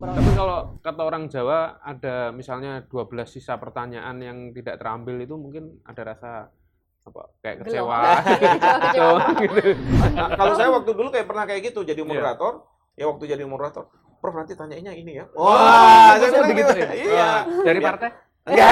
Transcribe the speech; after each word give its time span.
Tapi 0.00 0.30
kalau 0.32 0.58
kata 0.80 1.02
orang 1.04 1.28
Jawa 1.28 1.76
ada 1.78 2.32
misalnya 2.32 2.80
12 2.82 3.04
sisa 3.28 3.54
pertanyaan 3.54 4.16
yang 4.16 4.38
tidak 4.50 4.80
terambil 4.80 5.20
itu 5.20 5.36
mungkin 5.36 5.76
ada 5.84 6.02
rasa 6.08 6.48
apa 7.00 7.22
kayak 7.38 7.56
kecewa 7.60 8.00
gitu. 9.44 9.60
Nah, 10.10 10.28
kalau 10.34 10.52
saya 10.54 10.68
waktu 10.70 10.90
dulu 10.90 11.08
kayak 11.08 11.28
pernah 11.28 11.44
kayak 11.44 11.60
gitu 11.66 11.80
jadi 11.82 12.00
Iya. 12.00 12.08
moderator, 12.08 12.52
ya 12.92 13.04
waktu 13.06 13.24
jadi 13.26 13.44
moderator, 13.44 13.92
Prof 14.18 14.34
nanti 14.34 14.52
tanyainnya 14.52 14.92
ini 14.92 15.16
ya. 15.16 15.24
Wah, 15.32 15.52
Wah, 15.52 16.12
saya 16.14 16.28
bilang 16.30 16.48
begitu 16.50 16.70
gitu. 16.70 16.80
ya? 16.80 16.90
Iya. 16.92 17.30
Oh, 17.46 17.62
Dari 17.62 17.78
Ya. 17.78 17.84
partai? 17.86 18.08
Enggak. 18.42 18.68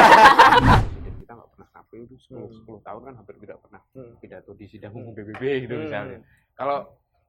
Jadi 0.99 1.17
kita 1.19 1.33
nggak 1.35 1.49
pernah 1.51 1.69
KPU 1.71 2.03
itu 2.03 2.17
10, 2.19 2.37
Hmm. 2.41 2.53
10 2.59 2.81
tahun 2.83 3.01
kan 3.05 3.15
hampir 3.17 3.35
tidak 3.39 3.59
pernah 3.61 3.81
Hmm. 3.91 4.13
pidato 4.17 4.51
di 4.55 4.67
sidang 4.67 4.93
umum 4.95 5.13
PBB 5.13 5.43
gitu 5.63 5.75
Hmm. 5.75 5.83
misalnya. 5.85 6.19
Kalau 6.53 6.79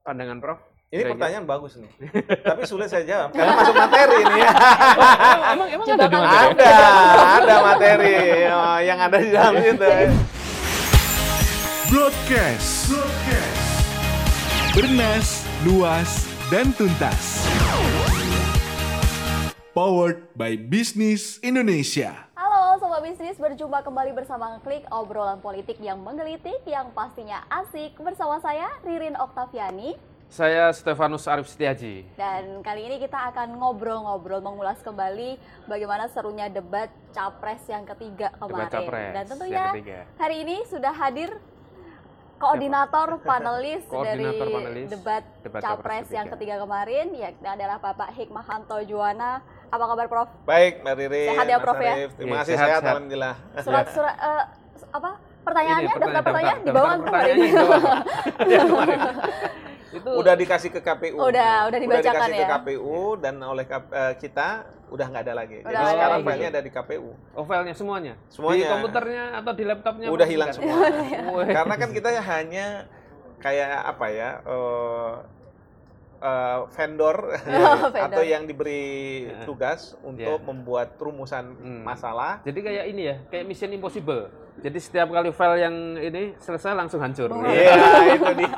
pandangan 0.02 0.38
Prof? 0.38 0.60
Ini 0.90 1.06
kira-kira- 1.06 1.14
pertanyaan 1.14 1.46
bagus 1.46 1.78
nih. 1.78 1.90
Tapi 2.42 2.66
sulit 2.66 2.90
saya 2.90 3.06
jawab 3.06 3.30
karena 3.30 3.54
masuk 3.54 3.74
materi 3.78 4.16
ini 4.26 4.42
ya. 4.42 4.50
emang 5.54 5.68
emang 5.70 5.86
Coba 5.86 5.94
ada 5.94 6.06
kan. 6.10 6.18
mana? 6.18 6.34
Ada, 6.50 6.72
ada 7.38 7.54
materi 7.62 8.14
oh, 8.50 8.78
yang 8.82 8.98
ada 8.98 9.16
di 9.16 9.30
dalam 9.30 9.54
situ. 9.62 9.86
Broadcast. 11.86 12.90
Bernas, 14.70 15.26
luas, 15.62 16.10
dan 16.50 16.74
tuntas. 16.74 17.46
Powered 19.70 20.26
by 20.34 20.58
Business 20.58 21.38
Indonesia. 21.40 22.26
Halo 22.34 22.82
Sobat 22.82 23.06
Bisnis, 23.06 23.38
berjumpa 23.38 23.86
kembali 23.86 24.10
bersama 24.10 24.58
Klik 24.60 24.82
Obrolan 24.90 25.38
Politik 25.38 25.78
yang 25.78 26.02
menggelitik 26.02 26.66
yang 26.66 26.90
pastinya 26.90 27.46
asik 27.46 27.94
bersama 27.96 28.42
saya 28.42 28.66
Ririn 28.82 29.14
Oktaviani 29.14 29.94
Saya 30.30 30.70
Stefanus 30.70 31.26
Arif 31.26 31.50
Setiaji. 31.50 32.06
dan 32.14 32.62
kali 32.62 32.86
ini 32.86 32.96
kita 32.98 33.34
akan 33.34 33.50
ngobrol-ngobrol 33.52 34.38
mengulas 34.38 34.78
kembali 34.78 35.34
bagaimana 35.66 36.06
serunya 36.06 36.46
debat 36.46 36.86
capres 37.10 37.58
yang 37.66 37.82
ketiga 37.84 38.30
kemarin 38.38 38.62
Debat 38.62 38.70
capres 38.72 38.94
dan 39.02 39.14
yang 39.16 39.26
tentunya 39.26 39.64
ketiga. 39.74 39.98
hari 40.16 40.36
ini 40.40 40.56
sudah 40.64 40.94
hadir 40.94 41.34
koordinator 42.38 43.18
panelis 43.20 43.82
Koordinator 43.90 44.38
dari 44.38 44.54
panelis 44.54 44.86
debat, 44.88 45.22
debat 45.42 45.60
capres 45.60 45.82
capres 45.98 46.06
yang 46.14 46.26
ketiga. 46.30 46.54
kemarin 46.58 47.06
yakni 47.12 47.48
adalah 47.50 47.76
Bapak 47.76 48.14
Hikmahanto 48.14 48.78
Juwana. 48.86 49.42
Apa 49.68 49.84
kabar 49.84 50.06
Prof? 50.06 50.28
Baik, 50.44 50.82
Mbak 50.82 50.94
Ririn. 50.96 51.28
Sehat 51.30 51.46
ya, 51.46 51.58
Prof, 51.58 51.78
ya? 51.78 51.94
Terima 52.08 52.30
Iya, 52.32 52.40
kasih 52.40 52.54
sehat, 52.54 52.66
sehat, 52.66 52.80
sehat. 52.80 52.90
alhamdulillah. 52.92 53.34
Surat-surat 53.66 54.14
eh, 54.16 54.44
apa? 54.90 55.10
Pertanyaannya, 55.40 55.94
daftar 55.96 56.22
pertanyaan 56.22 56.58
daftar- 56.58 56.66
di 56.66 56.70
bawah 56.70 56.90
daftar 56.90 57.06
kemarin. 57.06 57.36
Itu 59.90 60.06
Udah 60.12 60.34
dikasih 60.34 60.70
ke 60.70 60.78
KPU. 60.78 61.18
Udah, 61.18 61.66
udah 61.66 61.78
dibacakan 61.78 62.30
dikasih 62.30 62.32
ke 62.32 62.44
ya? 62.44 62.48
KPU 62.56 62.98
dan 63.16 63.34
oleh 63.40 63.64
K- 63.64 63.90
eh, 63.90 64.14
kita 64.16 64.48
udah 64.88 65.06
nggak 65.06 65.22
ada 65.24 65.34
lagi. 65.36 65.58
Udah 65.60 65.66
Jadi 65.66 65.76
ada 65.76 65.90
sekarang 65.92 66.18
filenya 66.22 66.48
ada 66.48 66.60
di 66.60 66.70
KPU. 66.70 67.10
oh, 67.32 67.44
filenya 67.44 67.74
semuanya. 67.74 68.14
Semuanya. 68.28 68.58
Di 68.60 68.70
komputernya 68.70 69.24
atau 69.36 69.52
di 69.52 69.64
laptopnya 69.64 70.06
Udah 70.08 70.26
hilang 70.26 70.48
kan? 70.48 70.56
semua. 70.56 71.42
Karena 71.44 71.74
kan 71.76 71.90
kita 71.90 72.08
hanya 72.16 72.66
kayak 73.36 73.68
apa 73.88 74.06
ya? 74.08 74.30
eh, 74.40 75.12
eh, 76.20 76.58
vendor, 76.70 77.16
vendor. 77.90 78.06
atau 78.06 78.22
yang 78.22 78.44
diberi 78.44 78.84
Iya. 79.26 79.42
tugas 79.42 79.80
untuk 80.02 80.38
Iya. 80.38 80.46
membuat 80.46 80.88
rumusan 80.96 81.44
Hmm. 81.56 81.82
masalah. 81.82 82.38
Jadi 82.42 82.60
kayak 82.60 82.84
ini 82.86 83.02
ya, 83.04 83.16
kayak 83.26 83.44
Mission 83.44 83.72
Impossible. 83.72 84.28
Jadi 84.58 84.78
setiap 84.78 85.08
kali 85.08 85.30
file 85.30 85.56
yang 85.60 85.76
ini 85.94 86.34
selesai 86.36 86.72
langsung 86.72 86.98
hancur. 86.98 87.30
Oh. 87.30 87.40
Iya, 87.40 87.72
itu 88.16 88.32
dia. 88.36 88.50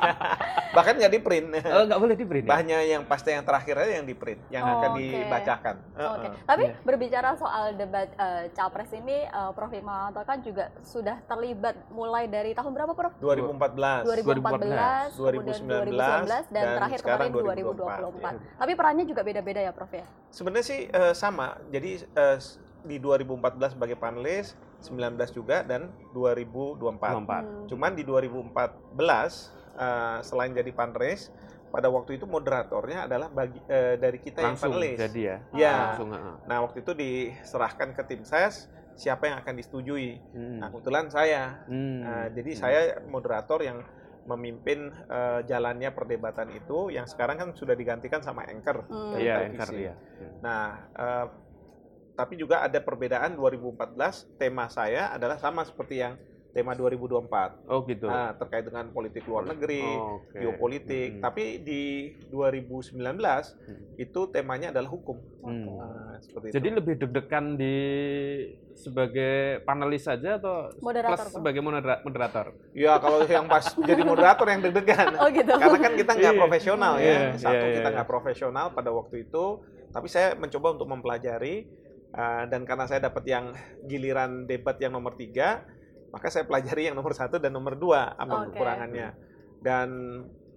Bahkan 0.69 0.93
nggak 0.97 1.11
di 1.11 1.19
print. 1.19 1.47
Oh, 1.63 1.83
nggak 1.85 1.99
boleh 1.99 2.15
di 2.15 2.25
print. 2.25 2.43
ya? 2.43 2.49
Bahannya 2.49 2.79
yang 2.87 3.03
pasti 3.03 3.29
yang 3.29 3.41
terakhir 3.41 3.77
aja 3.77 3.91
yang 3.95 4.05
di 4.05 4.13
print, 4.13 4.41
yang 4.49 4.63
Oh, 4.63 4.73
akan 4.75 4.89
oke. 4.89 4.99
dibacakan. 4.99 5.75
Oke, 5.93 6.01
Heeh. 6.25 6.33
tapi 6.43 6.63
Iya. 6.65 6.75
berbicara 6.81 7.29
soal 7.33 7.65
debat 7.73 8.09
eh, 8.11 8.49
capres 8.51 8.89
ini, 8.91 9.23
eh, 9.23 9.51
Prof 9.51 9.69
Hikmahanto 9.69 10.21
kan 10.21 10.39
juga 10.39 10.73
sudah 10.81 11.21
terlibat 11.23 11.77
mulai 11.89 12.25
dari 12.25 12.51
tahun 12.51 12.73
berapa, 12.73 12.91
Prof? 12.91 13.13
2014. 13.17 14.03
2014, 14.03 15.13
2019, 15.13 15.13
kemudian 15.13 15.61
2019, 15.61 16.43
dan, 16.49 16.63
dan 16.63 16.65
terakhir 16.75 16.99
kemarin 16.99 17.29
2024. 17.31 18.33
Tapi 18.57 18.71
perannya 18.73 19.05
juga 19.05 19.21
beda-beda 19.21 19.61
ya, 19.61 19.71
Prof 19.71 19.91
ya? 19.91 20.05
Sebenarnya 20.29 20.65
sih 20.65 20.79
eh, 20.85 21.13
sama. 21.13 21.61
Jadi 21.69 22.01
s- 22.33 22.57
di 22.81 22.97
2014 22.97 23.71
sebagai 23.71 23.95
panelis, 23.95 24.51
19 24.51 24.72
juga 25.31 25.63
dan 25.63 25.89
2024. 26.11 26.79
Lompat. 27.15 27.43
Hmm. 27.43 27.65
Cuman 27.67 27.91
di 27.93 28.03
2014 28.03 29.51
eh, 29.73 30.17
selain 30.21 30.51
jadi 30.51 30.71
panelis, 30.71 31.31
pada 31.69 31.89
waktu 31.89 32.21
itu 32.21 32.29
moderatornya 32.29 33.09
adalah 33.09 33.27
bagi 33.27 33.57
eh, 33.65 33.97
dari 33.97 34.21
kita 34.21 34.45
Langsung 34.45 34.77
yang 34.77 34.77
panelis. 34.77 34.97
jadi 34.99 35.21
ya. 35.21 35.37
Ya. 35.53 35.75
Langsung. 35.89 36.09
heeh. 36.13 36.35
Nah, 36.45 36.57
waktu 36.61 36.77
itu 36.81 36.91
diserahkan 36.93 37.89
ke 37.91 38.03
tim 38.05 38.21
ses 38.21 38.69
siapa 38.93 39.25
yang 39.25 39.41
akan 39.41 39.57
disetujui. 39.57 40.21
Hmm. 40.37 40.61
Nah, 40.61 40.69
kebetulan 40.69 41.09
saya. 41.09 41.65
Hmm. 41.65 42.01
Nah, 42.05 42.23
jadi 42.29 42.51
Hmm. 42.53 42.61
saya 42.61 42.79
moderator 43.09 43.59
yang 43.65 43.81
memimpin 44.23 44.87
eh, 45.09 45.43
jalannya 45.43 45.91
perdebatan 45.91 46.47
itu 46.53 46.87
yang 46.87 47.03
sekarang 47.03 47.35
kan 47.35 47.49
sudah 47.51 47.75
digantikan 47.75 48.23
sama 48.23 48.47
anchor 48.47 48.87
Hmm. 48.87 49.19
Iya, 49.19 49.51
anchor 49.51 49.67
ya. 49.75 49.93
Nah, 50.39 50.63
eh, 50.93 51.25
tapi 52.13 52.33
juga 52.35 52.61
ada 52.61 52.77
perbedaan 52.77 53.33
2014 53.33 53.97
tema 54.35 54.65
saya 54.67 55.09
adalah 55.09 55.35
sama 55.35 55.61
seperti 55.61 55.97
yang 55.97 56.13
tema 56.51 56.77
2024. 56.77 57.65
Oh 57.65 57.81
gitu. 57.81 58.05
Nah, 58.05 58.37
terkait 58.37 58.61
dengan 58.61 58.85
politik 58.87 59.25
luar 59.25 59.41
negeri, 59.43 59.81
Oh, 59.81 60.21
oke. 60.21 60.37
geopolitik. 60.37 61.17
Hmm. 61.17 61.23
Tapi 61.23 61.43
di 61.59 61.81
2019 62.29 63.57
Hmm. 63.57 63.97
itu 63.97 64.21
temanya 64.29 64.69
adalah 64.69 64.85
hukum. 64.85 65.17
Hmm. 65.41 65.65
Nah, 65.65 66.21
seperti 66.21 66.53
Jadi 66.53 66.67
itu. 66.69 66.77
lebih 66.77 66.93
deg-degan 66.99 67.57
di 67.57 67.75
sebagai 68.73 69.33
panelis 69.61 70.05
saja 70.05 70.37
atau 70.37 70.69
Moderator, 70.77 71.17
plus 71.19 71.33
sebagai 71.33 71.61
modera- 71.61 72.01
moderator? 72.01 72.45
Ya 72.71 72.97
kalau 72.97 73.21
yang 73.23 73.45
pas 73.47 73.65
jadi 73.89 74.01
moderator 74.03 74.45
yang 74.45 74.61
deg-degan. 74.61 75.09
Oh 75.17 75.29
gitu. 75.29 75.51
Karena 75.51 75.79
kan 75.79 75.93
kita 75.95 76.11
nggak 76.11 76.33
Iya. 76.33 76.39
profesional 76.39 76.93
ya. 76.97 77.17
Satu 77.33 77.49
iya, 77.55 77.75
kita 77.81 77.89
iya. 77.89 77.95
nggak 77.97 78.07
profesional 78.07 78.65
pada 78.69 78.89
waktu 78.89 79.25
itu. 79.25 79.45
Tapi 79.89 80.05
saya 80.05 80.33
mencoba 80.33 80.73
untuk 80.73 80.85
mempelajari 80.85 81.65
uh, 82.13 82.43
dan 82.47 82.61
karena 82.63 82.85
saya 82.85 83.09
dapat 83.09 83.23
yang 83.25 83.51
giliran 83.85 84.45
debat 84.45 84.77
yang 84.79 84.93
nomor 84.93 85.17
tiga, 85.17 85.65
maka 86.13 86.29
saya 86.29 86.45
pelajari 86.45 86.89
yang 86.89 86.95
nomor 86.95 87.17
satu 87.17 87.41
dan 87.41 87.53
nomor 87.53 87.73
dua 87.75 88.13
apa 88.13 88.47
Oke. 88.47 88.53
kekurangannya. 88.53 89.09
Dan 89.63 89.89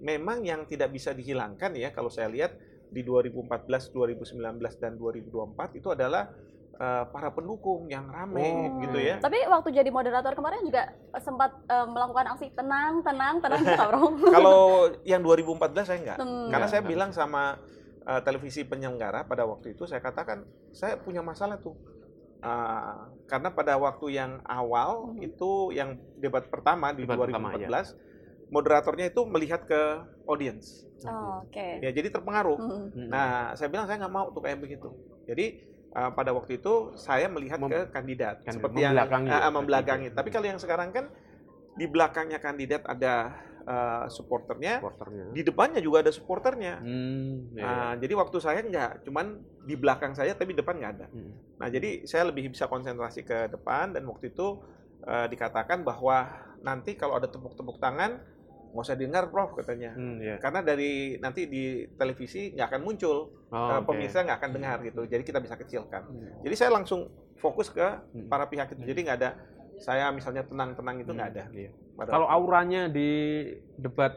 memang 0.05 0.45
yang 0.45 0.69
tidak 0.69 0.93
bisa 0.93 1.17
dihilangkan 1.17 1.73
ya 1.73 1.89
kalau 1.97 2.13
saya 2.13 2.29
lihat 2.29 2.53
di 2.93 3.03
2014, 3.03 3.91
2019 3.91 4.61
dan 4.77 4.93
2024 5.01 5.81
itu 5.81 5.89
adalah 5.91 6.31
uh, 6.77 7.05
para 7.09 7.33
pendukung 7.33 7.89
yang 7.89 8.07
rame 8.13 8.47
Oh. 8.47 8.81
gitu 8.85 8.99
ya. 9.01 9.17
Tapi 9.19 9.49
waktu 9.49 9.69
jadi 9.73 9.91
moderator 9.91 10.37
kemarin 10.37 10.63
juga 10.63 10.93
sempat 11.19 11.57
eh, 11.67 11.87
melakukan 11.89 12.37
aksi 12.37 12.53
tenang, 12.53 13.01
tenang, 13.03 13.41
tenang, 13.41 13.63
Prof. 13.91 14.15
Kalau 14.31 14.93
yang 15.03 15.25
2014 15.25 15.89
saya 15.89 15.99
enggak. 15.99 16.19
Hmm. 16.21 16.53
Karena 16.53 16.67
Enggak, 16.69 16.71
saya 16.71 16.83
bilang 16.85 17.11
sama 17.11 17.59
uh, 18.07 18.23
televisi 18.23 18.63
penyelenggara 18.63 19.27
pada 19.27 19.43
waktu 19.45 19.75
itu 19.75 19.85
saya 19.85 19.99
katakan 20.01 20.47
saya 20.71 20.97
punya 20.97 21.21
masalah 21.21 21.59
tuh. 21.59 21.75
Uh, 22.37 23.11
karena 23.27 23.49
pada 23.51 23.75
waktu 23.81 24.13
yang 24.13 24.39
awal 24.45 25.11
Mhm. 25.17 25.25
itu 25.25 25.51
yang 25.75 25.99
debat 26.21 26.47
pertama 26.47 26.93
di 26.95 27.03
Debat 27.03 27.27
pertama, 27.27 27.57
2014 27.59 27.97
moderatornya 28.47 29.11
itu 29.11 29.27
melihat 29.27 29.67
ke 29.67 29.83
audience. 30.31 30.87
Oh, 31.03 31.43
Oke. 31.43 31.83
Ya 31.83 31.91
jadi 31.91 32.09
terpengaruh. 32.15 32.57
Hmm. 32.57 32.87
Hmm. 32.95 33.09
Nah, 33.11 33.53
saya 33.59 33.69
bilang 33.69 33.91
saya 33.91 33.99
nggak 34.07 34.15
mau 34.15 34.31
tuh 34.31 34.43
kayak 34.45 34.63
begitu. 34.63 34.95
Jadi 35.27 35.61
uh, 35.97 36.11
pada 36.15 36.31
waktu 36.31 36.63
itu 36.63 36.95
saya 36.95 37.27
melihat 37.27 37.59
Mem- 37.59 37.73
ke 37.73 37.81
kandidat 37.91 38.45
Kandidat, 38.47 38.55
seperti 38.55 38.79
yang 38.81 38.95
membelakangi 38.95 39.29
uh, 39.29 39.41
ya, 39.43 39.49
membelakangi. 39.51 40.09
Tapi 40.15 40.29
kalau 40.31 40.47
yang 40.47 40.61
sekarang 40.63 40.89
kan 40.95 41.11
di 41.77 41.87
belakangnya 41.91 42.39
kandidat 42.39 42.87
ada 42.87 43.35
uh, 43.67 44.07
supporternya, 44.07 44.79
supporternya. 44.79 45.25
di 45.31 45.43
depannya 45.43 45.79
juga 45.79 46.01
ada 46.01 46.11
supporternya. 46.11 46.75
Hmm, 46.81 47.53
ya, 47.53 47.63
Nah, 47.63 47.93
jadi 47.99 48.15
waktu 48.15 48.37
saya 48.39 48.63
nggak, 48.63 49.03
cuman 49.03 49.27
di 49.63 49.75
belakang 49.75 50.15
saya 50.15 50.33
tapi 50.33 50.55
depan 50.55 50.79
nggak 50.79 50.93
ada. 50.95 51.07
Hmm. 51.09 51.35
Nah, 51.59 51.69
jadi 51.69 52.07
saya 52.07 52.31
lebih 52.31 52.49
bisa 52.49 52.65
konsentrasi 52.65 53.23
ke 53.23 53.47
depan 53.49 53.93
dan 53.93 54.07
waktu 54.07 54.31
itu 54.31 54.63
eh, 55.03 55.27
dikatakan 55.29 55.83
bahwa 55.83 56.27
nanti 56.59 56.95
kalau 56.95 57.15
ada 57.15 57.27
tepuk-tepuk 57.27 57.79
tangan 57.79 58.19
nggak 58.67 58.83
usah 58.83 58.95
dengar, 58.95 59.31
Prof 59.31 59.55
katanya. 59.55 59.95
Hmm, 59.95 60.19
ya. 60.19 60.37
Karena 60.37 60.61
dari 60.61 61.17
nanti 61.17 61.47
di 61.47 61.65
televisi 61.93 62.51
nggak 62.51 62.67
akan 62.69 62.83
muncul, 62.83 63.17
Oh, 63.47 63.71
eh, 63.71 63.79
oke. 63.79 63.87
pemirsa 63.87 64.21
nggak 64.21 64.37
akan 64.37 64.51
dengar 64.53 64.79
gitu. 64.83 65.07
Jadi 65.07 65.23
kita 65.23 65.39
bisa 65.39 65.55
kecilkan. 65.55 66.03
Hmm. 66.03 66.43
Jadi 66.43 66.55
saya 66.55 66.71
langsung 66.71 67.07
fokus 67.37 67.69
ke 67.69 67.87
Hmm. 68.13 68.27
para 68.27 68.47
pihak 68.47 68.69
itu. 68.69 68.83
Jadi 68.85 69.01
nggak 69.03 69.19
ada 69.19 69.31
saya 69.77 70.09
misalnya 70.11 70.43
tenang-tenang 70.43 70.97
itu 70.99 71.11
nggak 71.11 71.31
ada. 71.31 71.45
Iya. 71.51 71.71
Pada 71.97 72.09
Kalau 72.13 72.27
waktu 72.27 72.37
auranya 72.37 72.83
di 72.87 73.11
debat 73.75 74.13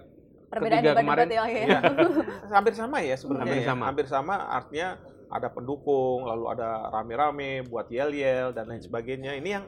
Perbedaan 0.49 0.81
Ketiga 0.81 0.97
kemarin, 0.97 1.29
ya. 1.29 1.35
ya. 1.37 1.45
Iya. 1.45 1.79
hampir 2.57 2.73
sama 2.73 2.97
ya 2.99 3.13
sebenarnya 3.13 3.45
Hampir 3.45 3.61
ya. 3.61 3.69
sama. 3.69 3.83
hampir 3.85 4.05
sama 4.05 4.35
artinya 4.49 4.89
ada 5.29 5.47
pendukung 5.47 6.25
lalu 6.25 6.45
ada 6.49 6.69
rame-rame 6.89 7.61
buat 7.63 7.85
yel-yel 7.87 8.49
dan 8.49 8.65
Hmm. 8.65 8.73
lain 8.73 8.81
sebagainya 8.81 9.37
ini 9.37 9.49
yang 9.51 9.65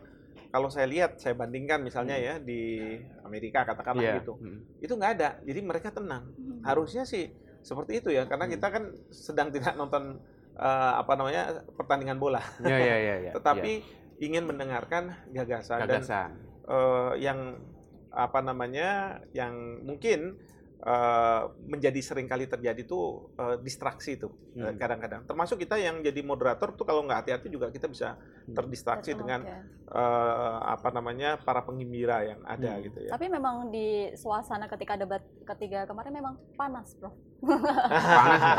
kalau 0.49 0.67
saya 0.67 0.83
lihat 0.83 1.15
saya 1.15 1.31
bandingkan 1.31 1.79
misalnya 1.79 2.17
ya 2.17 2.33
di 2.35 2.97
Amerika 3.21 3.61
katakanlah 3.63 4.01
Iya. 4.03 4.15
gitu 4.19 4.33
Hmm. 4.35 4.59
itu 4.75 4.89
nggak 4.91 5.11
ada 5.15 5.29
jadi 5.39 5.59
mereka 5.61 5.93
tenang 5.93 6.33
Hmm. 6.33 6.65
harusnya 6.65 7.05
sih 7.05 7.29
seperti 7.61 8.01
itu 8.01 8.09
ya 8.09 8.25
karena 8.25 8.49
Hmm. 8.49 8.53
kita 8.57 8.67
kan 8.67 8.83
sedang 9.07 9.47
tidak 9.55 9.77
nonton 9.77 10.17
eh, 10.51 10.67
apa 10.97 11.13
namanya 11.13 11.61
pertandingan 11.71 12.17
bola, 12.17 12.41
Ya 12.59 12.75
ya 12.75 12.97
ya 12.97 13.15
ya. 13.21 13.31
tetapi 13.37 13.85
ingin 14.19 14.43
mendengarkan 14.43 15.13
gagasan, 15.29 15.77
ya. 15.77 15.85
dan 15.87 16.01
gagasan. 16.01 16.29
eh, 16.67 17.11
yang 17.21 17.39
apa 18.11 18.43
namanya 18.43 19.19
yang 19.31 19.55
mungkin 19.81 20.35
eh, 20.81 21.41
menjadi 21.61 22.01
sering 22.01 22.25
kali 22.25 22.49
terjadi 22.49 22.81
itu 22.81 22.99
eh, 23.37 23.57
distraksi 23.61 24.17
itu 24.17 24.33
eh, 24.57 24.65
Hmm. 24.65 24.77
kadang-kadang. 24.77 25.21
Termasuk 25.29 25.61
kita 25.61 25.77
yang 25.77 26.01
jadi 26.01 26.25
moderator 26.25 26.73
tuh 26.73 26.83
kalau 26.83 27.05
nggak 27.05 27.21
hati-hati 27.25 27.47
juga 27.53 27.69
kita 27.69 27.85
bisa 27.85 28.17
Hmm. 28.49 28.57
terdistraksi 28.57 29.13
Betul, 29.13 29.21
dengan 29.21 29.41
oke. 29.45 29.57
eh, 29.93 30.57
apa 30.65 30.89
namanya 30.89 31.37
para 31.37 31.61
penggembira 31.61 32.25
yang 32.25 32.41
ada 32.43 32.75
Hmm. 32.75 32.83
gitu 32.83 32.99
ya. 33.05 33.11
Tapi 33.13 33.25
memang 33.29 33.69
di 33.69 34.09
suasana 34.17 34.65
ketika 34.65 34.97
debat 34.97 35.21
ketiga 35.45 35.85
kemarin 35.85 36.17
memang 36.17 36.33
panas, 36.57 36.97
Bro. 36.97 37.13
Panas 37.45 38.41
ya. 38.41 38.55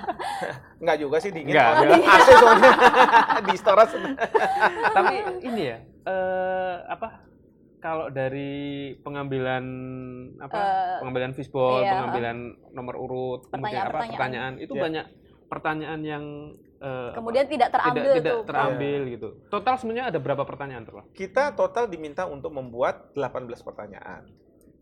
Nggak 0.82 0.96
juga 1.00 1.16
sih 1.20 1.30
dingin. 1.32 1.52
Nggak, 1.52 1.68
Oh, 1.68 1.76
nggak. 1.80 2.00
AC 2.16 2.28
soalnya 2.32 2.70
di 3.46 3.52
Istora. 3.52 3.84
Tapi 4.92 5.14
ini 5.44 5.62
ya, 5.68 5.78
eh, 6.04 6.76
apa? 6.88 7.08
Kalau 7.76 8.08
dari 8.08 8.52
pengambilan 8.98 9.64
apa? 10.40 10.56
Eh, 10.56 10.96
pengambilan 11.04 11.32
fishball, 11.32 11.80
iya. 11.80 11.92
pengambilan 11.92 12.36
nomor 12.72 12.94
urut, 12.96 13.40
kemudian 13.46 13.84
apa? 13.84 14.00
Pertanyaan-pertanyaan. 14.00 14.16
Pertanyaan 14.16 14.52
itu 14.58 14.74
Ya. 14.74 14.82
banyak 14.82 15.06
pertanyaan 15.46 16.00
yang 16.02 16.24
eh, 16.76 17.10
Kemudian 17.14 17.46
tidak 17.48 17.68
apa, 17.68 17.76
terambil 17.80 18.02
tidak, 18.02 18.16
tidak 18.18 18.32
tuh. 18.34 18.42
Terambil 18.44 19.00
gitu. 19.08 19.28
Total 19.48 19.74
sebenarnya 19.76 20.06
ada 20.12 20.18
berapa 20.20 20.44
pertanyaan? 20.44 20.84
Kita 21.10 21.44
total 21.52 21.88
diminta 21.88 22.28
untuk 22.28 22.52
membuat 22.52 23.16
18 23.16 23.64
pertanyaan. 23.64 24.28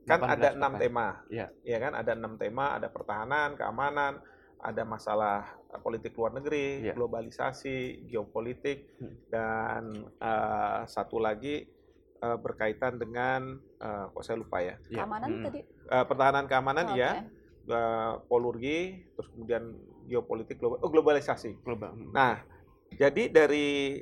Kan 0.05 0.19
18 0.20 0.26
ada 0.26 0.49
enam 0.52 0.73
pertanyaan. 0.75 0.81
tema. 0.82 1.08
Iya. 1.31 1.46
Ya 1.62 1.79
kan 1.79 1.93
ada 1.94 2.12
enam 2.12 2.35
tema, 2.35 2.75
ada 2.75 2.88
pertahanan, 2.91 3.55
keamanan, 3.55 4.19
ada 4.58 4.82
masalah 4.82 5.55
politik 5.81 6.14
luar 6.14 6.35
negeri, 6.35 6.82
Iya. 6.82 6.94
globalisasi, 6.94 8.06
geopolitik, 8.06 8.91
Hmm. 8.99 9.14
dan 9.29 9.82
eh, 10.19 10.81
satu 10.87 11.19
lagi 11.19 11.67
eh, 12.25 12.37
berkaitan 12.37 12.97
dengan 12.97 13.61
eh, 13.76 14.05
kok 14.09 14.25
saya 14.25 14.41
lupa 14.41 14.59
ya. 14.59 14.81
Iya. 14.88 15.05
Keamanan 15.05 15.29
Hmm. 15.31 15.44
tadi. 15.44 15.61
Eh, 15.62 16.05
pertahanan 16.09 16.44
keamanan 16.47 16.87
Oh, 16.88 16.97
ya, 16.97 17.11
oke. 17.21 17.29
eh, 17.71 18.12
polurgi, 18.25 18.79
terus 19.12 19.29
kemudian 19.29 19.62
geopolitik 20.05 20.56
global, 20.56 20.81
oh, 20.81 20.88
globalisasi. 20.88 21.61
Global. 21.61 21.93
Nah, 22.11 22.41
jadi 22.91 23.29
dari 23.29 24.00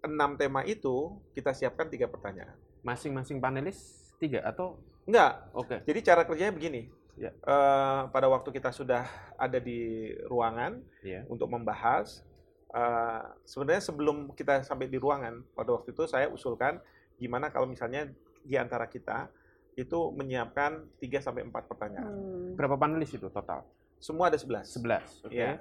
enam 0.00 0.36
tema 0.36 0.60
itu 0.62 1.16
kita 1.32 1.50
siapkan 1.50 1.88
tiga 1.88 2.04
pertanyaan. 2.06 2.52
masing-masing 2.84 3.40
panelis 3.40 3.80
tiga 4.14 4.44
atau 4.44 4.76
Enggak, 5.04 5.48
oke. 5.52 5.76
jadi 5.82 6.00
cara 6.04 6.20
kerjanya 6.22 6.52
begini. 6.52 6.92
Ya. 7.16 7.32
Eh, 7.32 8.00
pada 8.10 8.28
waktu 8.28 8.52
kita 8.52 8.68
sudah 8.68 9.08
ada 9.34 9.56
di 9.56 10.12
ruangan 10.26 10.84
Iya. 11.00 11.24
untuk 11.24 11.48
membahas, 11.48 12.20
eh, 12.68 13.22
sebenarnya 13.42 13.80
sebelum 13.80 14.16
kita 14.32 14.60
sampai 14.60 14.84
di 14.84 15.00
ruangan, 15.00 15.40
pada 15.54 15.72
waktu 15.72 15.92
itu 15.92 16.04
saya 16.04 16.28
usulkan 16.28 16.76
gimana 17.18 17.50
kalau 17.50 17.70
misalnya 17.70 18.10
di 18.44 18.56
antara 18.60 18.86
kita 18.86 19.30
itu 19.74 19.98
menyiapkan 20.14 20.86
3 21.02 21.18
sampai 21.24 21.42
4 21.46 21.70
pertanyaan. 21.70 22.12
Hmm. 22.12 22.54
Berapa 22.54 22.78
panelis 22.78 23.10
itu 23.10 23.26
total? 23.26 23.66
Semua 23.98 24.30
ada 24.30 24.38
11. 24.38 24.70
11. 24.70 25.26
Oke. 25.26 25.34
Ya. 25.34 25.58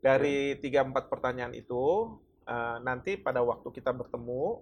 Dari 0.00 0.60
3-4 0.60 1.08
pertanyaan 1.08 1.52
itu 1.56 2.14
eh, 2.44 2.76
nanti 2.84 3.16
pada 3.16 3.40
waktu 3.40 3.68
kita 3.72 3.96
bertemu 3.96 4.60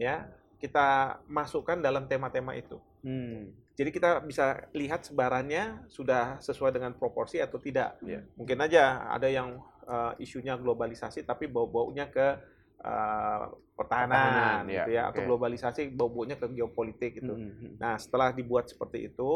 ya, 0.00 0.24
kita 0.56 1.20
masukkan 1.28 1.76
dalam 1.80 2.08
tema-tema 2.08 2.56
itu. 2.56 2.80
Hmm. 3.04 3.52
Jadi 3.76 3.90
kita 3.96 4.20
bisa 4.24 4.68
lihat 4.76 5.08
sebarannya 5.08 5.88
sudah 5.88 6.36
sesuai 6.40 6.76
dengan 6.76 6.92
proporsi 6.96 7.40
atau 7.40 7.56
tidak. 7.60 7.96
Iya. 8.04 8.24
Mungkin 8.36 8.58
aja 8.60 9.08
ada 9.08 9.28
yang 9.28 9.60
eh, 9.84 10.12
isunya 10.24 10.56
globalisasi 10.56 11.28
tapi 11.28 11.44
bau-baunya 11.44 12.08
ke 12.08 12.40
eh, 12.80 13.42
pertahanan, 13.76 14.16
Pertahanan, 14.16 14.62
ya, 14.68 14.84
gitu 14.84 14.90
ya, 14.92 15.02
atau 15.08 15.20
oke. 15.20 15.28
globalisasi 15.28 15.82
bau-baunya 15.92 16.36
ke 16.36 16.46
geopolitik 16.50 17.16
gitu. 17.16 17.32
Hmm, 17.32 17.52
hmm. 17.52 17.72
Nah 17.80 17.96
setelah 17.96 18.28
dibuat 18.30 18.68
seperti 18.68 19.08
itu, 19.08 19.30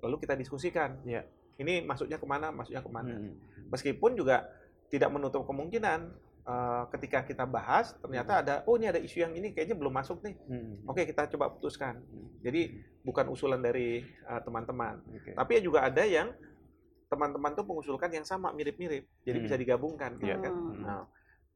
lalu 0.00 0.16
kita 0.20 0.36
diskusikan. 0.36 1.00
Iya. 1.04 1.24
Ini 1.56 1.84
masuknya 1.84 2.16
ke 2.16 2.24
mana, 2.24 2.52
masuknya 2.52 2.80
ke 2.80 2.88
mana. 2.88 3.12
Hmm. 3.12 3.36
Meskipun 3.68 4.16
juga 4.16 4.48
tidak 4.88 5.08
menutup 5.08 5.44
kemungkinan 5.44 6.00
eh, 6.40 6.82
ketika 6.92 7.20
kita 7.22 7.44
bahas 7.44 7.92
ternyata 8.00 8.40
ada 8.40 8.54
oh 8.64 8.74
ini 8.74 8.88
ada 8.88 8.98
isu 8.98 9.22
yang 9.22 9.32
ini 9.32 9.52
kayaknya 9.52 9.76
belum 9.76 9.92
masuk 9.92 10.20
nih. 10.20 10.36
Hmm. 10.44 10.84
Oke 10.84 11.04
kita 11.04 11.28
coba 11.32 11.52
putuskan. 11.52 12.00
Jadi 12.40 12.74
bukan 13.00 13.28
usulan 13.28 13.60
dari 13.60 14.00
eh, 14.04 14.40
teman-teman. 14.40 15.04
Oke. 15.14 15.32
Tapi 15.32 15.50
ya 15.56 15.60
juga 15.60 15.84
ada 15.84 16.04
yang 16.04 16.32
teman-teman 17.08 17.52
tuh 17.52 17.64
mengusulkan 17.64 18.08
yang 18.08 18.24
sama 18.24 18.52
mirip-mirip. 18.52 19.04
Jadi 19.24 19.36
Hmm. 19.40 19.46
bisa 19.46 19.56
digabungkan 19.56 20.16
gitu 20.16 20.30
Iya. 20.30 20.36
kan. 20.38 20.52
Hmm. 20.54 20.80
Nah, 20.80 21.02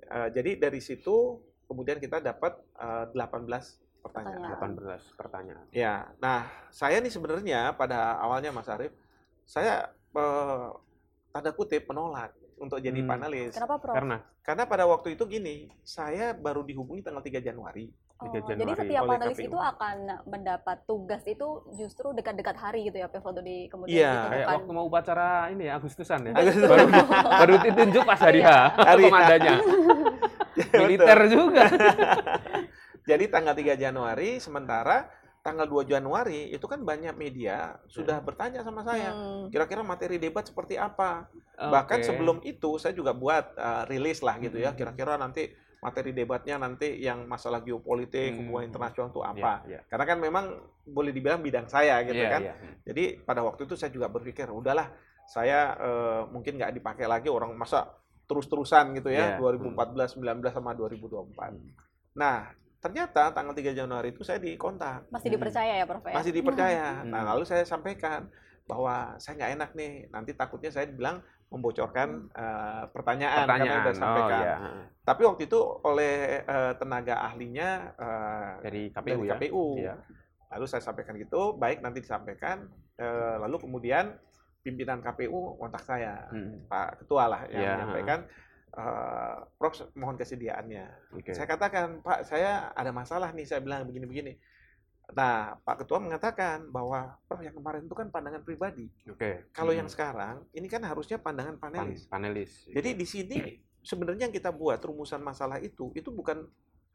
eh, 0.06 0.28
jadi 0.32 0.50
dari 0.58 0.80
situ 0.80 1.40
kemudian 1.64 1.96
kita 1.98 2.20
dapat 2.20 2.60
eh, 2.76 3.04
18 3.12 3.80
pertanyaan. 4.04 4.52
Pertanyaan. 4.52 5.00
18 5.00 5.18
pertanyaan. 5.18 5.66
Ya, 5.72 6.12
nah 6.20 6.44
saya 6.68 7.00
nih 7.00 7.08
sebenarnya 7.08 7.72
pada 7.72 8.20
awalnya 8.20 8.52
Mas 8.52 8.68
Arief, 8.68 8.92
saya 9.44 9.88
eh, 10.14 10.68
tanda 11.32 11.50
kutip 11.50 11.88
menolak 11.90 12.30
untuk 12.54 12.78
jadi 12.78 13.00
Hmm. 13.02 13.10
panelis. 13.10 13.54
Kenapa, 13.56 13.82
Prof? 13.82 13.94
Karena 13.96 14.18
Karena 14.44 14.68
pada 14.68 14.84
waktu 14.84 15.16
itu 15.16 15.24
gini, 15.24 15.72
saya 15.80 16.36
baru 16.36 16.60
dihubungi 16.60 17.00
tanggal 17.00 17.24
3 17.24 17.40
Januari. 17.40 17.88
Oh, 18.14 18.30
3 18.30 18.46
jadi 18.54 18.72
setiap 18.78 19.02
panelis 19.10 19.36
KPU. 19.36 19.48
itu 19.50 19.58
akan 19.58 19.96
mendapat 20.30 20.86
tugas 20.86 21.22
itu 21.26 21.66
justru 21.74 22.14
dekat-dekat 22.14 22.54
hari 22.54 22.86
gitu 22.86 23.02
ya, 23.02 23.10
untuk 23.10 23.42
di 23.42 23.66
kemudian 23.66 23.90
Iya, 23.90 24.14
kayak 24.30 24.46
waktu 24.54 24.70
mau 24.70 24.84
upacara 24.86 25.50
ini 25.50 25.66
ya 25.66 25.82
Agustusan 25.82 26.30
ya. 26.30 26.32
Agustus. 26.32 26.70
baru 26.70 26.86
baru 27.26 27.54
ditunjuk 27.58 28.02
pas 28.06 28.20
hari 28.22 28.40
H 28.40 28.48
Hari 28.78 29.02
H. 29.02 29.06
komandannya. 29.10 29.56
Militer 30.80 31.18
juga. 31.26 31.62
Jadi 33.10 33.24
tanggal 33.28 33.52
3 33.52 33.74
Januari, 33.76 34.38
sementara 34.38 35.10
tanggal 35.44 35.68
2 35.68 35.84
Januari 35.92 36.54
itu 36.54 36.64
kan 36.64 36.80
banyak 36.80 37.12
media 37.20 37.76
sudah 37.90 38.16
bertanya 38.24 38.64
sama 38.64 38.80
saya. 38.80 39.12
Hmm. 39.12 39.52
Kira-kira 39.52 39.84
materi 39.84 40.16
debat 40.16 40.46
seperti 40.46 40.80
apa? 40.80 41.28
Bahkan 41.58 41.98
Oke. 42.00 42.06
sebelum 42.08 42.38
itu 42.46 42.80
saya 42.80 42.96
juga 42.96 43.12
buat 43.12 43.52
uh, 43.58 43.84
rilis 43.84 44.24
lah 44.24 44.40
gitu 44.40 44.56
ya. 44.56 44.72
Hmm. 44.72 44.78
Kira-kira 44.80 45.20
nanti 45.20 45.52
materi 45.84 46.16
debatnya 46.16 46.56
nanti 46.56 46.96
yang 46.96 47.28
masalah 47.28 47.60
geopolitik, 47.60 48.32
Hmm. 48.32 48.38
hubungan 48.40 48.64
internasional 48.64 49.12
itu 49.12 49.20
Iya, 49.20 49.30
apa? 49.36 49.52
iya. 49.68 49.80
Karena 49.84 50.04
kan 50.08 50.18
memang 50.18 50.44
boleh 50.82 51.12
dibilang 51.12 51.44
bidang 51.44 51.68
saya 51.68 52.00
gitu 52.02 52.16
Iya, 52.16 52.30
kan. 52.32 52.40
iya. 52.40 52.54
Jadi 52.88 53.04
pada 53.20 53.44
waktu 53.44 53.68
itu 53.68 53.76
saya 53.76 53.92
juga 53.92 54.08
berpikir, 54.08 54.48
udahlah 54.48 54.88
saya 55.24 55.76
eh, 55.76 56.22
mungkin 56.32 56.56
nggak 56.56 56.72
dipakai 56.72 57.04
lagi 57.04 57.28
orang 57.28 57.52
masa 57.52 57.84
terus-terusan 58.24 58.96
gitu 58.96 59.12
ya, 59.12 59.36
Iya. 59.36 59.38
2014, 59.38 60.16
19 60.16 60.48
sama 60.50 60.72
2024. 60.72 61.52
Hmm. 61.52 61.68
Nah, 62.16 62.48
ternyata 62.80 63.28
tanggal 63.30 63.52
3 63.52 63.72
Januari 63.72 64.12
itu 64.12 64.24
saya 64.24 64.40
dikontak, 64.40 65.12
Masih 65.12 65.28
Hmm. 65.28 65.36
dipercaya 65.36 65.72
ya, 65.76 65.84
Prof 65.84 66.04
ya? 66.04 66.14
masih 66.16 66.32
dipercaya. 66.32 66.88
Hmm. 67.04 67.12
Nah, 67.12 67.22
lalu 67.28 67.44
saya 67.44 67.64
sampaikan 67.64 68.32
bahwa 68.64 69.16
saya 69.20 69.36
nggak 69.36 69.52
enak 69.56 69.70
nih, 69.76 69.92
nanti 70.08 70.32
takutnya 70.32 70.72
saya 70.72 70.88
dibilang 70.88 71.20
membocorkan 71.52 72.08
eh, 72.32 72.84
pertanyaan, 72.90 73.44
karena 73.44 73.54
Pertanyaan. 73.60 73.84
udah 73.84 73.94
sampaikan. 73.94 74.32
Oh, 74.32 74.42
iya. 74.42 74.56
Tapi 75.04 75.22
waktu 75.22 75.42
itu 75.46 75.60
oleh 75.84 76.14
eh, 76.42 76.72
tenaga 76.74 77.14
ahlinya 77.22 77.68
eh, 77.94 78.50
Dari 78.64 78.82
KPU 78.90 79.10
dari 79.14 79.28
ya. 79.28 79.34
KPU. 79.36 79.66
Iya. 79.78 79.94
Lalu 80.54 80.64
saya 80.66 80.82
sampaikan 80.82 81.14
gitu, 81.14 81.54
baik 81.54 81.78
nanti 81.78 82.00
disampaikan. 82.00 82.66
Eh, 82.96 83.36
lalu 83.38 83.60
kemudian 83.60 84.16
pimpinan 84.64 84.98
KPU 84.98 85.60
kontak 85.60 85.84
saya, 85.84 86.24
Hmm. 86.32 86.64
Pak 86.64 87.04
Ketua 87.04 87.28
lah 87.28 87.42
yang 87.46 87.60
Iya. 87.60 87.72
menyampaikan, 87.76 88.18
eh, 88.72 89.36
Prof 89.54 89.74
mohon 89.94 90.16
kesediaannya. 90.16 91.12
Oke. 91.12 91.36
Saya 91.36 91.46
katakan, 91.46 92.00
Pak 92.00 92.24
saya 92.24 92.72
ada 92.72 92.90
masalah 92.90 93.28
nih, 93.30 93.44
saya 93.44 93.60
bilang 93.60 93.84
begini-begini. 93.84 94.34
Nah, 95.12 95.60
Pak 95.60 95.84
Ketua 95.84 96.00
mengatakan 96.00 96.72
bahwa 96.72 97.20
Prof 97.28 97.44
yang 97.44 97.52
kemarin 97.52 97.84
itu 97.84 97.92
kan 97.92 98.08
pandangan 98.08 98.40
pribadi. 98.40 98.88
Oke. 99.04 99.52
Kalau 99.52 99.76
Hmm. 99.76 99.84
yang 99.84 99.88
sekarang, 99.92 100.40
ini 100.50 100.64
kan 100.64 100.80
harusnya 100.80 101.20
pandangan 101.20 101.60
Pan- 101.60 101.76
panelis. 101.76 102.08
panelis. 102.08 102.52
Jadi 102.66 102.90
di 102.96 103.04
sini 103.04 103.36
sebenarnya 103.84 104.26
yang 104.26 104.34
kita 104.34 104.48
buat 104.48 104.80
rumusan 104.80 105.20
masalah 105.20 105.60
itu, 105.60 105.92
itu 105.92 106.08
bukan 106.08 106.48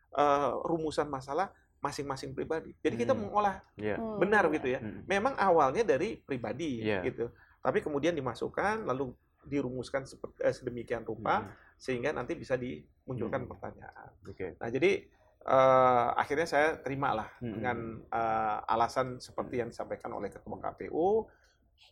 eh, 0.10 0.52
rumusan 0.66 1.06
masalah 1.06 1.54
masing-masing 1.80 2.34
pribadi. 2.34 2.74
Jadi 2.82 2.98
kita 2.98 3.14
Hmm. 3.14 3.30
mengolah 3.30 3.62
Iya. 3.78 4.02
Hmm. 4.02 4.18
benar 4.18 4.50
gitu 4.50 4.66
ya. 4.66 4.82
Hmm. 4.82 5.06
Memang 5.06 5.38
awalnya 5.38 5.86
dari 5.86 6.18
pribadi 6.18 6.82
Iya. 6.82 7.06
gitu, 7.06 7.30
tapi 7.62 7.78
kemudian 7.80 8.18
dimasukkan 8.18 8.90
lalu 8.90 9.14
dirumuskan 9.46 10.04
seperti 10.04 10.42
eh, 10.42 10.50
sedemikian 10.50 11.06
rupa 11.06 11.46
Hmm. 11.46 11.54
sehingga 11.78 12.10
nanti 12.10 12.34
bisa 12.34 12.58
dimunculkan 12.58 13.46
Hmm. 13.46 13.50
pertanyaan. 13.54 14.10
Oke. 14.26 14.58
Nah 14.58 14.68
jadi 14.68 15.06
eh, 15.46 16.08
akhirnya 16.16 16.48
saya 16.48 16.68
terima 16.80 17.16
lah 17.16 17.30
Hmm. 17.40 17.54
dengan 17.56 17.78
eh, 18.04 18.58
alasan 18.68 19.20
seperti 19.20 19.64
yang 19.64 19.70
disampaikan 19.72 20.12
oleh 20.12 20.28
ketua 20.28 20.58
KPU 20.60 21.24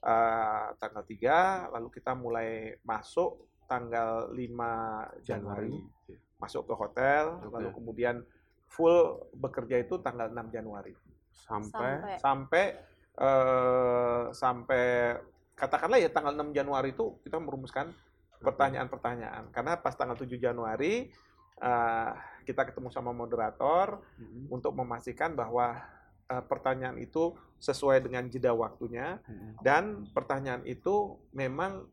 eh, 0.03 0.65
tanggal 0.75 1.03
3 1.03 1.71
lalu 1.71 1.87
kita 1.91 2.11
mulai 2.13 2.75
masuk 2.83 3.47
tanggal 3.67 4.31
5 4.31 5.23
Januari 5.23 5.75
masuk 6.37 6.67
ke 6.67 6.73
hotel 6.75 7.39
Oke. 7.43 7.51
lalu 7.55 7.69
kemudian 7.73 8.15
full 8.67 9.25
bekerja 9.33 9.79
itu 9.79 9.99
tanggal 10.03 10.27
6 10.29 10.51
Januari 10.51 10.93
Sampai, 11.31 12.17
Sampai 12.17 12.17
sampai 12.19 12.65
eh, 13.17 14.23
sampai 14.33 14.85
katakanlah 15.55 15.97
ya 15.97 16.09
tanggal 16.11 16.33
6 16.35 16.53
Januari 16.53 16.93
itu 16.93 17.17
kita 17.25 17.37
merumuskan 17.41 17.89
pertanyaan-pertanyaan. 18.37 19.49
Karena 19.49 19.73
pas 19.81 19.97
tanggal 19.97 20.13
7 20.13 20.37
Januari 20.37 21.09
eh, 21.57 22.11
kita 22.43 22.63
ketemu 22.63 22.87
sama 22.89 23.11
moderator 23.11 23.99
Mm-mm. 24.15 24.47
untuk 24.49 24.71
memastikan 24.71 25.33
bahwa 25.33 25.77
eh, 26.27 26.43
pertanyaan 26.47 26.95
itu 26.97 27.35
sesuai 27.57 28.05
dengan 28.05 28.29
jeda 28.29 28.53
waktunya 28.53 29.17
Mm-mm. 29.25 29.59
dan 29.65 30.05
pertanyaan 30.13 30.61
itu 30.63 31.17
memang 31.33 31.89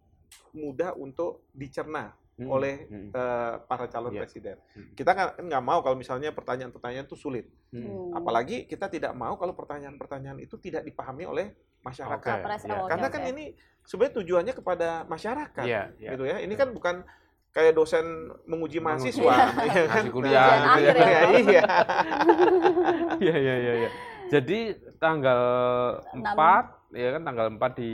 mudah 0.53 0.95
untuk 0.95 1.47
dicerna 1.51 2.13
Mm-mm. 2.35 2.51
oleh 2.51 2.87
Mm-mm. 2.91 3.11
eh, 3.15 3.55
para 3.67 3.87
calon 3.87 4.11
Iya. 4.15 4.21
presiden. 4.27 4.57
Hmm. 4.75 4.91
Kita 4.99 5.11
nggak 5.15 5.31
nggak 5.39 5.63
mau 5.63 5.79
kalau 5.87 5.95
misalnya 5.95 6.35
pertanyaan-pertanyaan 6.35 7.07
itu 7.07 7.15
sulit. 7.15 7.47
Mm-mm. 7.71 8.11
Hmm. 8.11 8.19
Apalagi 8.19 8.67
kita 8.67 8.91
tidak 8.91 9.15
mau 9.15 9.39
kalau 9.39 9.55
pertanyaan-pertanyaan 9.55 10.43
itu 10.43 10.59
tidak 10.59 10.83
dipahami 10.83 11.25
oleh 11.31 11.55
masyarakat. 11.85 12.39
Capres, 12.43 12.63
iya. 12.67 12.81
oh, 12.81 12.89
Karena 12.91 13.07
kan 13.13 13.23
ini 13.29 13.55
sebenarnya 13.87 14.15
tujuannya 14.19 14.55
kepada 14.57 14.89
masyarakat, 15.07 15.63
Iya, 15.69 15.83
iya. 16.01 16.11
gitu 16.17 16.25
ya. 16.27 16.41
Ini 16.43 16.55
kan 16.57 16.73
bukan 16.75 17.05
kayak 17.55 17.73
dosen 17.79 18.35
menguji 18.51 18.83
mahasiswa, 18.83 19.31
ya 19.31 19.87
kan? 19.87 20.03
Ngasih 20.03 20.11
kuliah 20.11 20.55
gitu 20.75 20.75
ya. 20.75 20.91
Ya, 20.91 21.21
iya. 21.39 21.63
Iya, 23.23 23.37
iya, 23.47 23.55
iya, 23.63 23.73
iya. 23.87 23.91
Jadi 24.27 24.75
tanggal 24.99 25.41
Enam. 26.11 26.35
4 26.35 26.99
ya 26.99 27.09
kan 27.15 27.23
tanggal 27.23 27.47
4 27.55 27.79
di 27.79 27.93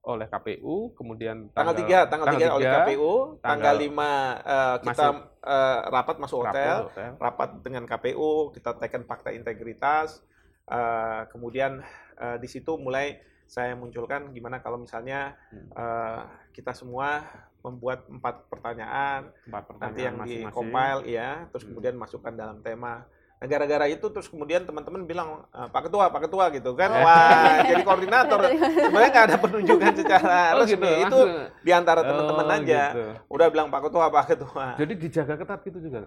oleh 0.00 0.26
KPU, 0.32 0.96
kemudian 0.96 1.52
Tanggal 1.52 1.76
3, 1.76 2.08
tanggal 2.08 2.26
3 2.32 2.56
oleh 2.56 2.66
3, 2.72 2.76
KPU, 2.88 3.12
tanggal 3.44 3.74
5 3.76 3.84
eh, 3.84 4.76
kita 4.80 5.06
Masuk. 5.12 5.14
eh, 5.44 5.78
rapat 5.92 6.16
masuk 6.16 6.38
rapat 6.40 6.54
hotel, 6.56 6.76
hotel. 6.88 7.10
rapat 7.20 7.50
dengan 7.60 7.84
KPU, 7.84 8.30
kita 8.56 8.70
tekan 8.80 9.02
fakta 9.04 9.28
integritas, 9.34 10.24
eh, 10.72 11.20
kemudian 11.28 11.84
eh, 12.16 12.36
di 12.40 12.48
situ 12.48 12.80
mulai 12.80 13.20
saya 13.50 13.74
munculkan 13.74 14.30
gimana 14.30 14.62
kalau 14.62 14.78
misalnya 14.78 15.34
Hmm. 15.50 15.66
eh, 15.72 16.20
kita 16.52 16.70
semua 16.70 17.26
membuat 17.60 18.06
empat 18.06 18.46
pertanyaan, 18.46 19.34
Empat 19.42 19.62
nanti 19.68 19.68
pertanyaan 19.68 19.98
yang 19.98 20.16
di 20.16 20.20
masing-masing. 20.38 20.54
compile 20.54 21.00
ya, 21.04 21.30
terus 21.46 21.62
Hmm. 21.62 21.68
kemudian 21.68 21.94
masukkan 21.94 22.32
dalam 22.32 22.62
tema. 22.62 23.04
Nah, 23.36 23.46
gara-gara 23.46 23.86
itu 23.86 24.04
terus 24.06 24.28
kemudian 24.28 24.62
teman-teman 24.62 25.02
bilang 25.02 25.28
"Eh, 25.50 25.66
Pak 25.66 25.88
Ketua, 25.88 26.08
Pak 26.08 26.20
Ketua 26.24 26.44
gitu 26.50 26.70
kan, 26.74 26.90
Oh. 26.90 27.00
wah 27.00 27.58
jadi 27.62 27.82
koordinator. 27.82 28.40
Sebenarnya 28.84 29.10
nggak 29.10 29.26
ada 29.26 29.36
penunjukan 29.40 29.92
secara 29.94 30.36
Oh, 30.50 30.58
resmi 30.60 30.76
gitu. 30.76 30.88
itu 31.00 31.18
langsung. 31.18 31.30
di 31.58 31.70
antara 31.72 32.00
teman-teman 32.02 32.46
Oh, 32.46 32.54
aja. 32.54 32.82
gitu. 32.86 33.04
Udah 33.30 33.46
bilang 33.48 33.68
Pak 33.68 33.80
Ketua, 33.82 34.06
Pak 34.08 34.24
Ketua. 34.28 34.66
Jadi 34.76 34.92
dijaga 34.94 35.34
ketat 35.34 35.60
gitu 35.64 35.78
juga. 35.80 36.00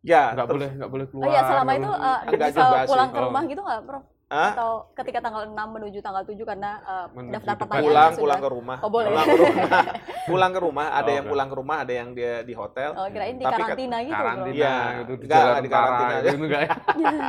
Ya, 0.00 0.32
Nggak 0.32 0.46
terus- 0.46 0.52
boleh 0.54 0.70
nggak 0.78 0.90
boleh 0.90 1.06
keluar. 1.08 1.24
Oh 1.24 1.30
iya, 1.30 1.40
selama 1.42 1.60
nggak 1.62 1.76
itu 1.76 1.88
boleh- 1.90 2.00
eh, 2.00 2.18
Enggak 2.30 2.48
bisa 2.48 2.60
juga 2.62 2.78
sih. 2.78 2.88
pulang 2.88 3.08
ke 3.10 3.16
Oh. 3.16 3.24
rumah 3.26 3.42
gitu 3.44 3.60
nggak, 3.62 3.80
Prof? 3.84 4.04
Hah? 4.30 4.54
Atau 4.54 4.70
ketika 4.94 5.18
tanggal 5.20 5.42
6 5.42 5.58
menuju 5.58 5.98
tanggal 5.98 6.22
7 6.22 6.38
karena 6.40 6.78
eh, 6.80 7.06
Menuju 7.10 7.34
daftar 7.34 7.54
pertanyaan 7.58 7.82
pulang 7.82 8.06
sudah- 8.06 8.20
pulang 8.22 8.40
ke 8.40 8.48
rumah. 8.48 8.78
Oh, 8.78 8.86
boleh. 8.88 9.08
Pulang 9.10 9.26
ke 9.26 9.34
rumah. 9.36 9.82
pulang 10.30 10.52
ke 10.52 10.60
rumah, 10.62 10.86
ada 10.88 11.02
Oh, 11.02 11.10
yang 11.10 11.24
oke. 11.24 11.32
pulang 11.34 11.48
ke 11.50 11.56
rumah, 11.58 11.76
ada 11.76 11.92
yang 11.92 12.08
dia 12.14 12.34
di 12.40 12.54
hotel. 12.54 12.90
Oh, 12.94 13.06
kirain 13.06 13.34
di 13.34 13.42
Tapi 13.42 13.54
karantina 13.58 13.96
gitu, 14.00 14.14
karantina 14.14 14.54
Iya, 14.56 14.74
gitu 15.00 15.12
di 15.12 15.26
nggak, 15.26 15.34
jalan 15.36 15.54
di 15.58 15.68
karantina. 15.68 16.14
gitu, 16.22 16.36
enggak 16.40 16.62
ya? 16.62 16.74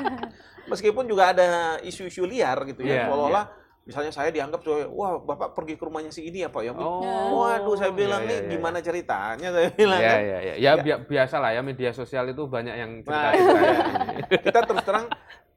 Meskipun 0.72 1.04
juga 1.04 1.24
ada 1.28 1.48
isu-isu 1.82 2.22
liar 2.24 2.58
gitu 2.64 2.82
ya, 2.82 2.94
Iya, 2.94 3.04
seolah-olah 3.10 3.46
misalnya 3.82 4.10
saya 4.10 4.30
dianggap 4.30 4.62
sebagai, 4.62 4.88
wah 4.90 5.18
Bapak 5.18 5.52
pergi 5.52 5.74
ke 5.74 5.84
rumahnya 5.84 6.10
si 6.10 6.22
ini 6.24 6.42
ya 6.42 6.50
Pak 6.50 6.62
ya. 6.62 6.72
Oh. 6.72 7.02
Waduh, 7.42 7.74
saya 7.76 7.90
bilang 7.90 8.24
Iya, 8.24 8.28
nih 8.28 8.36
iya, 8.36 8.44
iya. 8.44 8.52
gimana 8.52 8.78
ceritanya 8.80 9.48
saya 9.50 9.70
bilang 9.72 10.00
Iya, 10.00 10.10
kan. 10.10 10.22
iya, 10.22 10.40
iya. 10.40 10.54
Ya 10.56 10.72
bi- 10.76 11.04
biasa 11.08 11.36
lah 11.38 11.52
ya 11.52 11.62
media 11.62 11.92
sosial 11.92 12.26
itu 12.28 12.44
banyak 12.46 12.76
yang 12.76 12.92
Nah, 13.02 13.34
cerita-cerita 13.34 13.60
ya. 13.60 13.78
kita 14.46 14.60
terus 14.62 14.84
terang 14.84 15.06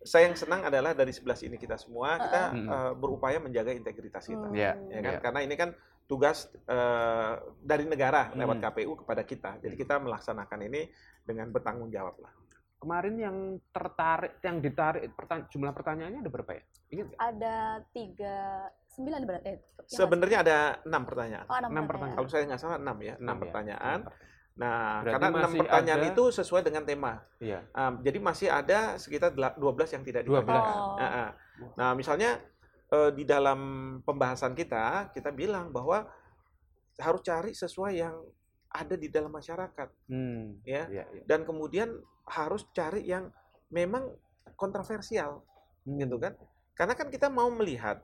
saya 0.00 0.24
yang 0.26 0.36
senang 0.36 0.60
adalah 0.62 0.92
dari 0.92 1.12
sebelah 1.12 1.32
sini 1.32 1.56
kita 1.56 1.76
semua 1.76 2.16
kita 2.18 2.42
Hmm. 2.50 2.66
eh, 2.66 2.92
berupaya 2.94 3.36
menjaga 3.38 3.72
integritas 3.72 4.24
kita. 4.24 4.40
Hmm. 4.42 4.52
Iya, 4.52 4.72
ya 4.88 5.00
kan 5.00 5.12
Iya. 5.12 5.20
karena 5.20 5.40
ini 5.40 5.54
kan 5.54 5.70
tugas 6.04 6.48
eh, 6.64 7.32
dari 7.58 7.84
negara 7.84 8.28
lewat 8.32 8.56
Hmm. 8.56 8.64
KPU 8.66 8.92
kepada 8.98 9.22
kita 9.22 9.56
jadi 9.58 9.72
kita 9.74 9.96
melaksanakan 9.98 10.60
ini 10.62 10.88
dengan 11.22 11.48
bertanggung 11.48 11.88
jawab 11.88 12.16
lah 12.20 12.32
Kemarin 12.84 13.16
yang 13.16 13.36
tertarik, 13.72 14.44
yang 14.44 14.60
ditarik 14.60 15.08
pertanya- 15.16 15.48
jumlah 15.48 15.72
pertanyaannya 15.72 16.20
ada 16.20 16.28
berapa 16.28 16.52
ya? 16.52 16.62
Ingat? 16.92 17.06
Ada 17.16 17.56
tiga 17.96 18.36
sembilan 18.92 19.20
berarti. 19.24 19.48
Eh, 19.48 19.56
ya, 19.56 19.96
sebenarnya 20.04 20.38
ada 20.44 20.58
enam 20.84 21.02
pertanyaan 21.02 21.46
Oh, 21.48 21.56
enam 21.56 21.70
enam 21.72 21.84
pertanyaan. 21.88 22.16
kalau 22.20 22.28
saya 22.28 22.42
nggak 22.44 22.60
salah 22.60 22.76
enam 22.76 22.96
ya 23.00 23.14
enam 23.16 23.34
ya? 23.34 23.40
pertanyaan 23.40 23.98
nah 24.54 25.02
Berarti 25.02 25.10
karena 25.10 25.28
enam 25.34 25.52
pertanyaan 25.58 25.98
ada- 25.98 26.10
itu 26.14 26.24
sesuai 26.30 26.62
dengan 26.62 26.82
tema 26.84 27.12
Iya. 27.42 27.58
Um, 27.74 27.92
jadi 28.00 28.18
masih 28.22 28.48
ada 28.48 28.80
sekitar 28.96 29.34
dela- 29.34 29.56
12 29.58 29.90
yang 29.90 30.04
tidak 30.04 30.22
12. 30.22 30.46
ditanyakan. 30.46 30.76
Oh. 30.78 30.94
Nah, 30.94 31.10
ah. 31.10 31.30
nah 31.74 31.90
misalnya 31.92 32.38
eh, 32.86 33.10
di 33.10 33.24
dalam 33.24 33.58
pembahasan 34.00 34.52
kita 34.52 35.10
kita 35.10 35.32
bilang 35.32 35.72
bahwa 35.72 36.06
harus 36.96 37.20
cari 37.20 37.50
sesuai 37.50 37.92
yang 37.98 38.14
ada 38.74 38.98
di 38.98 39.06
dalam 39.06 39.30
masyarakat 39.30 39.88
Hmm. 40.10 40.58
ya 40.66 40.90
Iya, 40.90 41.04
iya. 41.14 41.22
dan 41.24 41.46
kemudian 41.46 41.94
harus 42.26 42.66
cari 42.74 43.06
yang 43.06 43.30
memang 43.70 44.10
kontroversial 44.58 45.46
Hmm. 45.86 46.02
gitu 46.02 46.18
kan 46.18 46.34
karena 46.74 46.98
kan 46.98 47.06
kita 47.08 47.30
mau 47.30 47.46
melihat 47.54 48.02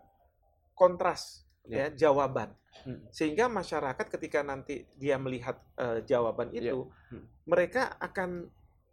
kontras 0.73 1.43
Ya. 1.67 1.93
ya 1.93 2.09
jawaban 2.09 2.55
Hmm. 2.87 3.03
sehingga 3.11 3.51
masyarakat 3.51 4.07
ketika 4.09 4.41
nanti 4.41 4.87
dia 4.97 5.19
melihat 5.19 5.59
eh, 5.77 6.01
jawaban 6.07 6.55
Ya. 6.55 6.71
itu 6.73 6.89
Hmm. 7.11 7.27
mereka 7.45 7.99
akan 7.99 8.47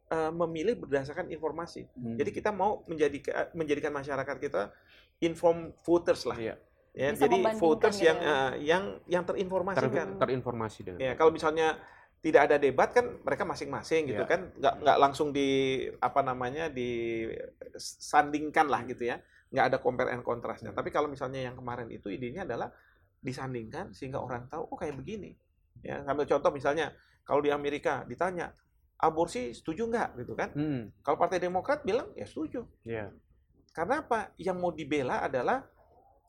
eh, 0.07 0.31
memilih 0.31 0.79
berdasarkan 0.79 1.27
informasi 1.29 1.83
Hmm. 1.93 2.15
jadi 2.15 2.31
kita 2.31 2.49
mau 2.49 2.83
menjadi 2.87 3.19
menjadikan 3.53 3.91
masyarakat 3.91 4.35
kita 4.39 4.71
inform 5.19 5.75
voters 5.83 6.23
lah 6.23 6.39
Iya. 6.39 6.55
Ya 6.97 7.13
Bisa 7.13 7.29
jadi 7.29 7.37
voters 7.55 7.95
gitu 7.95 8.09
yang 8.09 8.17
ya. 8.17 8.25
eh, 8.25 8.51
yang 8.65 8.83
yang 9.05 9.21
Ter- 9.21 9.37
terinformasikan 9.37 10.17
terinformasi 10.17 10.79
dengan 10.83 10.99
ya 10.99 11.13
kalau 11.13 11.29
misalnya 11.29 11.77
tidak 12.17 12.49
ada 12.49 12.57
debat 12.57 12.89
kan 12.89 13.21
mereka 13.21 13.45
masing-masing 13.45 14.09
gitu 14.09 14.25
Iya. 14.25 14.27
kan 14.27 14.41
nggak 14.51 14.73
nggak 14.81 14.97
langsung 14.97 15.29
di 15.29 15.47
apa 16.01 16.19
namanya 16.21 16.73
disandingkan 16.73 18.65
lah 18.67 18.81
gitu 18.83 19.05
ya 19.05 19.21
nggak 19.47 19.65
ada 19.65 19.77
compare 19.77 20.11
and 20.11 20.21
contrastnya 20.21 20.73
Hmm. 20.73 20.77
tapi 20.77 20.89
kalau 20.89 21.07
misalnya 21.07 21.39
yang 21.39 21.55
kemarin 21.55 21.87
itu 21.87 22.09
idenya 22.09 22.43
adalah 22.43 22.73
disandingkan 23.17 23.93
sehingga 23.93 24.17
orang 24.17 24.45
tahu 24.47 24.67
oh 24.67 24.75
kayak 24.75 24.97
begini 24.97 25.37
ya 25.79 26.03
sambil 26.03 26.25
contoh 26.25 26.51
misalnya 26.51 26.91
kalau 27.21 27.39
di 27.39 27.53
Amerika 27.53 28.03
ditanya 28.03 28.51
aborsi 28.97 29.53
setuju 29.53 29.85
nggak 29.85 30.09
gitu 30.17 30.33
kan 30.33 30.49
Hmm. 30.51 30.89
kalau 30.99 31.15
Partai 31.15 31.37
Demokrat 31.37 31.85
bilang 31.85 32.09
ya 32.13 32.25
setuju 32.25 32.65
Iya. 32.83 33.13
karena 33.71 34.01
apa 34.01 34.33
yang 34.35 34.57
mau 34.57 34.73
dibela 34.73 35.21
adalah 35.21 35.63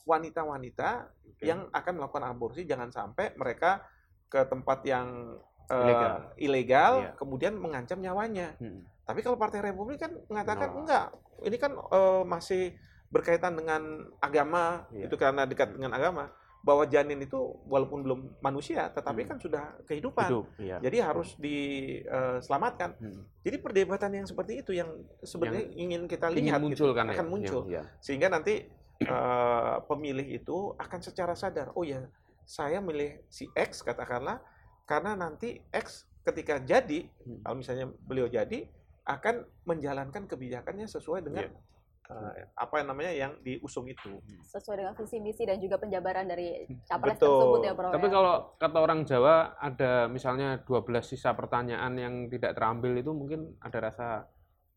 wanita-wanita 0.05 0.89
Oke. 1.35 1.45
yang 1.47 1.67
akan 1.71 1.93
melakukan 1.97 2.25
aborsi 2.27 2.63
jangan 2.63 2.91
sampai 2.91 3.35
mereka 3.35 3.83
ke 4.29 4.45
tempat 4.45 4.85
yang 4.85 5.39
eh, 5.69 5.77
Ilegal. 5.85 6.15
ilegal, 6.41 6.93
Iya. 7.05 7.11
kemudian 7.21 7.53
mengancam 7.57 8.01
nyawanya. 8.01 8.57
Hmm. 8.57 8.89
Tapi 9.05 9.21
kalau 9.21 9.37
Partai 9.37 9.61
Republik 9.61 10.01
kan 10.01 10.17
mengatakan 10.29 10.73
No. 10.73 10.81
enggak, 10.81 11.13
ini 11.45 11.57
kan 11.57 11.73
eh, 11.77 12.23
masih 12.25 12.73
berkaitan 13.13 13.53
dengan 13.53 14.05
agama, 14.19 14.89
Iya. 14.93 15.09
itu 15.09 15.17
karena 15.21 15.45
dekat 15.45 15.77
dengan 15.77 15.93
agama, 15.93 16.33
bahwa 16.59 16.85
janin 16.85 17.21
itu 17.21 17.37
walaupun 17.69 18.01
belum 18.01 18.21
manusia, 18.41 18.89
tetapi 18.91 19.25
Hmm. 19.25 19.29
kan 19.29 19.39
sudah 19.41 19.65
kehidupan. 19.85 20.29
Hidup, 20.29 20.47
iya. 20.57 20.77
Jadi 20.81 20.97
harus 21.01 21.37
diselamatkan. 21.37 22.91
Hmm. 22.99 23.23
Jadi 23.45 23.57
perdebatan 23.61 24.11
yang 24.15 24.27
seperti 24.27 24.61
itu 24.61 24.73
yang 24.73 24.89
sebenarnya 25.21 25.69
ingin 25.71 26.05
kita 26.05 26.33
Ingin 26.33 26.45
lihat 26.49 26.61
muncul 26.61 26.89
gitu, 26.91 26.97
kan 26.97 27.07
ya? 27.09 27.15
akan 27.17 27.27
muncul 27.29 27.61
Yang- 27.65 27.73
iya. 27.73 27.83
sehingga 28.01 28.29
nanti 28.29 28.65
eh, 29.01 29.77
pemilih 29.87 30.27
itu 30.27 30.75
akan 30.75 31.01
secara 31.01 31.33
sadar 31.33 31.71
oh 31.75 31.87
ya 31.87 32.03
saya 32.43 32.81
milih 32.81 33.23
si 33.29 33.47
X 33.53 33.85
katakanlah 33.85 34.41
karena 34.85 35.15
nanti 35.15 35.61
X 35.71 36.09
ketika 36.25 36.59
jadi 36.59 37.07
Hmm. 37.25 37.41
kalau 37.45 37.57
misalnya 37.61 37.87
beliau 38.05 38.27
jadi 38.27 38.69
akan 39.05 39.41
menjalankan 39.65 40.29
kebijakannya 40.29 40.85
sesuai 40.85 41.25
dengan 41.25 41.49
Iya. 41.49 41.61
eh, 42.09 42.49
apa 42.57 42.81
namanya 42.81 43.13
yang 43.13 43.33
diusung 43.41 43.85
itu 43.85 44.17
Sesuai 44.41 44.81
dengan 44.81 44.97
visi 44.97 45.21
misi 45.21 45.45
dan 45.45 45.61
juga 45.61 45.77
penjabaran 45.77 46.25
dari 46.25 46.65
capres 46.89 47.21
Betul. 47.21 47.37
tersebut 47.37 47.61
ya, 47.69 47.73
Bro. 47.77 47.89
Tapi 47.93 48.09
ya. 48.09 48.13
kalau 48.13 48.35
kata 48.57 48.79
orang 48.81 49.01
Jawa 49.05 49.35
ada 49.61 50.09
misalnya 50.09 50.57
12 50.65 51.05
sisa 51.05 51.37
pertanyaan 51.37 51.93
yang 52.01 52.15
tidak 52.33 52.57
terambil 52.57 52.97
itu 52.97 53.13
mungkin 53.13 53.61
ada 53.61 53.93
rasa 53.93 54.25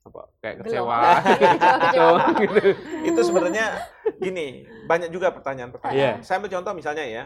apa 0.01 0.21
kayak 0.39 0.55
kecewa 0.59 0.97
Kecewa. 1.83 2.17
gitu. 2.41 2.59
itu 3.05 3.19
sebenarnya 3.21 3.65
gini 4.17 4.47
banyak 4.83 5.09
juga 5.09 5.29
pertanyaan-pertanyaan 5.31 6.17
Iya. 6.17 6.25
saya 6.25 6.41
ambil 6.41 6.51
contoh 6.51 6.73
misalnya 6.73 7.05
ya 7.05 7.23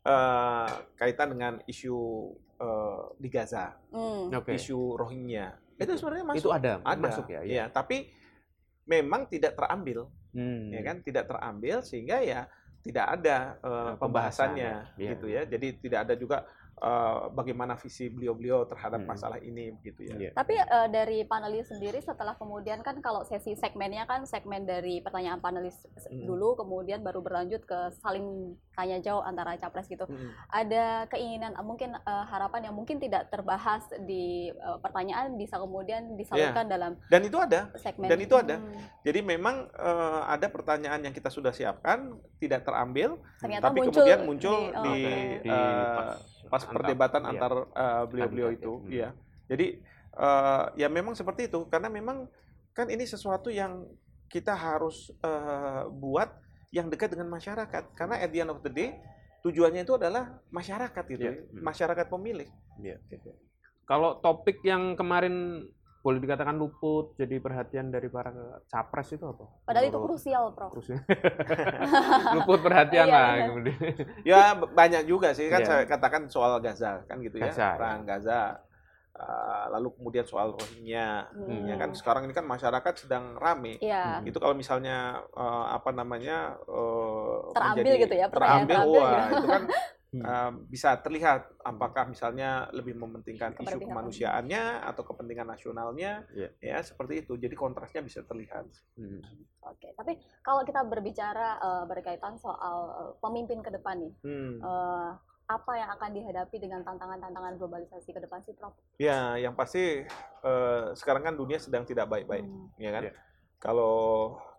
eh, 0.00 0.68
kaitan 0.94 1.30
dengan 1.30 1.62
isu 1.64 1.96
eh, 2.56 3.00
di 3.16 3.28
Gaza 3.28 3.78
Hmm. 3.88 4.34
Oke. 4.34 4.52
isu 4.52 4.94
Rohingya 4.94 5.54
itu 5.78 5.94
sebenarnya 5.94 6.26
masuk 6.26 6.40
Itu 6.40 6.50
ada, 6.50 6.82
ada 6.82 6.98
masuk 7.00 7.26
ya. 7.28 7.40
ya 7.40 7.64
tapi 7.68 8.10
memang 8.84 9.26
tidak 9.26 9.54
terambil 9.54 10.10
Hmm. 10.28 10.68
ya 10.68 10.84
kan 10.84 11.00
tidak 11.00 11.24
terambil 11.24 11.80
sehingga 11.80 12.20
ya 12.20 12.44
tidak 12.78 13.06
ada 13.10 13.56
eh, 13.58 13.92
Pembahasan, 13.96 14.52
pembahasannya 14.52 14.68
ya. 14.68 14.82
Iya, 14.96 15.08
gitu 15.08 15.26
ya 15.26 15.42
jadi 15.46 15.68
tidak 15.78 15.98
ada 16.04 16.14
juga 16.14 16.38
eh, 16.78 17.18
bagaimana 17.30 17.74
visi 17.74 18.06
beliau-beliau 18.06 18.64
terhadap 18.64 18.98
Hmm. 18.98 19.08
masalah 19.08 19.38
ini 19.38 19.70
begitu 19.72 20.06
ya. 20.06 20.14
Iya. 20.16 20.30
Tapi 20.32 20.54
eh, 20.54 20.88
dari 20.88 21.18
panelis 21.22 21.66
sendiri 21.66 21.98
setelah 21.98 22.34
kemudian 22.34 22.80
kan 22.80 22.98
kalau 22.98 23.22
sesi 23.22 23.52
segmennya 23.52 24.04
kan 24.04 24.24
segmen 24.24 24.62
dari 24.62 24.98
pertanyaan 24.98 25.38
panelis 25.38 25.74
se- 25.94 26.08
Mm. 26.08 26.24
dulu 26.24 26.56
kemudian 26.56 27.00
baru 27.00 27.18
berlanjut 27.18 27.62
ke 27.62 27.78
saling 27.96 28.24
tanya 28.72 28.98
jawab 28.98 29.24
antara 29.24 29.54
capres 29.56 29.86
gitu. 29.86 30.04
Mm. 30.04 30.30
Ada 30.48 30.84
keinginan 31.08 31.52
mungkin 31.60 31.92
eh, 31.92 32.24
harapan 32.26 32.64
yang 32.64 32.74
mungkin 32.74 32.96
tidak 32.96 33.28
terbahas 33.28 33.82
di 34.00 34.24
eh, 34.48 34.78
pertanyaan 34.78 35.34
bisa 35.34 35.56
kemudian 35.56 36.14
disalurkan 36.14 36.66
dalam 36.66 36.92
Dan 37.06 37.22
itu 37.22 37.36
ada. 37.36 37.68
segmen 37.76 38.06
Dan 38.06 38.18
itu 38.18 38.34
ada. 38.34 38.56
Hmm, 38.56 38.74
Jadi 39.02 39.20
memang 39.20 39.66
eh, 39.68 40.20
ada 40.24 40.46
pertanyaan 40.46 41.00
yang 41.00 41.12
kita 41.12 41.28
sudah 41.28 41.50
siapkan 41.50 42.10
tidak 42.36 42.62
terambil, 42.62 43.18
ternyata 43.38 43.64
tapi 43.66 43.78
muncul 43.80 43.94
kemudian 43.98 44.20
muncul 44.22 44.58
oh, 44.68 44.84
di, 44.84 44.94
oke. 44.94 45.14
Di 45.40 45.50
eh, 45.50 46.12
pas 46.48 46.64
antar- 46.64 46.74
perdebatan 46.74 47.22
iya. 47.22 47.30
antar 47.30 47.52
eh, 47.70 48.04
beliau-beliau 48.08 48.50
itu, 48.56 48.72
ya. 48.72 48.82
Hmm. 48.82 48.90
ya. 48.90 49.08
Jadi 49.48 49.66
eh, 50.18 50.64
ya 50.80 50.88
memang 50.88 51.14
seperti 51.14 51.52
itu 51.52 51.68
karena 51.68 51.88
memang 51.92 52.26
kan 52.72 52.88
ini 52.88 53.04
sesuatu 53.04 53.52
yang 53.52 53.86
kita 54.28 54.52
harus 54.56 55.12
eh, 55.20 55.82
buat 55.88 56.28
yang 56.68 56.92
dekat 56.92 57.16
dengan 57.16 57.32
masyarakat 57.32 57.96
karena 57.96 58.20
at 58.20 58.28
the 58.28 58.40
end 58.44 58.52
of 58.52 58.60
the 58.60 58.68
day 58.68 58.92
tujuannya 59.40 59.86
itu 59.86 59.94
adalah 59.94 60.42
masyarakat 60.50 61.04
gitu, 61.14 61.22
Iya. 61.22 61.32
ya, 61.32 61.62
masyarakat 61.62 62.06
pemilih. 62.10 62.50
Iya. 62.82 62.98
Gitu. 63.08 63.30
Kalau 63.86 64.20
topik 64.20 64.60
yang 64.66 64.98
kemarin 64.98 65.64
boleh 66.08 66.18
dikatakan 66.18 66.56
luput 66.56 67.12
jadi 67.14 67.36
perhatian 67.36 67.92
dari 67.92 68.08
para 68.08 68.32
capres 68.64 69.12
itu 69.12 69.20
apa? 69.22 69.44
Padahal 69.62 69.84
itu 69.84 70.00
krusial, 70.00 70.56
Prof. 70.56 70.72
Krusial. 70.72 71.04
luput 72.36 72.64
perhatian 72.64 73.04
Iya, 73.04 73.12
lah 73.12 73.28
kemudian. 73.44 73.78
Ya 74.24 74.40
banyak 74.56 75.04
juga 75.04 75.36
sih 75.36 75.52
kan 75.52 75.60
Iya. 75.60 75.68
saya 75.68 75.82
katakan 75.84 76.24
soal 76.26 76.56
Gaza 76.58 77.04
kan 77.04 77.20
gitu 77.20 77.36
ya, 77.36 77.52
Gaza, 77.52 77.60
ya. 77.60 77.76
perang 77.76 78.00
Gaza. 78.02 78.42
Uh, 79.12 79.66
lalu 79.74 79.90
kemudian 79.92 80.22
soal 80.22 80.54
Rohingya, 80.54 81.26
Hmm. 81.34 81.66
ya 81.66 81.74
kan 81.74 81.90
sekarang 81.90 82.22
ini 82.24 82.32
kan 82.32 82.46
masyarakat 82.46 82.94
sedang 82.96 83.34
rame. 83.34 83.74
Iya. 83.82 84.22
Hmm. 84.22 84.30
Itu 84.30 84.38
kalau 84.38 84.54
misalnya 84.54 85.20
uh, 85.34 85.74
apa 85.74 85.90
namanya 85.90 86.56
uh, 86.64 87.50
Terambil 87.50 87.98
gitu 87.98 88.14
ya, 88.14 88.30
pertanyaan 88.30 88.64
terambil, 88.64 88.78
terambil 88.78 89.02
wah 89.02 89.18
gitu. 89.26 89.34
itu 89.34 89.46
kan 89.50 89.62
Hmm. 90.08 90.24
uh, 90.24 90.52
bisa 90.72 90.96
terlihat 91.04 91.60
apakah 91.60 92.08
misalnya 92.08 92.64
lebih 92.72 92.96
mementingkan 92.96 93.52
isu 93.60 93.76
kemanusiaannya 93.76 94.80
atau 94.80 95.04
kepentingan 95.04 95.52
nasionalnya, 95.52 96.24
Iya. 96.32 96.48
ya 96.64 96.78
seperti 96.80 97.28
itu. 97.28 97.36
Jadi 97.36 97.52
kontrasnya 97.52 98.00
bisa 98.00 98.24
terlihat. 98.24 98.64
Hmm. 98.96 99.20
Oke, 99.68 99.92
tapi 99.92 100.16
kalau 100.40 100.64
kita 100.64 100.80
berbicara 100.88 101.60
eh, 101.60 101.84
berkaitan 101.84 102.40
soal 102.40 102.76
eh, 102.88 103.12
pemimpin 103.20 103.60
ke 103.60 103.68
depan 103.68 104.00
nih, 104.00 104.12
Hmm. 104.24 104.56
eh, 104.64 105.10
apa 105.48 105.72
yang 105.76 105.92
akan 105.92 106.10
dihadapi 106.16 106.56
dengan 106.56 106.80
tantangan-tantangan 106.88 107.60
globalisasi 107.60 108.08
ke 108.08 108.20
depan 108.24 108.40
sih, 108.44 108.56
Prof? 108.56 108.72
Ya, 108.96 109.36
yang 109.36 109.52
pasti 109.52 110.08
eh, 110.40 110.84
sekarang 110.96 111.20
kan 111.20 111.36
dunia 111.36 111.60
sedang 111.60 111.84
tidak 111.84 112.08
baik-baik. 112.08 112.48
Hmm. 112.48 112.72
ya 112.80 112.96
kan? 112.96 113.02
Iya. 113.04 113.14
Kalau 113.60 113.96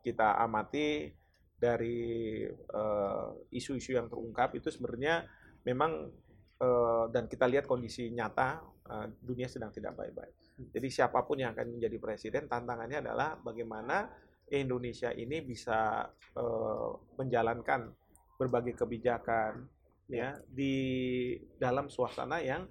kita 0.05 0.37
amati 0.37 1.09
dari 1.57 2.45
eh, 2.45 3.27
isu-isu 3.49 3.97
yang 3.97 4.05
terungkap 4.05 4.53
itu 4.53 4.69
sebenarnya 4.69 5.25
memang 5.65 6.11
eh, 6.59 7.05
dan 7.11 7.25
kita 7.27 7.45
lihat 7.47 7.65
kondisi 7.65 8.11
nyata 8.11 8.61
eh, 8.87 9.07
dunia 9.19 9.47
sedang 9.47 9.73
tidak 9.73 9.95
baik-baik. 9.95 10.35
Jadi 10.59 10.87
siapa 10.91 11.23
pun 11.23 11.39
yang 11.39 11.55
akan 11.55 11.79
menjadi 11.79 11.97
presiden 12.03 12.51
tantangannya 12.51 12.99
adalah 12.99 13.39
bagaimana 13.39 14.11
Indonesia 14.51 15.13
ini 15.13 15.39
bisa 15.45 16.09
eh, 16.35 16.89
menjalankan 17.15 17.91
berbagai 18.39 18.75
kebijakan 18.75 19.67
ya 20.09 20.33
di 20.47 20.73
dalam 21.59 21.91
suasana 21.91 22.41
yang 22.41 22.65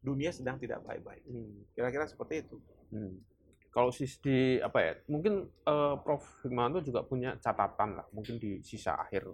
dunia 0.00 0.32
sedang 0.32 0.56
tidak 0.56 0.80
baik-baik. 0.86 1.22
Hmm. 1.26 1.68
Kira-kira 1.74 2.08
seperti 2.08 2.48
itu. 2.48 2.56
Hmm. 2.94 3.20
Kalau 3.68 3.92
sisi 3.92 4.56
apa 4.58 4.78
ya? 4.80 4.92
Mungkin 5.06 5.44
eh, 5.44 5.94
Prof 6.00 6.24
Hikmahanto 6.42 6.80
juga 6.80 7.04
punya 7.04 7.36
catatan 7.36 8.00
lah, 8.00 8.06
mungkin 8.14 8.40
di 8.40 8.64
sisa 8.64 8.96
akhir 8.96 9.28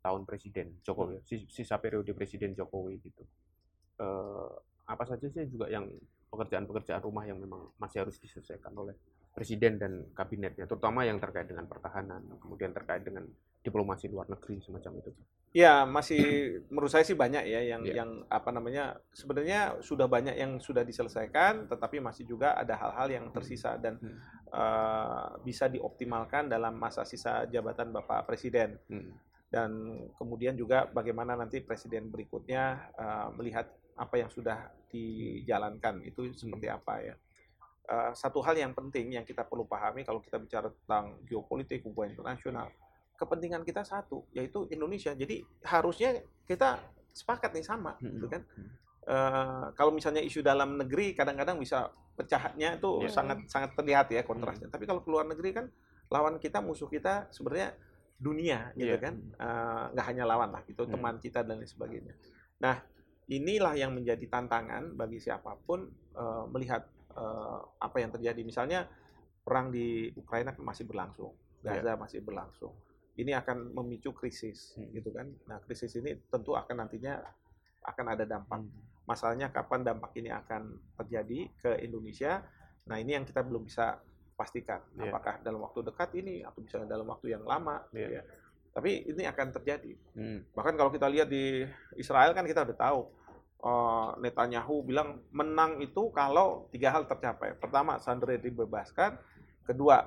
tahun 0.00 0.24
Presiden 0.24 0.80
Jokowi, 0.82 1.20
sis- 1.24 1.48
sisa 1.48 1.76
periode 1.76 2.10
Presiden 2.12 2.56
Jokowi 2.56 3.00
gitu. 3.00 3.22
Eh, 4.00 4.52
apa 4.88 5.04
saja 5.06 5.28
sih 5.28 5.46
juga 5.46 5.68
yang 5.68 5.86
pekerjaan-pekerjaan 6.30 7.02
rumah 7.04 7.22
yang 7.22 7.38
memang 7.38 7.70
masih 7.76 8.02
harus 8.02 8.16
diselesaikan 8.18 8.72
oleh 8.72 8.96
Presiden 9.30 9.78
dan 9.78 10.10
kabinetnya, 10.10 10.66
terutama 10.66 11.06
yang 11.06 11.22
terkait 11.22 11.46
dengan 11.46 11.62
pertahanan, 11.62 12.18
kemudian 12.42 12.74
terkait 12.74 13.06
dengan 13.06 13.22
diplomasi 13.62 14.10
luar 14.10 14.26
negeri 14.26 14.58
semacam 14.58 14.98
itu. 14.98 15.10
Ya, 15.52 15.82
masih 15.86 16.22
menurut 16.70 16.90
saya 16.90 17.02
sih 17.06 17.14
banyak 17.14 17.46
ya 17.46 17.60
yang 17.62 17.82
Iya. 17.82 17.94
yang 18.02 18.10
apa 18.26 18.50
namanya 18.50 18.98
sebenarnya 19.10 19.78
sudah 19.82 20.06
banyak 20.06 20.34
yang 20.34 20.58
sudah 20.58 20.82
diselesaikan, 20.82 21.66
tetapi 21.68 21.98
masih 21.98 22.26
juga 22.26 22.54
ada 22.54 22.74
hal-hal 22.74 23.08
yang 23.10 23.26
tersisa 23.30 23.76
dan 23.78 23.98
Hmm. 24.00 24.18
eh, 24.50 25.26
bisa 25.46 25.70
dioptimalkan 25.70 26.50
dalam 26.50 26.74
masa 26.74 27.06
sisa 27.06 27.46
jabatan 27.46 27.94
Bapak 27.94 28.26
Presiden. 28.26 28.78
Hmm. 28.90 29.14
Dan 29.50 29.70
kemudian 30.14 30.54
juga 30.54 30.86
bagaimana 30.86 31.34
nanti 31.34 31.58
Presiden 31.58 32.06
berikutnya 32.06 32.62
eh, 32.94 33.28
melihat 33.34 33.66
apa 33.98 34.14
yang 34.16 34.30
sudah 34.30 34.70
dijalankan 34.88 36.00
itu 36.06 36.30
seperti 36.32 36.70
apa 36.70 36.94
ya. 37.02 37.14
Eh, 37.90 38.12
satu 38.14 38.38
hal 38.46 38.54
yang 38.54 38.70
penting 38.70 39.10
yang 39.10 39.26
kita 39.26 39.42
perlu 39.42 39.66
pahami 39.66 40.06
kalau 40.06 40.22
kita 40.22 40.38
bicara 40.38 40.70
tentang 40.70 41.18
geopolitik 41.26 41.82
hubungan 41.82 42.14
internasional, 42.14 42.70
kepentingan 43.18 43.66
kita 43.66 43.82
satu 43.82 44.22
yaitu 44.30 44.70
Indonesia. 44.70 45.10
Jadi 45.10 45.42
harusnya 45.66 46.22
kita 46.46 46.78
sepakat 47.10 47.50
nih 47.50 47.66
sama, 47.66 47.98
Hmm. 47.98 48.14
gitu 48.14 48.30
kan? 48.30 48.46
Hmm. 48.54 48.70
Eh, 49.10 49.64
kalau 49.74 49.90
misalnya 49.90 50.22
isu 50.22 50.46
dalam 50.46 50.78
negeri 50.78 51.10
kadang-kadang 51.18 51.58
bisa 51.58 51.90
pecahnya 52.14 52.78
itu 52.78 53.02
Iya. 53.02 53.10
sangat 53.10 53.38
sangat 53.50 53.70
terlihat 53.74 54.06
ya 54.14 54.22
kontrasnya. 54.22 54.70
Tapi 54.70 54.86
kalau 54.86 55.02
keluar 55.02 55.26
negeri 55.26 55.50
kan 55.50 55.66
lawan 56.06 56.38
kita 56.38 56.62
musuh 56.62 56.86
kita 56.86 57.26
sebenarnya 57.34 57.74
dunia 58.20 58.70
gitu 58.76 58.92
Iya. 58.92 59.00
kan, 59.00 59.14
Eh, 59.40 59.84
nggak 59.96 60.06
hanya 60.12 60.24
lawan 60.28 60.52
lah 60.52 60.62
gitu 60.68 60.84
Hmm. 60.84 60.92
teman 60.92 61.16
kita 61.16 61.40
dan 61.40 61.56
lain 61.56 61.66
sebagainya. 61.66 62.12
Nah 62.60 62.76
inilah 63.26 63.72
yang 63.74 63.96
menjadi 63.96 64.20
tantangan 64.28 64.92
bagi 64.94 65.16
siapa 65.18 65.56
pun 65.64 65.88
eh, 66.12 66.44
melihat 66.52 66.84
eh, 67.10 67.58
apa 67.80 67.96
yang 67.98 68.12
terjadi. 68.12 68.44
Misalnya 68.44 68.84
perang 69.42 69.72
di 69.72 70.12
Ukraina 70.14 70.52
masih 70.60 70.84
berlangsung, 70.86 71.32
Gaza 71.58 71.96
masih 71.96 72.20
berlangsung. 72.22 72.70
Ini 73.16 73.34
akan 73.40 73.72
memicu 73.74 74.12
krisis 74.12 74.76
Hmm. 74.76 74.92
gitu 74.92 75.10
kan. 75.10 75.26
Nah 75.48 75.58
krisis 75.64 75.90
ini 75.96 76.14
tentu 76.30 76.54
akan 76.54 76.86
nantinya 76.86 77.18
akan 77.82 78.06
ada 78.14 78.28
dampak 78.28 78.60
Hmm. 78.60 78.70
masalahnya 79.08 79.48
kapan 79.50 79.82
dampak 79.82 80.12
ini 80.14 80.30
akan 80.30 80.76
terjadi 81.00 81.50
ke 81.58 81.70
Indonesia. 81.82 82.44
Nah, 82.86 82.96
ini 82.98 83.18
yang 83.18 83.26
kita 83.26 83.42
belum 83.42 83.66
bisa 83.66 83.98
pastikan. 84.40 84.80
Iya. 84.96 85.12
Apakah 85.12 85.44
dalam 85.44 85.60
waktu 85.60 85.84
dekat 85.84 86.16
ini 86.16 86.40
atau 86.40 86.64
bisa 86.64 86.80
dalam 86.88 87.04
waktu 87.04 87.36
yang 87.36 87.44
lama. 87.44 87.84
Iya. 87.92 88.08
ya. 88.08 88.22
Tapi 88.72 89.04
ini 89.04 89.28
akan 89.28 89.46
terjadi. 89.52 89.92
Hmm. 90.16 90.40
Bahkan 90.56 90.74
kalau 90.80 90.88
kita 90.88 91.04
lihat 91.12 91.28
di 91.28 91.66
Israel 92.00 92.32
kan 92.32 92.48
kita 92.48 92.64
udah 92.64 92.78
tahu. 92.80 93.00
eh, 93.60 94.10
Netanyahu 94.24 94.88
bilang 94.88 95.20
menang 95.36 95.84
itu 95.84 96.08
kalau 96.16 96.64
tiga 96.72 96.96
hal 96.96 97.04
tercapai. 97.04 97.52
Pertama, 97.60 98.00
Sandra 98.00 98.32
dibebaskan. 98.32 99.20
Kedua, 99.68 100.00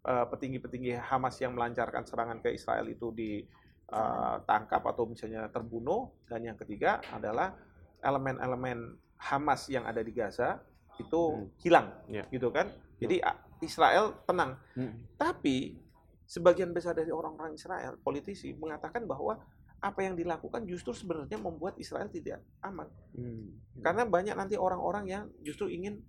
eh, 0.00 0.24
petinggi-petinggi 0.32 0.96
Hamas 0.96 1.36
yang 1.36 1.52
melancarkan 1.52 2.08
serangan 2.08 2.40
ke 2.40 2.56
Israel 2.56 2.88
itu 2.88 3.12
ditangkap 3.12 4.80
atau 4.88 5.04
misalnya 5.04 5.52
terbunuh. 5.52 6.16
Dan 6.24 6.48
yang 6.48 6.56
ketiga 6.56 7.04
adalah 7.12 7.52
elemen-elemen 8.00 8.96
Hamas 9.20 9.68
yang 9.68 9.84
ada 9.84 10.00
di 10.00 10.12
Gaza 10.12 10.64
itu 10.96 11.20
Hmm. 11.34 11.48
hilang, 11.60 11.88
Iya. 12.08 12.24
gitu 12.32 12.48
kan? 12.48 12.72
Jadi 13.00 13.20
a- 13.20 13.36
Israel 13.64 14.22
tenang. 14.28 14.60
Hmm. 14.76 14.94
Tapi 15.16 15.80
sebagian 16.24 16.72
besar 16.72 16.96
dari 16.96 17.12
orang-orang 17.12 17.56
Israel, 17.56 17.96
politisi 18.00 18.52
mengatakan 18.56 19.04
bahwa 19.04 19.40
apa 19.84 20.00
yang 20.00 20.16
dilakukan 20.16 20.64
justru 20.64 20.96
sebenarnya 20.96 21.36
membuat 21.36 21.76
Israel 21.76 22.08
tidak 22.08 22.40
aman. 22.64 22.88
Hmm. 23.12 23.52
Karena 23.84 24.08
banyak 24.08 24.32
nanti 24.32 24.56
orang-orang 24.56 25.04
yang 25.04 25.24
justru 25.44 25.68
ingin 25.68 26.00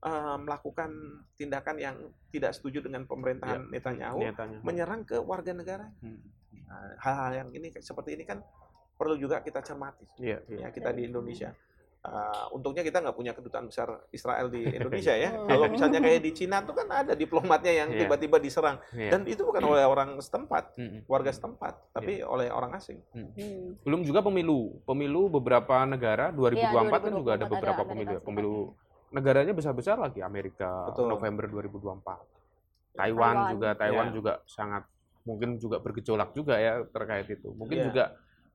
eh, 0.00 0.36
melakukan 0.40 0.88
tindakan 1.36 1.76
yang 1.76 1.96
tidak 2.32 2.56
setuju 2.56 2.80
dengan 2.88 3.04
pemerintahan 3.04 3.68
Netanyahu, 3.68 4.24
Netanyahu. 4.24 4.62
menyerang 4.64 5.04
ke 5.04 5.20
warga 5.20 5.52
negara. 5.52 5.92
Hmm. 6.00 6.20
Nah, 6.64 6.96
hal-hal 7.02 7.30
yang 7.44 7.48
ini 7.52 7.68
seperti 7.82 8.16
ini 8.16 8.24
kan 8.24 8.40
perlu 9.00 9.16
juga 9.16 9.40
kita 9.40 9.64
cermati 9.64 10.04
Iya, 10.20 10.44
iya. 10.48 10.68
ya 10.68 10.68
kita 10.72 10.92
di 10.92 11.08
Indonesia. 11.08 11.52
Uh, 12.00 12.56
untungnya 12.56 12.80
kita 12.80 12.96
nggak 12.96 13.12
punya 13.12 13.36
kedutaan 13.36 13.68
besar 13.68 13.92
Israel 14.08 14.48
di 14.48 14.64
Indonesia 14.80 15.12
ya. 15.12 15.36
Hmm. 15.36 15.44
Kalau 15.44 15.68
misalnya 15.68 16.00
kayak 16.00 16.24
di 16.24 16.32
Cina 16.32 16.64
tuh 16.64 16.72
kan 16.72 16.88
ada 16.88 17.12
diplomatnya 17.12 17.72
yang 17.76 17.88
Iya. 17.92 18.08
tiba-tiba 18.08 18.40
diserang 18.40 18.80
Iya. 18.90 19.12
dan 19.12 19.28
itu 19.28 19.44
bukan 19.44 19.60
oleh 19.60 19.84
orang 19.84 20.16
setempat, 20.16 20.80
Hmm. 20.80 21.04
warga 21.04 21.28
setempat, 21.28 21.92
tapi 21.92 22.24
oleh 22.24 22.48
orang 22.48 22.72
asing. 22.72 23.04
Hmm. 23.12 23.36
Belum 23.84 24.00
juga 24.00 24.24
pemilu. 24.24 24.80
Pemilu 24.82 25.28
beberapa 25.30 25.84
negara 25.84 26.32
2024 26.32 27.04
kan 27.04 27.12
juga 27.12 27.30
ada 27.36 27.44
2024 27.44 27.44
ada 27.44 27.46
beberapa 27.46 27.80
Amerika 27.82 27.92
pemilu. 27.92 28.08
ya. 28.10 28.20
Pemilu 28.24 28.56
negaranya 29.10 29.52
besar-besar 29.52 29.96
lagi 30.00 30.20
Amerika 30.24 30.88
Betul. 30.88 31.04
November 31.06 31.44
2024. 31.52 32.16
Taiwan, 32.90 32.96
Taiwan. 32.96 33.52
juga 33.52 33.68
Taiwan 33.76 34.06
Ya. 34.08 34.12
juga 34.14 34.32
sangat 34.46 34.88
mungkin 35.20 35.60
juga 35.60 35.76
bergejolak 35.76 36.32
juga 36.32 36.56
ya 36.56 36.80
terkait 36.86 37.28
itu. 37.28 37.52
Mungkin 37.52 37.76
Iya. 37.76 37.86
juga 37.92 38.04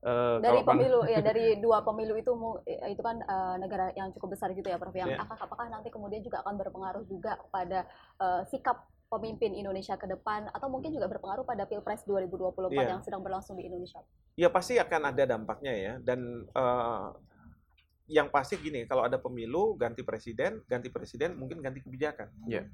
eh, 0.06 0.38
dari 0.40 0.62
pemilu 0.62 1.02
ya 1.04 1.20
dari 1.34 1.58
dua 1.58 1.82
pemilu 1.82 2.14
itu 2.14 2.32
eh, 2.64 2.94
itu 2.94 3.02
kan 3.02 3.18
eh, 3.20 3.56
negara 3.58 3.90
yang 3.94 4.14
cukup 4.14 4.38
besar 4.38 4.54
gitu 4.54 4.66
ya 4.66 4.78
Prof 4.78 4.94
yang 4.94 5.10
Iya. 5.10 5.18
apakah, 5.20 5.38
apakah 5.42 5.66
nanti 5.68 5.90
kemudian 5.90 6.22
juga 6.22 6.46
akan 6.46 6.56
berpengaruh 6.56 7.04
juga 7.10 7.42
pada 7.50 7.90
eh, 8.22 8.42
sikap 8.48 8.86
pemimpin 9.06 9.54
Indonesia 9.54 9.96
ke 9.96 10.06
depan 10.06 10.50
atau 10.50 10.68
mungkin 10.68 10.90
juga 10.90 11.06
berpengaruh 11.06 11.46
pada 11.46 11.66
Pilpres 11.66 12.06
2024 12.06 12.74
Iya. 12.74 12.90
yang 12.98 13.02
sedang 13.06 13.22
berlangsung 13.22 13.56
di 13.56 13.66
Indonesia. 13.66 14.02
Ya 14.36 14.50
pasti 14.50 14.76
akan 14.78 15.14
ada 15.14 15.24
dampaknya 15.26 15.74
ya. 15.74 15.94
Dan 16.02 16.46
eh, 16.50 17.08
yang 18.06 18.30
pasti 18.30 18.58
gini, 18.58 18.86
kalau 18.86 19.02
ada 19.02 19.18
pemilu 19.18 19.74
ganti 19.78 20.06
presiden, 20.06 20.62
ganti 20.70 20.94
presiden 20.94 21.34
mungkin 21.38 21.58
ganti 21.58 21.82
kebijakan. 21.82 22.30
Iya. 22.46 22.70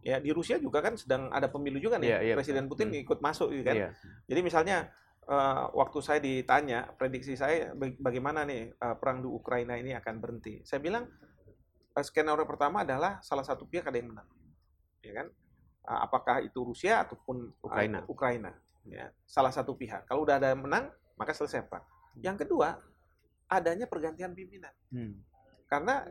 Ya 0.00 0.16
di 0.20 0.32
Rusia 0.32 0.56
juga 0.56 0.80
kan 0.80 0.96
sedang 0.96 1.28
ada 1.28 1.48
pemilu 1.48 1.76
juga 1.76 2.00
nih. 2.00 2.08
Iya, 2.08 2.18
iya, 2.20 2.34
presiden. 2.36 2.64
Putin 2.68 2.88
Hmm. 2.92 3.04
ikut 3.04 3.20
masuk 3.20 3.52
gitu 3.52 3.64
kan. 3.64 3.76
Iya. 3.76 3.88
Jadi 4.28 4.40
misalnya 4.40 4.88
eh, 5.24 5.64
waktu 5.72 5.98
saya 6.04 6.20
ditanya 6.20 6.92
prediksi 6.94 7.34
saya 7.34 7.72
baga- 7.72 7.98
bagaimana 8.00 8.44
nih 8.44 8.72
eh, 8.72 8.96
perang 9.00 9.24
di 9.24 9.28
Ukraina 9.28 9.74
ini 9.76 9.96
akan 9.96 10.14
berhenti. 10.20 10.60
Saya 10.62 10.80
bilang 10.80 11.08
eh, 11.96 12.04
skenario 12.04 12.44
pertama 12.44 12.84
adalah 12.84 13.18
salah 13.24 13.42
satu 13.44 13.64
pihak 13.64 13.88
ada 13.88 13.96
yang 13.96 14.12
menang, 14.12 14.28
ya 15.00 15.12
kan? 15.24 15.26
Eh, 15.84 15.98
apakah 16.04 16.40
itu 16.44 16.60
Rusia 16.64 17.04
ataupun 17.04 17.52
Ukraina. 17.60 18.04
Ukraina, 18.06 18.52
ya 18.84 19.08
salah 19.24 19.52
satu 19.52 19.74
pihak. 19.74 20.04
Kalau 20.04 20.24
udah 20.24 20.36
ada 20.40 20.52
yang 20.52 20.62
menang 20.64 20.88
maka 21.14 21.32
selesai 21.32 21.64
pak. 21.66 21.82
Yang 22.20 22.46
kedua 22.46 22.78
adanya 23.48 23.84
pergantian 23.86 24.32
pimpinan 24.32 24.72
Hmm. 24.88 25.20
karena 25.68 26.06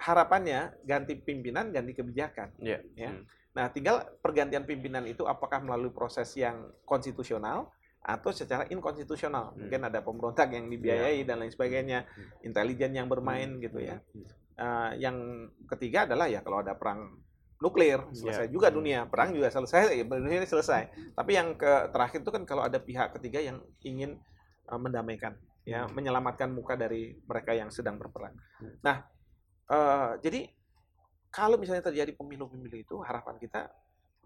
harapannya 0.00 0.80
ganti 0.86 1.12
pimpinan 1.18 1.74
ganti 1.74 1.92
kebijakan. 1.92 2.56
Iya. 2.56 2.80
Ya. 2.96 3.10
Hmm. 3.12 3.24
Nah, 3.50 3.66
tinggal 3.74 4.06
pergantian 4.22 4.62
pimpinan 4.62 5.04
itu 5.04 5.26
apakah 5.26 5.58
melalui 5.60 5.90
proses 5.90 6.30
yang 6.38 6.70
konstitusional 6.86 7.68
atau 8.00 8.32
secara 8.32 8.64
inkonstitusional. 8.68 9.52
Hmm. 9.52 9.66
Mungkin 9.68 9.80
ada 9.84 10.00
pemberontak 10.00 10.48
yang 10.50 10.66
dibiayai 10.66 11.22
dan 11.22 11.44
lain 11.44 11.52
sebagainya, 11.52 12.08
Hmm. 12.08 12.46
intelijen 12.48 12.96
yang 12.96 13.06
bermain 13.06 13.60
gitu 13.60 13.78
ya. 13.78 14.00
Hmm. 14.00 14.24
Eh, 14.56 14.90
yang 15.00 15.16
ketiga 15.68 16.04
adalah 16.04 16.28
ya 16.28 16.44
kalau 16.44 16.60
ada 16.60 16.76
perang 16.76 17.16
nuklir 17.60 18.00
selesai 18.12 18.48
Ya. 18.48 18.52
juga 18.52 18.68
Hmm. 18.72 18.76
dunia 18.80 19.00
perang 19.04 19.36
juga 19.36 19.52
selesai 19.52 19.92
ya 19.92 20.04
dunia 20.04 20.40
ini 20.40 20.48
selesai 20.48 21.12
tapi 21.12 21.36
yang 21.36 21.56
ke 21.56 21.92
terakhir 21.92 22.24
itu 22.24 22.32
kan 22.32 22.48
kalau 22.48 22.64
ada 22.64 22.80
pihak 22.80 23.12
ketiga 23.20 23.36
yang 23.36 23.60
ingin 23.84 24.16
eh, 24.64 24.80
mendamaikan 24.80 25.36
ya 25.64 25.84
Hmm. 25.84 25.92
menyelamatkan 25.92 26.48
muka 26.48 26.72
dari 26.72 27.20
mereka 27.24 27.52
yang 27.52 27.68
sedang 27.68 28.00
berperang 28.00 28.32
Hmm. 28.60 28.80
nah 28.80 29.04
eh, 29.68 30.12
jadi 30.24 30.48
kalau 31.28 31.60
misalnya 31.60 31.84
terjadi 31.84 32.16
pemilu-pemilu 32.16 32.80
itu 32.80 32.96
harapan 33.04 33.36
kita 33.36 33.68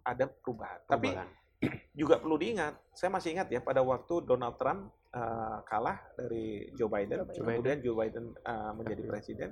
ada 0.02 0.30
perubahan 0.30 0.78
tapi 0.86 1.10
Perubahan. 1.10 1.28
Juga 1.94 2.18
perlu 2.18 2.36
diingat 2.36 2.74
saya 2.90 3.08
masih 3.08 3.34
ingat 3.34 3.48
ya 3.48 3.60
pada 3.60 3.80
waktu 3.80 4.20
Donald 4.22 4.56
Trump 4.56 4.80
eh, 5.10 5.58
kalah 5.64 5.98
dari 6.14 6.68
Joe 6.74 6.90
Biden, 6.90 7.22
Joe 7.30 7.42
Biden. 7.42 7.54
kemudian 7.54 7.78
Joe 7.80 7.96
Biden 7.96 8.24
eh, 8.34 8.72
menjadi 8.74 9.02
Iya. 9.02 9.10
presiden 9.10 9.50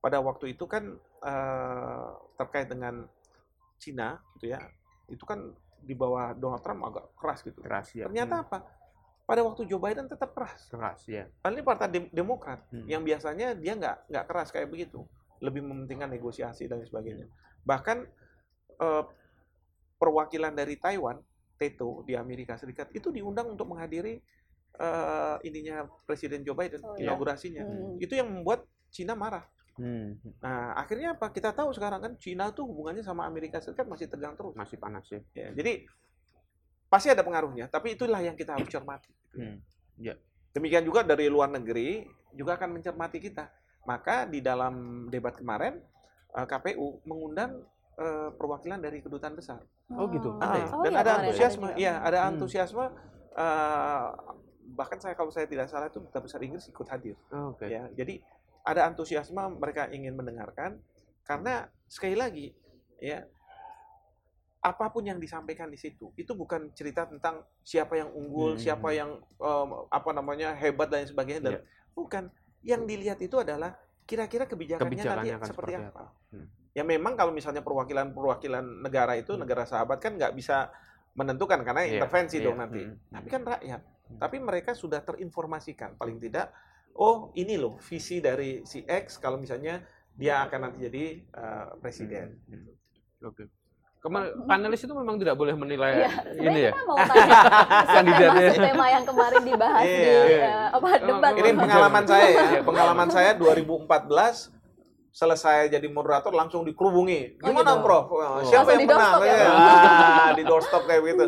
pada 0.00 0.18
waktu 0.18 0.52
itu 0.52 0.64
kan 0.64 0.84
eh, 1.22 2.08
terkait 2.36 2.66
dengan 2.66 3.06
Cina 3.76 4.18
gitu 4.36 4.50
ya 4.50 4.60
itu 5.08 5.24
kan 5.24 5.54
di 5.80 5.96
bawah 5.96 6.34
Donald 6.34 6.60
Trump 6.60 6.84
agak 6.84 7.04
keras 7.16 7.40
gitu 7.40 7.58
keras 7.60 7.88
ya. 7.92 8.04
ternyata 8.04 8.36
Hmm. 8.36 8.44
apa 8.46 8.58
pada 9.24 9.40
waktu 9.40 9.62
Joe 9.64 9.78
Biden 9.78 10.04
tetap 10.04 10.34
keras 10.34 10.66
keras 10.66 11.06
ya. 11.06 11.24
Padahal 11.38 11.54
ini 11.54 11.62
partai 11.62 11.86
Dem- 11.88 12.10
Demokrat 12.10 12.66
Hmm. 12.68 12.84
yang 12.84 13.00
biasanya 13.00 13.54
dia 13.54 13.72
nggak 13.72 14.10
nggak 14.10 14.24
keras 14.26 14.50
kayak 14.50 14.68
begitu 14.68 15.06
lebih 15.38 15.62
mementingkan 15.62 16.10
negosiasi 16.10 16.66
dan 16.66 16.82
sebagainya 16.82 17.24
bahkan 17.62 18.04
eh, 18.76 19.04
perwakilan 20.00 20.56
dari 20.56 20.80
Taiwan 20.80 21.20
Teto 21.60 22.00
di 22.08 22.16
Amerika 22.16 22.56
Serikat 22.56 22.88
itu 22.96 23.12
diundang 23.12 23.52
untuk 23.52 23.68
menghadiri 23.68 24.16
eh, 24.80 25.36
ininya 25.44 25.84
Presiden 26.08 26.40
Joe 26.40 26.56
Biden 26.56 26.80
Oh, 26.80 26.96
iya. 26.96 27.12
inaugurasinya 27.12 27.60
Hmm. 27.60 28.00
itu 28.00 28.16
yang 28.16 28.32
membuat 28.32 28.64
Cina 28.88 29.12
marah 29.12 29.44
Hmm. 29.76 30.16
nah 30.40 30.72
akhirnya 30.74 31.12
apa 31.14 31.28
kita 31.28 31.52
tahu 31.52 31.70
sekarang 31.76 32.00
kan 32.00 32.12
Cina 32.16 32.48
tuh 32.50 32.64
hubungannya 32.64 33.04
sama 33.04 33.28
Amerika 33.28 33.60
Serikat 33.60 33.84
masih 33.84 34.08
tegang 34.08 34.34
terus 34.34 34.56
Masih 34.56 34.80
panas 34.80 35.04
ya. 35.12 35.20
ya 35.36 35.52
jadi 35.52 35.84
pasti 36.88 37.12
ada 37.12 37.20
pengaruhnya 37.22 37.68
tapi 37.68 37.94
itulah 37.94 38.18
yang 38.24 38.34
kita 38.34 38.56
harus 38.56 38.66
cermati 38.66 39.12
Hmm. 39.36 39.60
Demikian 40.50 40.82
juga 40.82 41.06
dari 41.06 41.30
luar 41.30 41.46
negeri 41.46 42.02
juga 42.34 42.58
akan 42.58 42.74
mencermati 42.74 43.22
kita. 43.22 43.46
Maka 43.86 44.26
di 44.26 44.42
dalam 44.42 45.06
debat 45.06 45.38
kemarin 45.38 45.78
eh, 46.30 46.46
KPU 46.46 46.98
mengundang 47.06 47.62
eh, 47.96 48.28
perwakilan 48.32 48.78
dari 48.78 49.00
kedutaan 49.00 49.34
besar. 49.34 49.60
Oh, 49.90 50.06
gitu. 50.08 50.38
Ah. 50.38 50.46
Ada 50.46 50.56
ya? 50.56 50.66
Oh, 50.70 50.82
Dan 50.82 50.92
iya, 50.92 51.00
ada 51.00 51.10
antusiasme, 51.18 51.68
iya 51.74 51.94
ada 51.98 52.18
Hmm. 52.22 52.28
antusiasme. 52.34 52.84
eh, 53.30 54.06
bahkan 54.70 54.98
saya 54.98 55.14
kalau 55.14 55.30
saya 55.30 55.46
tidak 55.46 55.66
salah 55.66 55.86
itu 55.86 55.98
duta 55.98 56.18
besar 56.18 56.42
Inggris 56.42 56.66
ikut 56.66 56.86
hadir. 56.86 57.14
Oh, 57.30 57.54
Oke. 57.54 57.66
Ya, 57.66 57.86
jadi 57.90 58.18
ada 58.62 58.86
antusiasme 58.86 59.38
mereka 59.54 59.86
ingin 59.88 60.12
mendengarkan 60.12 60.82
karena 61.22 61.70
sekali 61.86 62.14
lagi 62.14 62.50
ya 62.98 63.22
apa 64.60 64.92
pun 64.92 65.00
yang 65.00 65.16
disampaikan 65.16 65.72
di 65.72 65.80
situ 65.80 66.12
itu 66.14 66.36
bukan 66.36 66.68
cerita 66.74 67.08
tentang 67.08 67.40
siapa 67.62 67.96
yang 67.96 68.12
unggul, 68.12 68.58
Hmm. 68.58 68.60
siapa 68.60 68.92
yang 68.92 69.16
em, 69.16 69.68
apa 69.88 70.10
namanya 70.12 70.52
hebat 70.52 70.90
dan 70.90 71.08
sebagainya 71.08 71.40
dan 71.40 71.54
Iya. 71.56 71.62
bukan 71.96 72.24
yang 72.60 72.84
dilihat 72.84 73.16
itu 73.22 73.40
adalah 73.40 73.72
kira-kira 74.04 74.44
kebijakannya, 74.44 74.84
Kebijakannya 74.84 75.32
nanti 75.32 75.48
seperti 75.48 75.72
seperti 75.72 75.88
apa. 75.88 76.04
Hmm. 76.28 76.46
Ya 76.70 76.82
memang 76.82 77.14
kalau 77.14 77.30
misalnya 77.30 77.60
perwakilan-perwakilan 77.60 78.62
negara 78.80 79.14
itu 79.14 79.32
Hmm. 79.32 79.42
negara 79.42 79.64
sahabat 79.64 79.98
kan 79.98 80.14
nggak 80.14 80.32
bisa 80.32 80.70
menentukan 81.12 81.60
karena 81.60 81.82
Iya, 81.82 81.98
intervensi 81.98 82.38
iya. 82.38 82.44
dong 82.44 82.56
nanti. 82.56 82.80
Hmm. 82.80 82.94
Tapi 83.10 83.28
kan 83.28 83.42
rakyat. 83.44 83.80
Hmm. 83.82 84.18
Tapi 84.18 84.36
mereka 84.38 84.70
sudah 84.72 85.00
terinformasikan 85.00 85.94
paling 85.94 86.18
tidak 86.18 86.54
oh 86.92 87.30
ini 87.34 87.54
loh 87.54 87.78
visi 87.80 88.18
dari 88.18 88.62
si 88.62 88.82
X 88.82 89.16
kalau 89.16 89.36
misalnya 89.36 89.82
dia 90.12 90.42
akan 90.42 90.60
nanti 90.64 90.78
jadi 90.84 91.04
uh, 91.32 91.66
presiden. 91.76 92.38
Hmm. 92.44 92.70
Oke. 93.24 93.50
Kema- 94.00 94.32
panelis 94.44 94.80
itu 94.80 94.90
memang 94.90 95.18
tidak 95.18 95.36
boleh 95.36 95.52
menilai 95.52 95.92
Iya, 96.00 96.10
ini 96.40 96.60
ya. 96.62 96.72
kita 96.72 96.82
mau 96.84 96.96
tanya 96.96 97.36
Kandidatnya. 97.94 98.48
tema, 98.48 98.64
tema 98.64 98.86
yang 98.88 99.04
kemarin 99.04 99.42
dibahas 99.44 99.84
di 99.84 99.92
Iya. 100.00 100.20
eh, 100.40 100.66
apa 100.72 100.88
debat. 101.00 101.32
Ini 101.34 101.50
pengalaman 101.52 102.04
saya 102.04 102.26
ya. 102.26 102.40
Iya. 102.48 102.60
Pengalaman 102.62 103.08
saya 103.08 103.30
2014 103.34 104.48
selesai 105.10 105.68
jadi 105.68 105.86
moderator 105.86 106.30
langsung 106.30 106.62
dikerubungi. 106.62 107.42
Oh, 107.42 107.50
Gimana, 107.50 107.76
gitu. 107.76 107.82
Prof? 107.82 108.06
Oh. 108.08 108.40
Siapa 108.40 108.62
Langsung 108.62 108.70
yang 108.70 108.80
di 108.80 108.86
menang? 108.86 108.98
doorstop 109.00 109.22
ya, 109.22 109.34
Iya. 109.34 109.48
Ah, 110.20 110.30
di 110.32 110.42
doorstop 110.42 110.82
kayak 110.86 111.02
gitu. 111.04 111.24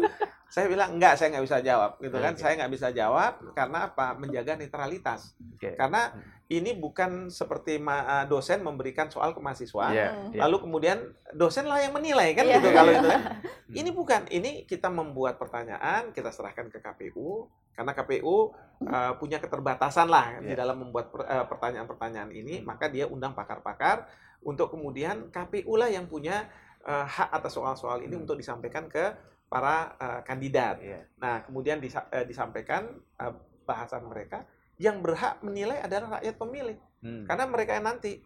Saya 0.46 0.66
bilang 0.68 0.90
enggak, 0.92 1.16
saya 1.16 1.32
nggak 1.32 1.44
bisa 1.48 1.58
jawab, 1.58 1.90
gitu 1.96 2.12
kan? 2.14 2.32
Oke. 2.36 2.40
Saya 2.40 2.52
nggak 2.60 2.72
bisa 2.72 2.88
jawab 2.92 3.32
karena 3.52 3.78
apa? 3.88 4.06
Menjaga 4.14 4.52
netralitas. 4.54 5.32
Oke. 5.56 5.72
Karena 5.74 6.12
ini 6.46 6.76
bukan 6.76 7.32
seperti 7.32 7.80
eh, 7.80 8.24
dosen 8.28 8.60
memberikan 8.60 9.08
soal 9.08 9.32
ke 9.32 9.40
mahasiswa, 9.40 9.88
Iya, 9.88 10.08
Hmm. 10.12 10.30
iya. 10.30 10.40
lalu 10.44 10.56
kemudian 10.60 10.98
dosen 11.32 11.64
lah 11.64 11.80
yang 11.80 11.96
menilai 11.96 12.36
kan 12.36 12.44
Iya. 12.44 12.60
gitu 12.60 12.68
kalau 12.70 12.92
itu 12.92 13.08
kan. 13.08 13.22
Hmm. 13.40 13.40
Ini 13.80 13.88
bukan, 13.88 14.28
ini 14.28 14.68
kita 14.68 14.92
membuat 14.92 15.40
pertanyaan, 15.40 16.12
kita 16.12 16.28
serahkan 16.28 16.68
ke 16.68 16.76
KPU 16.76 17.48
karena 17.72 17.92
KPU 17.92 18.52
uh, 18.84 19.12
punya 19.16 19.38
keterbatasan 19.38 20.06
lah 20.06 20.38
di 20.40 20.52
Iya. 20.52 20.62
dalam 20.62 20.82
membuat 20.84 21.08
per- 21.08 21.24
uh, 21.24 21.46
pertanyaan-pertanyaan 21.48 22.30
ini, 22.30 22.60
maka 22.60 22.88
dia 22.88 23.08
undang 23.08 23.32
pakar-pakar 23.32 24.06
untuk 24.42 24.74
kemudian 24.74 25.30
KPU 25.30 25.78
lah 25.78 25.88
yang 25.88 26.06
punya 26.06 26.50
uh, 26.84 27.06
hak 27.06 27.30
atas 27.32 27.54
soal-soal 27.54 28.02
ini 28.02 28.14
Hmm. 28.18 28.26
untuk 28.26 28.36
disampaikan 28.36 28.90
ke 28.90 29.14
para 29.46 29.94
uh, 30.00 30.20
kandidat. 30.24 30.80
Iya. 30.80 31.06
Nah, 31.20 31.44
kemudian 31.44 31.78
disa- 31.78 32.08
uh, 32.08 32.24
disampaikan 32.24 32.88
uh, 33.20 33.32
bahasan 33.62 34.02
mereka 34.08 34.42
yang 34.80 34.98
berhak 34.98 35.38
menilai 35.44 35.78
adalah 35.78 36.18
rakyat 36.18 36.34
pemilih. 36.36 36.76
Hmm. 37.04 37.22
Karena 37.28 37.44
mereka 37.46 37.78
yang 37.78 37.86
nanti 37.86 38.18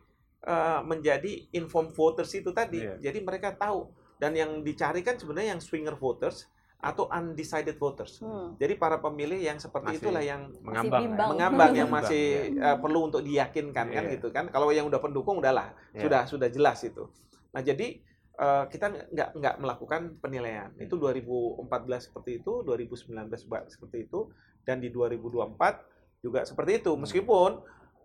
uh, 0.47 0.81
menjadi 0.81 1.53
informed 1.53 1.93
voters 1.93 2.33
itu 2.33 2.49
tadi. 2.55 2.81
Iya. 2.81 3.11
Jadi 3.11 3.19
mereka 3.21 3.53
tahu 3.53 3.93
dan 4.17 4.33
yang 4.33 4.65
dicari 4.65 5.05
kan 5.05 5.21
sebenarnya 5.21 5.53
yang 5.53 5.61
swinger 5.61 5.93
voters 5.93 6.49
atau 6.77 7.09
undecided 7.09 7.81
voters. 7.81 8.21
Hmm. 8.21 8.53
Jadi 8.61 8.77
para 8.77 9.01
pemilih 9.01 9.41
yang 9.41 9.57
seperti 9.57 9.97
Masih 9.97 10.01
itulah 10.05 10.23
yang 10.23 10.53
mengambang. 10.61 11.01
ya. 11.01 11.05
bimbang. 11.09 11.29
mengambang 11.35 11.73
yang 11.73 11.91
masih 11.91 12.25
iya. 12.53 12.73
uh, 12.73 12.77
perlu 12.79 13.09
untuk 13.09 13.21
diyakinkan 13.25 13.87
kan 13.91 14.05
Iya. 14.07 14.15
gitu 14.21 14.29
kan. 14.29 14.53
Kalau 14.53 14.69
yang 14.71 14.87
udah 14.87 15.01
pendukung 15.01 15.41
udahlah 15.41 15.73
Iya. 15.97 16.05
sudah 16.05 16.23
sudah 16.29 16.49
jelas 16.53 16.79
itu. 16.85 17.09
Nah, 17.57 17.65
jadi 17.65 18.05
uh, 18.37 18.69
kita 18.69 19.09
nggak 19.09 19.31
nggak 19.35 19.55
melakukan 19.59 20.01
penilaian. 20.21 20.69
Hmm. 20.77 20.85
Itu 20.85 21.01
2014 21.01 22.13
seperti 22.13 22.45
itu, 22.45 22.53
2019 22.63 23.49
ba- 23.49 23.65
seperti 23.67 24.05
itu 24.05 24.29
dan 24.69 24.79
di 24.79 24.93
2024 24.93 25.81
juga 26.21 26.45
seperti 26.45 26.85
itu. 26.85 26.93
Hmm. 26.93 27.03
Meskipun 27.03 27.51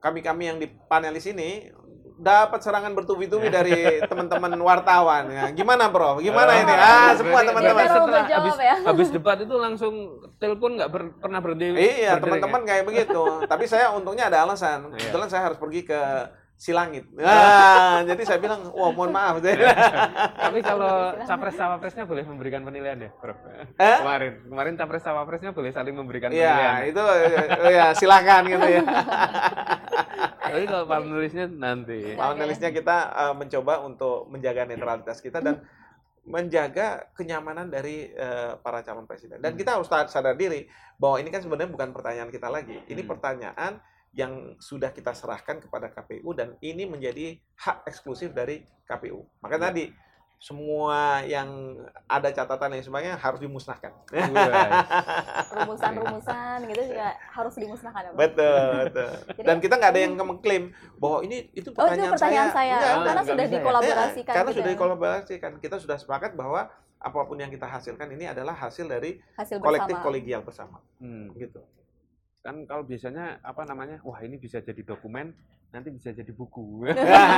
kami-kami 0.01 0.43
yang 0.47 0.57
di 0.57 0.71
panelis 0.87 1.27
ini 1.29 1.69
dapat 2.21 2.61
serangan 2.61 2.93
bertubi-tubi 2.93 3.49
Iya. 3.49 3.55
dari 3.57 3.77
teman-teman 4.05 4.53
wartawan. 4.61 5.25
Ya, 5.27 5.49
gimana, 5.49 5.89
Bro? 5.89 6.21
Gimana 6.21 6.53
Oh, 6.53 6.61
ini? 6.61 6.73
Ah, 6.73 7.11
semua 7.17 7.41
teman-teman. 7.41 7.81
setelah 7.83 8.23
habis, 8.23 8.55
ya. 8.55 8.75
habis 8.85 9.07
debat 9.09 9.37
itu 9.41 9.55
langsung 9.57 9.93
telepon 10.37 10.77
nggak 10.77 10.89
ber- 10.89 11.13
pernah 11.17 11.41
berdiri. 11.41 11.73
Iya, 11.73 12.15
berdering 12.15 12.21
teman-teman 12.37 12.61
kayak 12.63 12.83
begitu. 12.85 13.23
Tapi 13.43 13.65
saya 13.65 13.89
untungnya 13.91 14.29
ada 14.29 14.45
alasan. 14.45 14.93
Iya. 14.93 15.09
Kebetulan 15.09 15.27
saya 15.27 15.49
harus 15.49 15.57
pergi 15.57 15.81
ke 15.81 15.99
si 16.61 16.69
langit. 16.69 17.09
Nah, 17.17 18.05
jadi 18.13 18.21
saya 18.21 18.37
bilang, 18.37 18.69
wah 18.69 18.93
mohon 18.93 19.09
maaf. 19.09 19.41
Tapi 20.45 20.61
kalau 20.61 21.17
capres 21.25 21.57
cawapresnya 21.57 22.05
boleh 22.05 22.21
memberikan 22.21 22.61
penilaian 22.61 23.01
ya, 23.01 23.09
Prof. 23.09 23.33
Eh? 23.49 23.97
Kemarin, 23.97 24.45
kemarin 24.45 24.73
capres 24.77 25.01
cawapresnya 25.01 25.57
boleh 25.57 25.73
saling 25.73 25.97
memberikan 25.97 26.29
Iya, 26.29 26.53
penilaian. 26.53 26.81
itu 26.85 27.01
oh 27.01 27.71
ya 27.73 27.85
silakan 27.97 28.45
gitu 28.45 28.67
ya. 28.69 28.81
Tapi 30.45 30.63
kalau 30.69 30.85
panelisnya 30.85 31.49
nanti. 31.49 32.13
Panelisnya 32.13 32.69
kita 32.69 32.97
eh, 33.09 33.33
mencoba 33.33 33.81
untuk 33.81 34.29
menjaga 34.29 34.69
netralitas 34.69 35.17
kita 35.17 35.41
dan 35.41 35.65
menjaga 36.21 37.09
kenyamanan 37.17 37.73
dari 37.73 38.05
eh, 38.05 38.53
para 38.61 38.85
calon 38.85 39.09
presiden. 39.09 39.41
Dan 39.41 39.57
Hmm. 39.57 39.59
kita 39.59 39.81
harus 39.81 39.89
sadar 39.89 40.37
diri 40.37 40.69
bahwa 41.01 41.17
ini 41.17 41.33
kan 41.33 41.41
sebenarnya 41.41 41.73
bukan 41.73 41.89
pertanyaan 41.89 42.29
kita 42.29 42.53
lagi. 42.53 42.77
Ini 42.85 43.01
Hmm. 43.01 43.09
pertanyaan 43.09 43.73
yang 44.11 44.59
sudah 44.59 44.91
kita 44.91 45.15
serahkan 45.15 45.63
kepada 45.63 45.87
KPU 45.87 46.35
dan 46.35 46.59
ini 46.59 46.83
menjadi 46.83 47.39
hak 47.55 47.87
eksklusif 47.87 48.31
dari 48.31 48.59
KPU. 48.83 49.23
Maka 49.39 49.55
Ya. 49.55 49.63
tadi 49.67 49.85
semua 50.35 51.21
yang 51.21 51.77
ada 52.09 52.27
catatan 52.27 52.73
yang 52.73 52.81
sebagainya 52.81 53.13
harus 53.15 53.37
dimusnahkan. 53.37 53.93
Rumusan-rumusan 55.53 56.65
gitu 56.65 56.81
juga 56.89 57.13
harus 57.13 57.53
dimusnahkan 57.55 58.01
ya, 58.01 58.09
Prof? 58.09 58.19
betul, 58.19 58.67
betul. 58.89 59.11
Jadi- 59.37 59.47
Dan 59.47 59.57
kita 59.61 59.73
nggak 59.77 59.91
ada 59.93 60.01
yang 60.01 60.13
mengklaim 60.17 60.63
bahwa 60.97 61.17
ini 61.21 61.37
itu 61.53 61.69
Oh, 61.69 61.73
itu 61.73 61.77
pertanyaan, 61.77 62.11
pertanyaan 62.11 62.49
saya. 62.51 62.73
Enggak, 62.75 62.91
Oh, 62.91 63.05
karena 63.05 63.23
sudah 63.23 63.45
ya? 63.45 63.53
dikolaborasikan. 63.53 64.31
Ya, 64.31 64.35
karena 64.35 64.49
gitu 64.49 64.57
sudah 64.57 64.67
ya. 64.67 64.75
dikolaborasikan. 64.75 65.51
Kita 65.61 65.75
sudah 65.77 65.97
sepakat 65.97 66.31
bahwa 66.33 66.61
apa 67.01 67.19
pun 67.25 67.37
yang 67.37 67.49
kita 67.49 67.65
hasilkan 67.65 68.09
ini 68.09 68.25
adalah 68.25 68.53
hasil 68.53 68.85
dari 68.85 69.17
hasil 69.33 69.57
kolektif 69.57 69.97
kolegial 69.99 70.41
bersama. 70.41 70.81
Hmm. 70.97 71.33
Gitu. 71.33 71.61
Kan 72.41 72.65
kalau 72.65 72.81
biasanya 72.81 73.37
apa 73.45 73.61
namanya? 73.69 74.01
Wah, 74.01 74.17
ini 74.25 74.41
bisa 74.41 74.57
jadi 74.57 74.81
dokumen, 74.81 75.29
nanti 75.69 75.93
bisa 75.93 76.09
jadi 76.09 76.33
buku. 76.33 76.81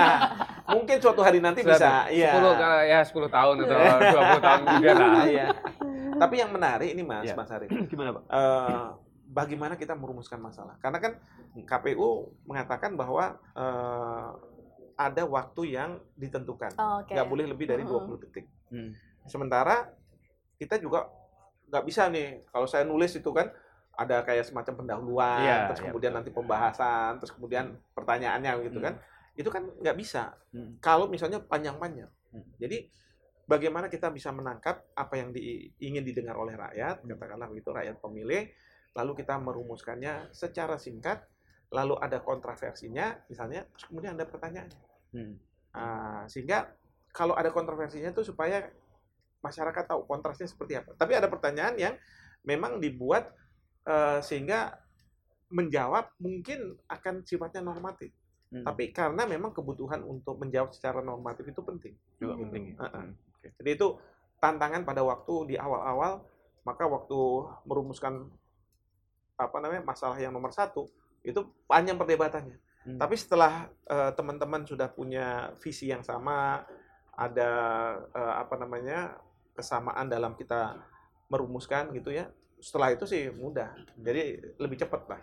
Mungkin 0.73 0.97
suatu 1.03 1.19
hari 1.19 1.43
nanti 1.43 1.59
bisa. 1.59 2.07
Iya. 2.07 2.39
10 2.39 2.55
kali 2.55 2.83
ya 2.87 2.99
10 3.03 3.11
tahun 3.27 3.55
atau 3.59 3.75
20 3.75 4.39
tahun 4.39 4.59
kemudian 4.63 4.95
lah. 4.95 5.25
Iya. 5.27 5.47
Tapi 6.15 6.35
yang 6.39 6.51
menarik 6.55 6.89
ini 6.95 7.03
Mas, 7.03 7.27
Iya. 7.27 7.35
Mas 7.35 7.51
Ari. 7.51 7.67
Gimana, 7.91 8.15
Pak? 8.15 8.23
eh, 8.31 8.87
bagaimana 9.27 9.75
kita 9.75 9.91
merumuskan 9.91 10.39
masalah? 10.39 10.79
Karena 10.79 11.03
kan 11.03 11.19
KPU 11.59 12.31
mengatakan 12.47 12.95
bahwa 12.95 13.35
eh, 13.59 14.27
ada 14.95 15.23
waktu 15.27 15.75
yang 15.75 15.99
ditentukan. 16.15 16.79
Oh, 16.79 17.03
Oke. 17.03 17.11
Nggak 17.11 17.27
boleh 17.27 17.45
lebih 17.51 17.67
dari 17.67 17.83
Mhm. 17.83 17.91
20 17.91 18.23
detik. 18.23 18.47
Hmm. 18.71 18.95
Sementara 19.27 19.91
kita 20.55 20.79
juga 20.79 21.11
nggak 21.67 21.83
bisa 21.83 22.07
nih 22.07 22.47
kalau 22.47 22.71
saya 22.71 22.87
nulis 22.87 23.11
itu 23.11 23.27
kan 23.35 23.51
ada 23.93 24.25
kayak 24.25 24.45
semacam 24.49 24.73
pendahuluan, 24.84 25.41
Iya, 25.45 25.58
terus 25.69 25.79
iya, 25.82 25.86
kemudian 25.89 26.12
betul. 26.12 26.17
nanti 26.25 26.29
pembahasan, 26.34 27.12
terus 27.21 27.32
kemudian 27.34 27.65
pertanyaannya 27.93 28.51
gitu 28.65 28.79
Hmm. 28.82 28.88
kan, 28.89 28.93
itu 29.38 29.49
kan 29.53 29.63
nggak 29.69 29.97
bisa. 29.97 30.34
Hmm. 30.49 30.82
Kalau 30.82 31.06
misalnya 31.06 31.38
panjang-panjang, 31.45 32.10
Hmm. 32.34 32.45
jadi 32.58 32.89
bagaimana 33.45 33.93
kita 33.93 34.10
bisa 34.10 34.34
menangkap 34.34 34.82
apa 34.97 35.13
yang 35.13 35.29
di- 35.29 35.69
ingin 35.77 36.01
didengar 36.01 36.34
oleh 36.34 36.58
rakyat, 36.58 37.06
Hmm. 37.06 37.10
katakanlah 37.13 37.47
begitu 37.53 37.69
rakyat 37.69 37.95
pemilih, 38.01 38.49
lalu 38.97 39.12
kita 39.13 39.38
merumuskannya 39.38 40.34
secara 40.34 40.82
singkat, 40.82 41.21
lalu 41.69 41.93
ada 42.01 42.17
kontroversinya, 42.21 43.17
misalnya, 43.29 43.65
terus 43.77 43.86
kemudian 43.89 44.17
ada 44.17 44.25
pertanyaannya. 44.25 44.79
Hmm. 45.13 45.38
Ah, 45.73 46.25
sehingga 46.29 46.73
kalau 47.13 47.38
ada 47.38 47.53
kontroversinya 47.53 48.10
itu 48.10 48.25
supaya 48.25 48.69
masyarakat 49.41 49.86
tahu 49.86 50.06
kontrasnya 50.10 50.49
seperti 50.49 50.77
apa. 50.82 50.97
Tapi 50.97 51.13
ada 51.13 51.29
pertanyaan 51.29 51.77
yang 51.77 51.93
memang 52.41 52.77
dibuat 52.82 53.29
eh, 53.88 54.19
sehingga 54.24 54.80
menjawab 55.54 56.17
mungkin 56.17 56.76
akan 56.89 57.22
sifatnya 57.24 57.62
normatif. 57.62 58.10
Hmm. 58.54 58.65
Tapi 58.65 58.93
karena 58.93 59.26
memang 59.26 59.54
kebutuhan 59.54 60.02
untuk 60.06 60.38
menjawab 60.38 60.74
secara 60.74 61.02
normatif 61.02 61.46
itu 61.50 61.62
penting. 61.62 61.93
juga 62.17 62.38
Hmm. 62.38 62.41
penting. 62.48 62.63
ya. 62.74 62.76
Uh-uh. 62.82 63.04
Hmm. 63.10 63.13
Oke. 63.38 63.48
Jadi 63.62 63.69
itu 63.74 63.88
tantangan 64.38 64.82
pada 64.86 65.02
waktu 65.02 65.54
di 65.54 65.56
awal-awal, 65.58 66.22
maka 66.65 66.84
waktu 66.86 67.19
merumuskan 67.65 68.30
apa 69.34 69.58
namanya 69.58 69.82
masalah 69.82 70.15
yang 70.22 70.30
nomor 70.30 70.54
satu 70.54 70.86
itu 71.26 71.41
panjang 71.65 71.98
perdebatannya. 71.98 72.58
Hmm. 72.84 73.00
Tapi 73.00 73.15
setelah 73.15 73.72
eh, 73.88 74.12
teman-teman 74.13 74.67
sudah 74.67 74.91
punya 74.91 75.56
visi 75.63 75.89
yang 75.89 76.06
sama, 76.06 76.62
ada 77.13 77.52
eh, 78.13 78.36
apa 78.38 78.56
namanya 78.60 79.17
kesamaan 79.54 80.10
dalam 80.10 80.34
kita 80.38 80.78
merumuskan 81.30 81.89
gitu 81.96 82.13
ya. 82.13 82.30
Setelah 82.63 82.95
itu 82.95 83.04
sih 83.04 83.28
mudah. 83.36 83.76
Jadi 83.99 84.56
lebih 84.56 84.80
cepat 84.80 85.04
lah. 85.12 85.21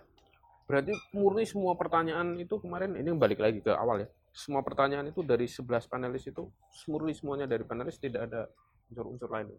Berarti 0.68 0.92
murni 1.16 1.48
semua 1.48 1.72
pertanyaan 1.74 2.36
itu 2.36 2.60
kemarin 2.60 2.94
ini 2.94 3.10
balik 3.16 3.40
lagi 3.40 3.64
ke 3.64 3.72
awal 3.72 4.04
ya. 4.04 4.08
Semua 4.30 4.62
pertanyaan 4.62 5.08
itu 5.08 5.24
dari 5.26 5.48
11 5.48 5.90
panelis 5.90 6.28
itu 6.28 6.46
murni 6.86 7.16
semuanya 7.16 7.48
dari 7.48 7.66
panelis 7.66 7.98
tidak 7.98 8.30
ada 8.30 8.46
unsur-unsur 8.92 9.26
lain. 9.32 9.50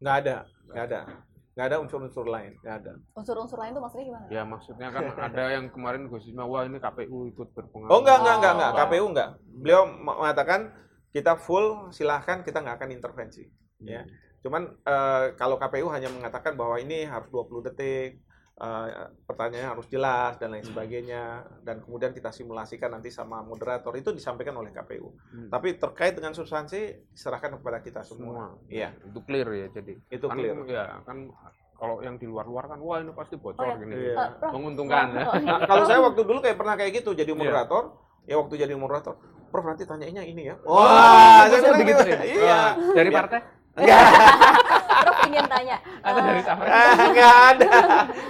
Nggak 0.00 0.16
ada, 0.20 0.36
nggak 0.68 0.84
ada, 0.84 1.00
nggak 1.56 1.66
ada 1.70 1.76
unsur-unsur 1.80 2.26
lain, 2.28 2.52
nggak 2.60 2.76
ada. 2.84 2.92
Unsur-unsur 3.16 3.56
lain 3.56 3.72
itu 3.72 3.80
maksudnya 3.80 4.04
gimana? 4.04 4.26
Ya 4.28 4.42
maksudnya 4.44 4.88
kan 4.92 5.04
ada 5.32 5.42
yang 5.48 5.64
kemarin 5.72 6.02
gosipnya 6.12 6.44
wah 6.44 6.68
ini 6.68 6.76
KPU 6.76 7.18
ikut 7.32 7.48
berpengaruh. 7.56 7.92
Oh 7.92 8.00
enggak, 8.04 8.18
enggak, 8.20 8.36
enggak, 8.36 8.52
enggak. 8.52 8.70
Oh. 8.72 8.78
KPU 8.84 9.06
enggak. 9.08 9.30
Beliau 9.64 9.82
mengatakan 9.88 10.60
kita 11.16 11.32
full, 11.40 11.88
silahkan 11.88 12.44
kita 12.44 12.60
nggak 12.60 12.76
akan 12.84 12.90
intervensi. 12.92 13.48
Ya. 13.80 14.04
Cuman 14.40 14.62
eh, 14.80 15.24
kalau 15.34 15.56
KPU 15.56 15.88
hanya 15.88 16.08
mengatakan 16.08 16.54
bahwa 16.54 16.76
ini 16.76 17.04
harus 17.04 17.28
20 17.28 17.60
detik, 17.62 18.20
eh, 18.56 18.88
pertanyaannya 19.22 19.70
harus 19.70 19.86
jelas 19.86 20.36
dan 20.36 20.50
lain 20.50 20.62
Hmm. 20.62 20.70
sebagainya, 20.70 21.24
dan 21.60 21.80
kemudian 21.80 22.10
kita 22.10 22.30
simulasikan 22.30 22.88
nanti 22.90 23.08
sama 23.08 23.40
moderator 23.40 23.92
itu 23.94 24.10
disampaikan 24.10 24.56
oleh 24.56 24.68
KPU. 24.70 25.12
Hmm. 25.30 25.48
Tapi 25.48 25.76
terkait 25.76 26.12
dengan 26.12 26.32
substansi 26.32 26.80
diserahkan 27.10 27.56
kepada 27.56 27.80
kita 27.80 28.00
semua. 28.00 28.56
semua. 28.56 28.64
Iya, 28.66 28.96
Itu 29.02 29.20
clear 29.20 29.48
ya 29.50 29.66
jadi. 29.70 29.94
itu 30.08 30.24
kan, 30.24 30.36
clear. 30.36 30.56
Ya 30.66 30.84
kan 31.02 31.28
kalau 31.74 32.00
yang 32.00 32.16
di 32.16 32.24
luar-luar 32.24 32.64
kan 32.66 32.76
wah 32.78 33.00
ini 33.00 33.08
pasti 33.10 33.36
bocor 33.36 33.56
Oh, 33.58 33.68
ya. 33.70 33.76
gini. 33.78 33.94
Iya. 33.96 34.16
Menguntungkan 34.52 35.06
ya. 35.10 35.24
Nah, 35.38 35.60
kalau 35.64 35.84
saya 35.84 36.00
waktu 36.02 36.20
dulu 36.22 36.38
kayak 36.38 36.56
pernah 36.56 36.76
kayak 36.76 36.92
gitu 36.94 37.12
jadi 37.12 37.28
Iya. 37.28 37.38
moderator, 37.38 37.82
ya 38.24 38.36
waktu 38.36 38.54
jadi 38.56 38.72
moderator, 38.72 39.16
Prof 39.50 39.66
nanti 39.66 39.82
tanyainnya 39.82 40.22
ini 40.22 40.46
ya. 40.46 40.54
Wah, 40.62 40.78
Wah, 40.78 41.42
saya 41.42 41.58
bilang 41.58 41.80
begitu 41.82 42.02
gitu. 42.04 42.12
ya? 42.12 42.20
Iya. 42.22 42.60
Dari 42.94 43.08
Ya. 43.08 43.16
partai 43.16 43.40
Enggak. 43.78 44.02
Prof 45.00 45.18
ingin 45.30 45.46
tanya. 45.48 45.76
atau 46.00 46.20
eh, 46.20 46.24
dari 46.26 46.42
capres? 46.44 46.70
Ah, 46.70 46.94
nggak 47.08 47.36
ada. 47.54 47.70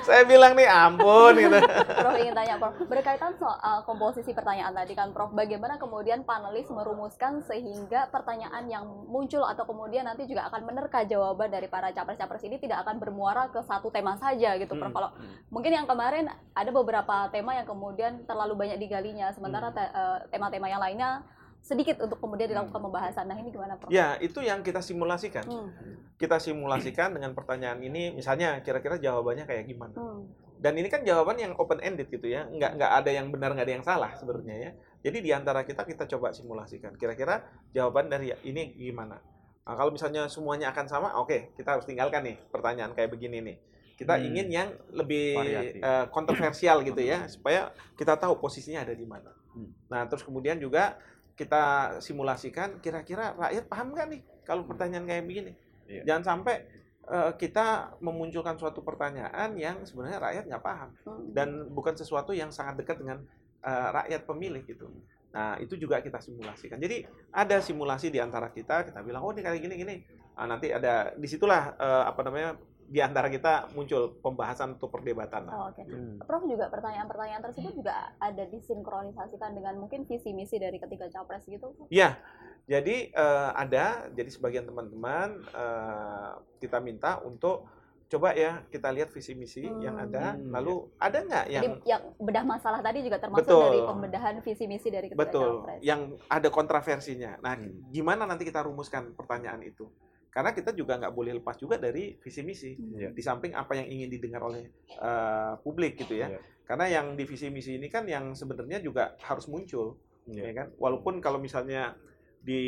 Saya 0.06 0.22
bilang 0.28 0.52
nih 0.54 0.68
ampun 0.68 1.32
gitu. 1.34 1.58
Prof 1.96 2.16
ingin 2.20 2.34
tanya, 2.36 2.54
Prof. 2.60 2.76
Berkaitan 2.86 3.32
soal 3.40 3.82
komposisi 3.88 4.30
pertanyaan 4.36 4.70
tadi 4.76 4.92
kan, 4.94 5.10
Prof. 5.10 5.32
Bagaimana 5.34 5.80
kemudian 5.80 6.22
panelis 6.22 6.68
merumuskan 6.70 7.42
sehingga 7.42 8.06
pertanyaan 8.12 8.68
yang 8.70 8.84
muncul 9.08 9.42
atau 9.42 9.64
kemudian 9.66 10.06
nanti 10.06 10.28
juga 10.28 10.46
akan 10.52 10.62
menerka 10.66 11.02
jawaban 11.08 11.50
dari 11.50 11.66
para 11.66 11.90
capres-capres 11.90 12.44
ini 12.46 12.60
tidak 12.60 12.86
akan 12.86 13.00
bermuara 13.02 13.48
ke 13.50 13.64
satu 13.64 13.90
tema 13.90 14.14
saja 14.20 14.54
gitu, 14.60 14.76
Prof. 14.76 14.92
Hmm. 14.92 14.96
Kalau 14.96 15.10
mungkin 15.50 15.72
yang 15.74 15.86
kemarin 15.88 16.28
ada 16.54 16.70
beberapa 16.70 17.26
tema 17.34 17.56
yang 17.56 17.66
kemudian 17.66 18.22
terlalu 18.28 18.54
banyak 18.54 18.78
digalinya, 18.78 19.32
sementara 19.34 19.72
Hmm. 19.72 19.78
eh, 19.80 20.18
tema-tema 20.34 20.66
yang 20.66 20.82
lainnya 20.82 21.22
sedikit 21.60 22.00
untuk 22.02 22.18
kemudian 22.18 22.48
dilakukan 22.50 22.80
pembahasan. 22.80 23.28
Nah 23.28 23.36
ini 23.36 23.52
gimana, 23.52 23.76
Prof? 23.76 23.92
Ya, 23.92 24.16
itu 24.18 24.40
yang 24.40 24.64
kita 24.64 24.80
simulasikan. 24.80 25.44
Hmm. 25.46 25.70
Kita 26.16 26.40
simulasikan 26.40 27.14
dengan 27.14 27.32
pertanyaan 27.32 27.80
ini, 27.80 28.12
misalnya 28.12 28.60
kira-kira 28.60 28.96
jawabannya 28.98 29.44
kayak 29.46 29.64
gimana. 29.68 29.94
Hmm. 29.94 30.28
Dan 30.60 30.76
ini 30.76 30.92
kan 30.92 31.00
jawaban 31.00 31.40
yang 31.40 31.56
open 31.56 31.80
ended 31.80 32.12
gitu 32.12 32.28
ya, 32.28 32.44
nggak 32.44 32.76
nggak 32.76 32.92
ada 33.00 33.10
yang 33.10 33.32
benar 33.32 33.56
nggak 33.56 33.64
ada 33.64 33.74
yang 33.80 33.86
salah 33.86 34.12
sebenarnya 34.12 34.56
ya. 34.60 34.70
Jadi 35.00 35.18
di 35.24 35.30
antara 35.32 35.64
kita 35.64 35.88
kita 35.88 36.04
coba 36.04 36.36
simulasikan, 36.36 36.92
kira-kira 37.00 37.40
jawaban 37.72 38.12
dari 38.12 38.28
ini 38.44 38.76
gimana. 38.76 39.16
Nah, 39.64 39.74
kalau 39.78 39.88
misalnya 39.94 40.28
semuanya 40.28 40.68
akan 40.74 40.84
sama, 40.84 41.08
oke 41.16 41.56
kita 41.56 41.78
harus 41.78 41.88
tinggalkan 41.88 42.26
nih 42.28 42.36
pertanyaan 42.52 42.92
kayak 42.92 43.08
begini 43.08 43.40
nih. 43.40 43.56
Kita 43.96 44.16
Hmm. 44.16 44.26
ingin 44.32 44.46
yang 44.48 44.68
lebih 44.92 45.36
Variatif. 45.36 45.80
eh, 45.80 46.06
kontroversial 46.12 46.76
gitu 46.84 47.00
ya, 47.04 47.24
supaya 47.28 47.72
kita 47.96 48.16
tahu 48.20 48.36
posisinya 48.36 48.84
ada 48.84 48.92
di 48.92 49.04
mana. 49.08 49.32
Hmm. 49.56 49.72
Nah 49.88 50.04
terus 50.12 50.20
kemudian 50.20 50.60
juga 50.60 51.00
kita 51.40 51.62
simulasikan 52.04 52.76
kira-kira 52.84 53.32
rakyat 53.32 53.64
paham 53.64 53.96
nggak 53.96 54.06
nih 54.12 54.20
kalau 54.44 54.68
pertanyaan 54.68 55.08
kayak 55.08 55.24
begini. 55.24 55.52
Iya. 55.88 56.02
Jangan 56.04 56.36
sampai 56.36 56.68
eh, 57.08 57.32
kita 57.40 57.96
memunculkan 58.04 58.60
suatu 58.60 58.84
pertanyaan 58.84 59.56
yang 59.56 59.80
sebenarnya 59.88 60.20
rakyat 60.20 60.44
nggak 60.52 60.64
paham 60.64 60.92
Hmm. 61.08 61.32
dan 61.32 61.48
bukan 61.72 61.96
sesuatu 61.96 62.36
yang 62.36 62.52
sangat 62.52 62.84
dekat 62.84 63.00
dengan 63.00 63.24
eh, 63.64 63.88
rakyat 63.96 64.28
pemilih 64.28 64.62
gitu. 64.68 64.92
Nah 65.32 65.56
itu 65.62 65.80
juga 65.80 66.04
kita 66.04 66.20
simulasikan. 66.20 66.76
Jadi 66.76 67.08
ada 67.32 67.56
simulasi 67.64 68.12
di 68.12 68.20
antara 68.20 68.52
kita, 68.52 68.84
kita 68.84 69.00
bilang 69.00 69.24
oh 69.24 69.32
ini 69.32 69.40
kayak 69.40 69.60
gini 69.64 69.74
gini. 69.80 69.96
Nah, 70.40 70.56
nanti 70.56 70.72
ada 70.72 71.12
di 71.16 71.28
situlah 71.28 71.76
eh, 71.76 72.04
apa 72.08 72.20
namanya 72.24 72.56
di 72.90 72.98
antara 72.98 73.30
kita 73.30 73.70
muncul 73.78 74.18
pembahasan 74.18 74.74
atau 74.74 74.90
perdebatan. 74.90 75.46
lah. 75.46 75.54
Oh, 75.54 75.66
Oke. 75.70 75.86
Hmm. 75.86 76.18
Prof 76.26 76.42
juga 76.42 76.66
pertanyaan-pertanyaan 76.66 77.42
tersebut 77.46 77.72
juga 77.78 77.94
ada 78.18 78.42
disinkronisasikan 78.50 79.54
dengan 79.54 79.78
mungkin 79.78 80.02
visi 80.10 80.34
misi 80.34 80.58
dari 80.58 80.82
ketiga 80.82 81.06
capres 81.06 81.46
gitu. 81.46 81.70
Ya, 81.86 82.18
jadi 82.66 83.14
eh, 83.14 83.50
ada, 83.54 84.10
jadi 84.10 84.26
sebagian 84.26 84.66
teman-teman 84.66 85.38
eh, 85.46 86.30
kita 86.58 86.82
minta 86.82 87.22
untuk 87.22 87.70
coba 88.10 88.34
ya 88.34 88.66
kita 88.74 88.90
lihat 88.90 89.14
visi 89.14 89.38
misi 89.38 89.62
yang 89.62 89.94
Hmm. 89.94 90.06
ada, 90.10 90.34
Hmm, 90.34 90.50
lalu 90.50 90.90
ada 90.98 91.18
nggak 91.22 91.46
yang 91.46 91.62
Jadi 91.62 91.86
yang 91.86 92.02
bedah 92.18 92.42
masalah 92.42 92.82
tadi 92.82 93.06
juga 93.06 93.22
termasuk 93.22 93.46
Betul. 93.46 93.62
dari 93.70 93.80
pembedahan 93.86 94.34
visi 94.42 94.64
misi 94.66 94.90
dari 94.90 95.06
ketiga 95.06 95.30
betul 95.30 95.62
capres. 95.62 95.78
yang 95.78 96.00
ada 96.26 96.48
kontroversinya. 96.50 97.38
Nah, 97.38 97.54
Hmm. 97.54 97.86
gimana 97.94 98.26
nanti 98.26 98.42
kita 98.42 98.66
rumuskan 98.66 99.14
pertanyaan 99.14 99.62
itu? 99.62 99.86
Karena 100.30 100.54
kita 100.54 100.70
juga 100.70 100.94
nggak 100.94 101.10
boleh 101.10 101.32
lepas 101.42 101.58
juga 101.58 101.74
dari 101.74 102.14
visi 102.22 102.40
misi. 102.46 102.78
Hmm. 102.78 102.94
Iya. 102.94 103.08
Di 103.10 103.22
samping 103.22 103.52
apa 103.52 103.74
yang 103.74 103.90
ingin 103.90 104.08
didengar 104.08 104.46
oleh 104.46 104.70
eh, 104.94 105.52
publik 105.60 105.98
gitu 105.98 106.14
ya. 106.14 106.30
Iya. 106.30 106.40
Karena 106.62 106.86
yang 106.86 107.06
di 107.18 107.26
visi 107.26 107.50
misi 107.50 107.74
ini 107.74 107.90
kan 107.90 108.06
yang 108.06 108.30
sebenarnya 108.38 108.78
juga 108.78 109.18
harus 109.26 109.50
muncul, 109.50 109.98
Iya. 110.30 110.42
ya 110.46 110.52
kan? 110.54 110.66
Walaupun 110.78 111.18
kalau 111.18 111.42
misalnya 111.42 111.98
di 112.40 112.62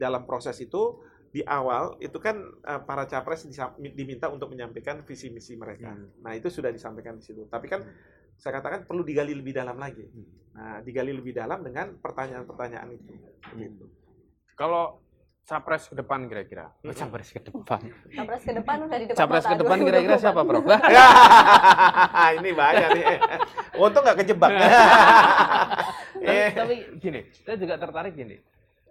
dalam 0.00 0.24
proses 0.24 0.56
itu 0.64 1.04
di 1.32 1.44
awal 1.44 2.00
itu 2.00 2.16
kan 2.16 2.40
eh, 2.64 2.80
para 2.84 3.04
capres 3.04 3.44
diminta 3.76 4.32
untuk 4.32 4.48
menyampaikan 4.48 5.04
visi 5.04 5.28
misi 5.28 5.56
mereka. 5.60 5.92
Hmm. 5.92 6.08
Nah 6.24 6.32
itu 6.32 6.48
sudah 6.48 6.72
disampaikan 6.72 7.20
di 7.20 7.24
situ. 7.28 7.44
Tapi 7.48 7.68
kan 7.68 7.84
saya 8.40 8.58
katakan 8.58 8.88
perlu 8.88 9.04
digali 9.04 9.36
lebih 9.36 9.52
dalam 9.52 9.76
lagi. 9.76 10.08
Hmm. 10.08 10.28
Nah 10.56 10.76
digali 10.80 11.12
lebih 11.12 11.36
dalam 11.36 11.60
dengan 11.60 11.92
pertanyaan-pertanyaan 12.00 12.88
itu. 12.92 13.12
Gitu. 13.52 13.84
Kalau 14.56 15.00
capres 15.42 15.90
ke 15.90 15.94
depan 15.94 16.20
kira-kira. 16.26 16.70
Mm-mm. 16.82 16.94
Capres 16.94 17.28
ke 17.28 17.40
depan. 17.42 17.80
Capres 18.08 18.42
ke 18.42 18.52
depan 18.54 18.76
udah 18.86 18.98
di 18.98 19.06
depan 19.10 19.18
Capres 19.18 19.44
ke 19.44 19.54
depan 19.58 19.76
2024. 19.82 19.88
kira-kira 19.88 20.16
siapa, 20.16 20.40
Prof? 20.42 20.64
ini 22.38 22.50
bahaya 22.54 22.86
nih. 22.90 23.04
Untung 23.76 24.02
nggak 24.02 24.18
kejebak. 24.22 24.50
tapi, 24.50 24.68
Eh. 26.22 26.50
tapi 26.54 26.74
gini, 27.02 27.20
saya 27.42 27.56
juga 27.58 27.74
tertarik 27.76 28.14
gini. 28.14 28.38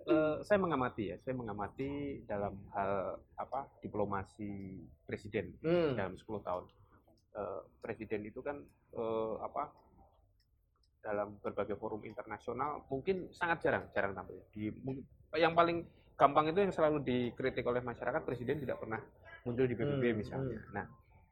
Eh, 0.01 0.35
saya 0.43 0.59
mengamati 0.59 1.13
ya, 1.13 1.17
saya 1.23 1.31
mengamati 1.31 2.19
dalam 2.27 2.57
hal 2.75 3.15
apa 3.37 3.71
diplomasi 3.79 4.83
presiden 5.07 5.55
Hmm. 5.63 5.95
dalam 5.95 6.19
10 6.19 6.43
tahun. 6.43 6.65
Eh, 7.31 7.61
presiden 7.79 8.27
itu 8.27 8.43
kan 8.43 8.59
eh, 8.91 9.33
apa 9.39 9.71
dalam 11.01 11.39
berbagai 11.39 11.79
forum 11.79 12.03
internasional 12.03 12.83
mungkin 12.85 13.31
sangat 13.31 13.63
jarang 13.63 13.87
jarang 13.89 14.11
tampil. 14.11 14.43
Di 14.51 14.67
yang 15.39 15.55
paling 15.55 15.87
gampang 16.15 16.49
itu 16.49 16.59
yang 16.61 16.73
selalu 16.73 16.97
dikritik 17.01 17.65
oleh 17.65 17.81
masyarakat 17.81 18.21
presiden 18.21 18.61
tidak 18.61 18.79
pernah 18.79 19.01
muncul 19.43 19.65
di 19.65 19.73
PBB 19.73 20.03
Hmm, 20.05 20.17
misalnya. 20.17 20.59
Nah, 20.71 20.85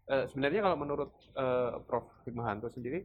eh, 0.08 0.26
sebenarnya 0.26 0.62
kalau 0.66 0.78
menurut 0.78 1.12
eh, 1.32 1.74
Prof. 1.86 2.06
Hikmahanto 2.26 2.70
sendiri 2.70 3.00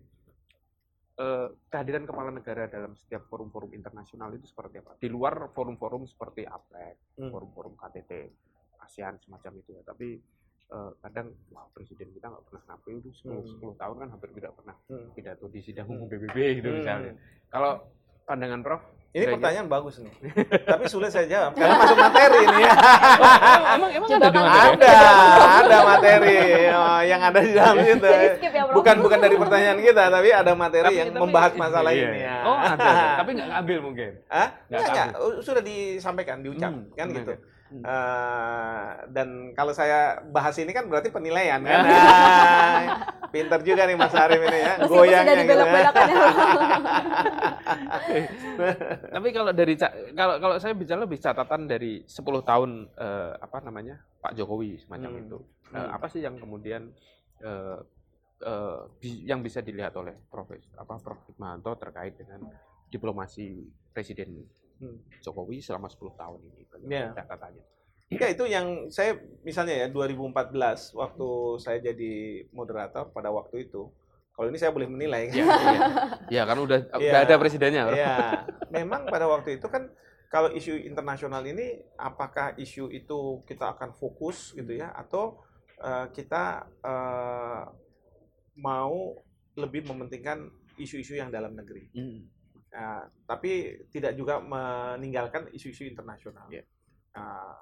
eh, 1.15 1.49
kehadiran 1.71 2.05
kepala 2.05 2.35
negara 2.35 2.67
dalam 2.67 2.99
setiap 2.99 3.31
forum-forum 3.31 3.71
internasional 3.71 4.35
itu 4.35 4.51
seperti 4.51 4.83
apa? 4.83 4.99
Di 4.99 5.07
luar 5.07 5.53
forum-forum 5.55 6.05
seperti 6.05 6.43
APEC, 6.43 6.97
Hmm. 7.21 7.31
forum-forum 7.31 7.79
KTT, 7.79 8.13
ASEAN 8.83 9.23
semacam 9.23 9.53
itu 9.61 9.71
ya. 9.73 9.83
Tapi 9.85 10.09
eh, 10.65 10.91
kadang 10.99 11.29
wah 11.53 11.69
presiden 11.71 12.09
kita 12.11 12.33
nggak 12.33 12.45
pernah 12.49 12.63
tampil 12.67 12.99
itu 12.99 13.13
10, 13.15 13.45
Hmm. 13.45 13.47
10 13.47 13.77
tahun 13.77 13.97
kan 14.01 14.09
hampir 14.11 14.31
tidak 14.33 14.53
pernah 14.57 14.75
Hmm. 14.89 15.13
pidato 15.13 15.47
di 15.47 15.61
sidang 15.61 15.87
umum 15.87 16.09
PBB 16.09 16.37
gitu 16.59 16.69
Hmm. 16.73 16.79
misalnya. 16.81 17.13
Kalau 17.53 17.73
pandangan 18.25 18.65
Prof, 18.65 18.83
Ini 19.14 19.31
pertanyaan 19.31 19.70
bagus 19.70 20.03
nih. 20.03 20.11
Tapi 20.74 20.90
sulit 20.90 21.14
saya 21.14 21.31
jawab 21.31 21.55
karena 21.55 21.79
masuk 21.79 21.94
materi 21.94 22.38
ini 22.42 22.61
ya. 22.61 22.74
emang 23.79 23.90
emang 23.94 24.09
Coba 24.11 24.18
ada 24.18 24.29
kan-? 24.35 24.74
Ada, 24.74 24.94
ada 25.55 25.77
materi 25.87 26.38
oh, 26.74 27.00
yang 27.07 27.20
ada 27.22 27.38
di 27.38 27.53
dalam 27.55 27.77
itu. 27.79 28.09
Ya. 28.11 28.62
Bukan 28.74 28.96
bukan 28.98 29.18
dari 29.22 29.38
pertanyaan 29.38 29.79
kita, 29.79 30.11
tapi 30.11 30.35
ada 30.35 30.53
materi 30.59 30.83
Tapi- 30.90 30.98
yang 30.98 31.11
tapi- 31.14 31.22
membahas 31.22 31.53
masalah 31.55 31.94
iya, 31.94 32.11
ini 32.11 32.20
ya. 32.27 32.37
Oh, 32.42 32.59
ada, 32.59 32.74
ada. 32.74 33.07
Tapi 33.22 33.31
nggak 33.38 33.48
ngambil 33.55 33.79
mungkin. 33.87 34.11
Hah? 34.27 34.48
Nggak 34.66 34.81
Enggak, 34.83 34.90
enggak. 34.90 35.09
tahu. 35.14 35.22
Oh, 35.22 35.31
Sudah 35.38 35.62
disampaikan, 35.62 36.37
diucap, 36.42 36.72
Hmm, 36.74 36.90
kan 36.98 37.07
gitu. 37.09 37.31
oke. 37.31 37.54
Hmm. 37.75 37.83
Eh, 37.83 38.81
dan 39.11 39.51
kalau 39.51 39.71
saya 39.71 40.23
bahas 40.25 40.55
ini 40.57 40.71
kan 40.71 40.87
berarti 40.87 41.11
penilaian 41.11 41.59
kan. 41.59 41.83
Nah, 41.83 42.81
pinter 43.29 43.59
juga 43.61 43.83
nih 43.85 43.95
Mas 43.95 44.15
Arif 44.15 44.39
ini 44.39 44.57
ya, 44.57 44.73
Meskipun 44.79 44.95
goyangnya 44.95 45.23
sudah 45.27 45.35
gitu. 45.35 45.43
dibelok-belokkan 45.43 46.07
ya. 46.07 46.15
Tapi 49.11 49.29
kalau 49.31 49.51
dari 49.51 49.75
kalau 50.13 50.35
kalau 50.39 50.55
saya 50.57 50.73
bicara 50.73 50.99
lebih 51.03 51.19
catatan 51.19 51.61
dari 51.67 52.01
10 52.05 52.43
tahun 52.43 52.71
eh, 52.95 53.31
apa 53.37 53.57
namanya 53.61 53.95
Pak 54.21 54.33
Jokowi 54.35 54.79
semacam 54.79 55.11
Hmm. 55.11 55.21
itu. 55.21 55.37
Eh, 55.67 55.77
Hmm. 55.77 55.89
apa 55.91 56.07
sih 56.07 56.21
yang 56.21 56.35
kemudian 56.39 56.89
eh, 57.41 57.79
eh, 58.41 58.79
bi- 58.99 59.25
yang 59.25 59.41
bisa 59.41 59.61
dilihat 59.61 59.93
oleh 59.95 60.15
Prof. 60.25 60.49
apa 60.75 60.93
Prof. 60.97 61.19
Hikmahanto 61.27 61.71
terkait 61.75 62.15
dengan 62.15 62.39
diplomasi 62.87 63.67
Presiden 63.91 64.43
Hmm. 64.81 64.99
Jokowi 65.23 65.63
selama 65.63 65.87
10 65.87 66.15
tahun 66.19 66.39
ini? 66.51 66.63
Iya. 66.91 67.15
Catatannya. 67.15 67.65
Ya 68.15 68.29
itu 68.31 68.45
yang 68.47 68.93
saya 68.95 69.19
misalnya 69.43 69.75
ya 69.75 69.87
2014 69.91 70.95
waktu 70.95 71.29
saya 71.59 71.79
jadi 71.83 72.45
moderator 72.55 73.11
pada 73.11 73.33
waktu 73.35 73.67
itu. 73.67 73.91
Kalau 74.35 74.51
ini 74.51 74.59
saya 74.59 74.75
boleh 74.75 74.91
menilai 74.91 75.31
kan. 75.31 75.35
Ya, 75.35 75.47
iya. 75.47 75.81
Ya 76.31 76.43
kan 76.47 76.59
udah 76.59 76.79
Iya. 77.01 77.11
udah 77.11 77.21
ada 77.27 77.35
presidennya. 77.39 77.83
Prof. 77.87 77.97
Iya, 77.99 78.17
memang 78.71 79.07
pada 79.07 79.27
waktu 79.31 79.59
itu 79.59 79.67
kan 79.71 79.91
kalau 80.29 80.51
isu 80.51 80.75
internasional 80.83 81.43
ini 81.47 81.79
apakah 81.95 82.59
isu 82.59 82.91
itu 82.91 83.43
kita 83.47 83.79
akan 83.79 83.95
fokus 83.95 84.51
gitu 84.55 84.75
ya 84.75 84.91
atau 84.91 85.39
eh, 85.79 86.07
kita 86.11 86.67
eh, 86.83 87.63
mau 88.59 89.15
lebih 89.55 89.87
mementingkan 89.87 90.51
isu-isu 90.79 91.15
yang 91.15 91.31
dalam 91.31 91.55
negeri. 91.55 91.87
Hmm. 91.95 92.27
Nah, 92.75 93.07
tapi 93.31 93.87
tidak 93.95 94.19
juga 94.19 94.43
meninggalkan 94.43 95.47
isu-isu 95.55 95.87
internasional. 95.87 96.51
Iya. 96.51 96.67
Nah, 97.15 97.55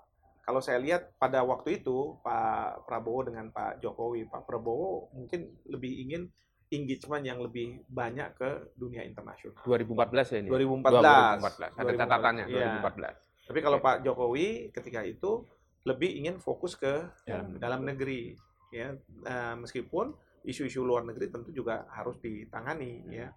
kalau 0.43 0.65
saya 0.65 0.81
lihat 0.81 1.15
pada 1.21 1.45
waktu 1.45 1.85
itu 1.85 2.19
Pak 2.25 2.89
Prabowo 2.89 3.29
dengan 3.29 3.53
Pak 3.53 3.79
Jokowi, 3.85 4.27
Pak 4.27 4.49
Prabowo 4.49 5.13
mungkin 5.13 5.53
lebih 5.69 5.93
ingin 6.09 6.33
engagement 6.73 7.21
yang 7.23 7.39
lebih 7.45 7.85
banyak 7.85 8.33
ke 8.35 8.73
dunia 8.75 9.05
internasional. 9.05 9.61
2014 9.69 10.33
ya 10.33 10.39
ini. 10.41 10.49
2014. 10.49 11.45
2014. 11.45 11.77
Ada 11.77 11.93
catatannya 12.01 12.45
Iya. 12.49 12.67
2014. 12.81 13.15
Tapi 13.53 13.59
kalau 13.61 13.79
Pak 13.85 13.97
Jokowi 14.01 14.73
ketika 14.73 15.05
itu 15.05 15.45
lebih 15.85 16.11
ingin 16.15 16.41
fokus 16.41 16.79
ke 16.79 17.11
Dalam 17.29 17.59
dalam 17.61 17.81
negeri, 17.85 18.33
ya 18.73 18.97
Eh, 19.23 19.55
meskipun 19.61 20.17
isu-isu 20.43 20.83
luar 20.83 21.07
negeri 21.07 21.31
tentu 21.31 21.55
juga 21.55 21.87
harus 21.93 22.19
ditangani, 22.19 23.07
ya 23.13 23.31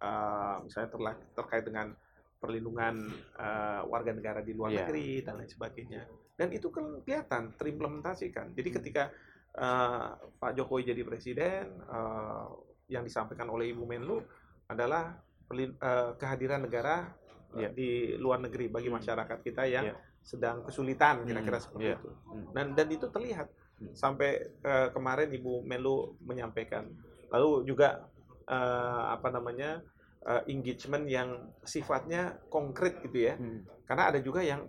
Eh, 0.00 0.56
misalnya 0.64 0.88
terla- 0.88 1.22
terkait 1.36 1.60
dengan 1.60 1.92
perlindungan 2.40 3.04
eh, 3.36 3.82
warga 3.84 4.16
negara 4.16 4.40
di 4.40 4.56
luar 4.56 4.72
Iya. 4.72 4.88
negeri 4.88 5.20
dan 5.20 5.36
lain 5.36 5.50
sebagainya. 5.50 6.02
Dan 6.34 6.48
itu 6.56 6.72
kan 6.72 7.04
kelihatan 7.04 7.52
terimplementasikan. 7.54 8.56
Jadi 8.56 8.68
Hmm. 8.72 8.76
ketika 8.80 9.04
eh, 9.50 10.08
Pak 10.38 10.54
Jokowi 10.54 10.86
jadi 10.86 11.02
presiden, 11.02 11.68
eh, 11.82 12.46
yang 12.88 13.02
disampaikan 13.02 13.50
oleh 13.50 13.68
Ibu 13.68 13.82
Menlu 13.84 14.22
adalah 14.66 15.18
eh, 15.50 16.10
kehadiran 16.16 16.62
negara 16.62 17.10
eh, 17.58 17.66
Iya. 17.66 17.68
di 17.74 17.90
luar 18.16 18.38
negeri 18.38 18.70
bagi 18.70 18.86
Hmm. 18.86 19.02
masyarakat 19.02 19.38
kita 19.42 19.66
yang 19.66 19.90
Iya. 19.90 19.96
sedang 20.22 20.62
kesulitan 20.62 21.26
kira-kira 21.26 21.58
Hmm, 21.58 21.64
seperti 21.66 21.84
iya. 21.84 21.98
itu. 21.98 22.10
Hmm. 22.30 22.46
Dan 22.54 22.66
dan 22.72 22.86
itu 22.88 23.10
terlihat 23.10 23.48
Hmm. 23.82 23.92
sampai 23.92 24.30
eh, 24.62 24.88
kemarin 24.94 25.28
Ibu 25.28 25.66
Menlu 25.66 26.14
menyampaikan. 26.22 26.86
Lalu 27.30 27.66
juga 27.66 28.06
eh, 28.50 29.02
apa 29.14 29.28
namanya 29.30 29.78
eh, 30.26 30.42
engagement 30.50 31.06
yang 31.06 31.30
sifatnya 31.62 32.36
konkret 32.50 32.98
gitu 33.06 33.30
ya. 33.30 33.34
Hmm. 33.38 33.62
Karena 33.86 34.10
ada 34.10 34.18
juga 34.18 34.42
yang 34.42 34.66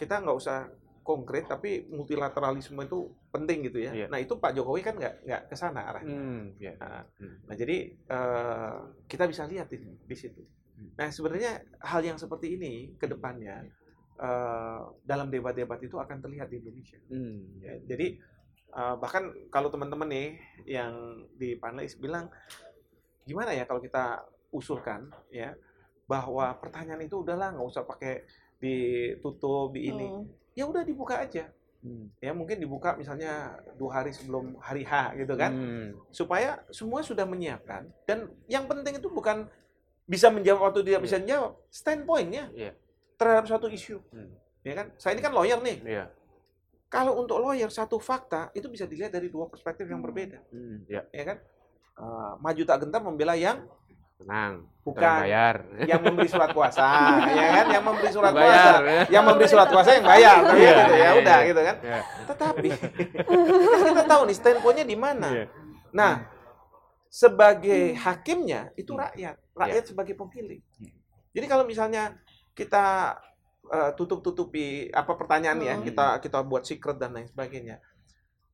kita 0.00 0.24
nggak 0.24 0.38
usah 0.38 0.70
konkret 1.08 1.48
tapi 1.48 1.88
multilateralisme 1.88 2.84
itu 2.84 3.08
penting 3.32 3.64
gitu 3.64 3.80
ya. 3.80 3.92
Iya. 3.96 4.06
Nah 4.12 4.20
itu 4.20 4.36
Pak 4.36 4.52
Jokowi 4.52 4.84
kan 4.84 4.94
nggak 5.00 5.24
nggak 5.24 5.42
ke 5.48 5.56
sana 5.56 5.88
arahnya. 5.88 6.16
Hmm, 6.20 6.44
ya. 6.60 6.72
Nah, 6.76 7.00
Hmm. 7.16 7.36
nah, 7.48 7.56
jadi 7.56 7.76
eh, 7.96 8.76
kita 9.08 9.24
bisa 9.24 9.48
lihat 9.48 9.72
di, 9.72 9.80
di 9.80 10.16
situ. 10.16 10.44
Hmm. 10.76 10.92
Nah 11.00 11.08
sebenarnya 11.08 11.64
hal 11.80 12.04
yang 12.04 12.20
seperti 12.20 12.60
ini 12.60 12.92
ke 13.00 13.08
depannya 13.08 13.64
eh, 14.20 14.80
dalam 15.08 15.32
debat-debat 15.32 15.80
itu 15.80 15.96
akan 15.96 16.20
terlihat 16.20 16.52
di 16.52 16.60
Indonesia. 16.60 17.00
Hmm, 17.08 17.56
Ya, 17.64 17.74
jadi 17.88 18.20
eh, 18.76 18.94
bahkan 19.00 19.32
kalau 19.48 19.72
teman-teman 19.72 20.12
nih 20.12 20.28
yang 20.68 20.92
di 21.40 21.56
panelis 21.56 21.96
bilang 21.96 22.28
gimana 23.28 23.52
ya 23.52 23.68
kalau 23.68 23.78
kita 23.78 24.24
usulkan 24.48 25.12
ya 25.28 25.52
bahwa 26.08 26.56
pertanyaan 26.56 27.04
itu 27.04 27.20
udahlah 27.20 27.52
nggak 27.52 27.68
usah 27.68 27.84
pakai 27.84 28.24
ditutup 28.58 29.76
di 29.76 29.92
ini 29.92 30.06
Hmm. 30.08 30.24
ya 30.56 30.64
udah 30.64 30.82
dibuka 30.82 31.20
aja 31.20 31.44
Hmm. 31.78 32.10
ya 32.18 32.34
mungkin 32.34 32.58
dibuka 32.58 32.96
misalnya 32.96 33.54
dua 33.78 34.02
hari 34.02 34.10
sebelum 34.10 34.58
hari 34.58 34.82
H 34.82 35.14
gitu 35.14 35.36
kan 35.36 35.52
Hmm. 35.54 35.88
supaya 36.10 36.58
semua 36.72 37.04
sudah 37.04 37.22
menyiapkan 37.22 37.86
dan 38.02 38.26
yang 38.50 38.64
penting 38.66 38.98
itu 38.98 39.06
bukan 39.06 39.46
bisa 40.08 40.32
menjawab 40.32 40.72
atau 40.72 40.80
tidak 40.80 40.98
Iya. 40.98 41.06
bisa 41.06 41.16
menjawab 41.20 41.52
standpointnya 41.70 42.44
Iya. 42.56 42.72
terhadap 43.14 43.44
suatu 43.46 43.68
isu 43.68 44.00
Hmm. 44.10 44.32
ya 44.64 44.72
kan 44.74 44.86
saya 44.96 45.12
ini 45.14 45.22
kan 45.22 45.30
lawyer 45.30 45.60
nih 45.60 45.78
Iya. 45.84 46.04
kalau 46.88 47.20
untuk 47.20 47.38
lawyer 47.38 47.68
satu 47.70 48.00
fakta 48.00 48.48
itu 48.56 48.66
bisa 48.66 48.88
dilihat 48.88 49.12
dari 49.12 49.28
dua 49.28 49.46
perspektif 49.46 49.84
yang 49.86 50.00
Hmm. 50.02 50.08
berbeda 50.08 50.40
Hmm. 50.50 50.82
Ya. 50.88 51.04
ya 51.14 51.24
kan 51.28 51.38
Eh, 51.98 52.32
maju 52.38 52.62
tak 52.62 52.78
gentar 52.86 53.02
membela 53.02 53.34
yang 53.34 53.58
Tenang. 54.18 54.66
Bukan. 54.82 55.18
bayar. 55.22 55.62
yang 55.86 56.00
memberi 56.02 56.26
surat 56.26 56.50
kuasa, 56.50 56.82
ya 57.38 57.46
kan? 57.54 57.66
Yang 57.70 57.84
memberi 57.86 58.10
surat 58.10 58.32
Bayar, 58.34 58.50
kuasa, 58.50 58.70
ya. 58.82 59.02
yang 59.14 59.24
memberi 59.26 59.46
surat 59.46 59.68
kuasa 59.70 59.90
yang 59.94 60.06
bayar, 60.10 60.36
kan? 60.42 60.54
Iya, 60.58 60.74
gitu 60.74 60.94
ya 60.94 60.98
iya, 60.98 61.10
udah 61.22 61.38
iya. 61.38 61.46
gitu 61.46 61.60
kan. 61.62 61.76
Ya. 61.82 62.00
Tetapi 62.26 62.68
kita 63.86 64.02
tahu 64.10 64.22
nih 64.26 64.36
standpointnya 64.38 64.86
di 64.86 64.96
mana. 64.98 65.28
Iya. 65.30 65.44
Nah, 65.94 66.12
sebagai 67.06 67.82
hakimnya 67.94 68.70
itu 68.74 68.90
rakyat, 68.94 69.36
rakyat 69.54 69.84
sebagai 69.86 70.14
pemilih. 70.18 70.60
Hmm. 70.82 70.92
Jadi 71.34 71.46
kalau 71.46 71.64
misalnya 71.68 72.18
kita 72.58 73.14
eh, 73.68 73.90
tutup-tutupi 73.94 74.88
apa 74.90 75.14
pertanyaan 75.14 75.60
ya, 75.62 75.74
Hmm. 75.78 75.84
kita 75.86 76.06
kita 76.18 76.38
buat 76.42 76.66
secret 76.66 76.96
dan 76.98 77.12
lain 77.14 77.28
sebagainya. 77.30 77.78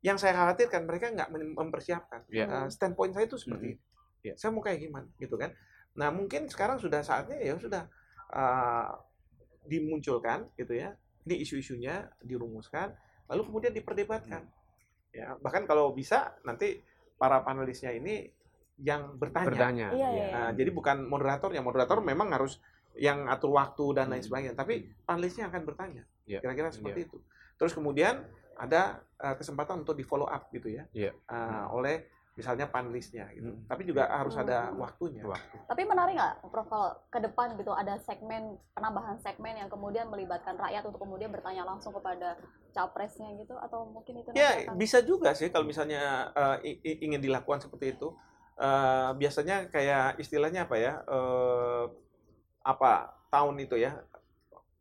Yang 0.05 0.17
saya 0.21 0.37
khawatirkan 0.37 0.85
mereka 0.85 1.09
nggak 1.09 1.33
mem- 1.33 1.57
mempersiapkan. 1.57 2.29
Iya. 2.29 2.45
Eh, 2.45 2.69
standpoint 2.69 3.17
saya 3.17 3.25
itu 3.25 3.41
seperti 3.41 3.67
Mhm. 3.67 3.75
itu. 3.75 3.85
Iya. 4.25 4.35
Saya 4.37 4.51
mau 4.53 4.61
kayak 4.61 4.79
gimana, 4.85 5.09
gitu 5.17 5.35
kan? 5.35 5.57
Nah, 5.97 6.13
mungkin 6.13 6.45
sekarang 6.47 6.77
sudah 6.77 7.01
saatnya 7.01 7.41
ya 7.41 7.57
sudah 7.57 7.89
eh, 8.35 8.89
dimunculkan, 9.65 10.51
gitu 10.57 10.75
ya. 10.75 10.93
Ini 11.25 11.41
isu-isunya 11.41 12.11
dirumuskan, 12.21 12.93
lalu 13.31 13.49
kemudian 13.49 13.73
diperdebatkan. 13.73 14.45
Ya, 15.15 15.39
bahkan 15.41 15.65
kalau 15.65 15.95
bisa 15.95 16.35
nanti 16.43 16.83
para 17.15 17.41
panelisnya 17.41 17.95
ini 17.95 18.29
yang 18.77 19.15
bertanya. 19.17 19.47
Bertanya. 19.47 19.89
Iya, 19.95 20.09
iya, 20.11 20.27
Nah, 20.35 20.51
jadi 20.51 20.69
bukan 20.69 21.07
moderatornya. 21.07 21.63
Moderator 21.63 22.03
memang 22.03 22.35
harus 22.35 22.59
yang 22.99 23.31
atur 23.31 23.55
waktu 23.55 23.85
dan 23.95 24.11
lain 24.11 24.19
Hmm. 24.21 24.27
sebagainya. 24.27 24.55
Tapi 24.59 24.75
panelisnya 25.07 25.47
akan 25.47 25.63
bertanya. 25.63 26.03
Kira-kira 26.27 26.75
seperti 26.75 27.07
itu. 27.07 27.23
Terus 27.55 27.71
kemudian 27.71 28.27
ada 28.57 29.03
uh, 29.19 29.35
kesempatan 29.35 29.83
untuk 29.83 29.95
di 29.95 30.03
follow 30.03 30.27
up 30.27 30.51
gitu 30.51 30.71
ya. 30.71 30.85
Iya. 30.93 31.13
Uh, 31.27 31.67
oleh 31.75 32.07
misalnya 32.35 32.67
panelisnya 32.67 33.31
gitu. 33.31 33.47
Hmm. 33.47 33.63
Tapi 33.71 33.87
juga 33.87 34.11
harus 34.11 34.35
ada 34.35 34.67
Hmm. 34.69 34.83
waktunya. 34.83 35.23
Waktu. 35.23 35.55
Tapi 35.71 35.83
menarik 35.87 36.19
nggak, 36.19 36.35
Prof, 36.51 36.67
kalau 36.67 36.91
ke 37.07 37.19
depan 37.23 37.55
gitu 37.55 37.71
ada 37.71 37.95
segmen 38.03 38.59
penambahan 38.75 39.15
segmen 39.23 39.55
yang 39.55 39.71
kemudian 39.71 40.11
melibatkan 40.11 40.59
rakyat 40.59 40.83
untuk 40.83 40.99
kemudian 40.99 41.31
bertanya 41.31 41.63
langsung 41.63 41.95
kepada 41.95 42.35
capresnya 42.75 43.31
gitu 43.39 43.55
atau 43.55 43.87
mungkin 43.87 44.19
itu 44.19 44.35
Ya, 44.35 44.67
akan- 44.67 44.75
bisa 44.75 44.99
juga 45.07 45.31
sih 45.31 45.47
kalau 45.55 45.63
misalnya 45.63 46.35
uh, 46.35 46.59
ingin 46.83 47.23
dilakukan 47.23 47.63
seperti 47.63 47.95
itu. 47.95 48.11
Uh, 48.55 49.11
biasanya 49.19 49.67
kayak 49.67 50.15
istilahnya 50.19 50.67
apa 50.67 50.79
ya? 50.79 51.03
Uh, 51.07 51.91
apa 52.63 53.15
tahun 53.31 53.59
itu 53.59 53.79
ya? 53.79 53.99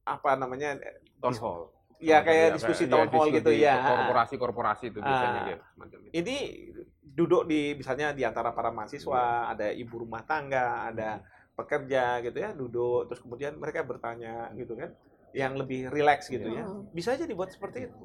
Apa 0.06 0.38
namanya? 0.38 0.78
Town 1.18 1.34
hall. 1.38 1.73
Ya 2.04 2.20
Semacam 2.20 2.26
kayak 2.26 2.44
ya, 2.44 2.54
diskusi 2.54 2.84
kayak- 2.84 2.92
town 2.92 3.00
ya, 3.00 3.08
hall 3.08 3.24
diskusi 3.24 3.38
gitu 3.40 3.52
ya. 3.56 3.76
Korporasi-korporasi 3.80 4.84
itu 4.86 5.00
biasanya 5.00 5.40
Ah. 5.40 5.48
ya, 5.48 5.58
semacam 5.66 5.98
itu. 6.02 6.12
ini 6.14 6.36
duduk 7.06 7.42
di 7.46 7.62
misalnya 7.74 8.08
di 8.12 8.24
antara 8.24 8.52
para 8.52 8.70
mahasiswa, 8.70 9.24
ada 9.48 9.72
ibu 9.72 9.96
rumah 9.98 10.24
tangga, 10.24 10.68
ada 10.86 11.24
pekerja 11.54 12.04
gitu 12.20 12.36
ya, 12.36 12.52
duduk 12.52 13.08
terus 13.08 13.22
kemudian 13.22 13.56
mereka 13.56 13.82
bertanya 13.82 14.52
gitu 14.54 14.74
kan, 14.74 14.92
yang 15.32 15.54
lebih 15.54 15.88
rileks 15.88 16.28
gitu 16.28 16.50
ya. 16.50 16.66
Hmm. 16.66 16.90
Bisa 16.90 17.14
aja 17.14 17.24
dibuat 17.24 17.50
seperti 17.50 17.88
itu. 17.88 17.98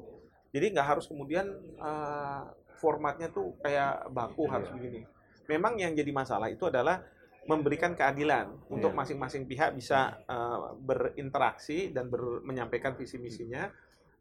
Jadi 0.49 0.65
nggak 0.71 0.87
harus 0.87 1.05
kemudian 1.05 1.45
eh, 1.75 2.41
formatnya 2.75 3.27
tuh 3.27 3.59
kayak 3.59 4.07
baku 4.09 4.45
Iya. 4.45 4.51
harus 4.53 4.69
begini. 4.69 5.01
Memang 5.45 5.75
yang 5.75 5.91
jadi 5.91 6.09
masalah 6.09 6.47
itu 6.47 6.63
adalah 6.63 7.01
memberikan 7.43 7.91
keadilan 7.91 8.45
untuk 8.69 8.93
Iya. 8.93 8.97
masing-masing 8.97 9.43
pihak 9.43 9.73
bisa 9.73 10.21
eh, 10.23 10.59
berinteraksi 10.79 11.89
dan 11.89 12.07
ber- 12.07 12.41
menyampaikan 12.41 12.93
visi 12.93 13.17
misinya. 13.17 13.65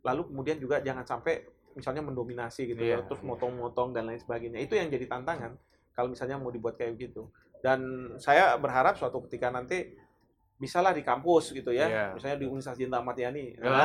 Lalu 0.03 0.23
kemudian 0.29 0.57
juga 0.57 0.79
jangan 0.79 1.03
sampai 1.03 1.43
misalnya 1.73 2.03
mendominasi 2.03 2.67
gitu 2.67 2.83
ya, 2.83 2.99
Iya. 2.99 3.07
terus 3.07 3.23
motong-motong 3.23 3.93
dan 3.93 4.07
lain 4.07 4.19
sebagainya. 4.19 4.59
Itu 4.59 4.75
yang 4.75 4.89
jadi 4.89 5.07
tantangan 5.07 5.55
kalau 5.93 6.11
misalnya 6.11 6.39
mau 6.39 6.51
dibuat 6.51 6.75
kayak 6.75 6.99
gitu. 6.99 7.31
Dan 7.59 7.79
saya 8.19 8.55
berharap 8.55 8.95
suatu 8.95 9.19
ketika 9.27 9.51
nanti 9.51 9.95
bisalah 10.55 10.91
di 10.91 11.07
kampus 11.07 11.55
gitu 11.55 11.71
ya, 11.71 11.87
Iya. 11.87 12.07
misalnya 12.19 12.37
di 12.37 12.47
Universitas 12.47 12.75
Jenderal 12.77 13.03
Ahmad 13.03 13.15
Yani. 13.15 13.55
Iya. 13.55 13.63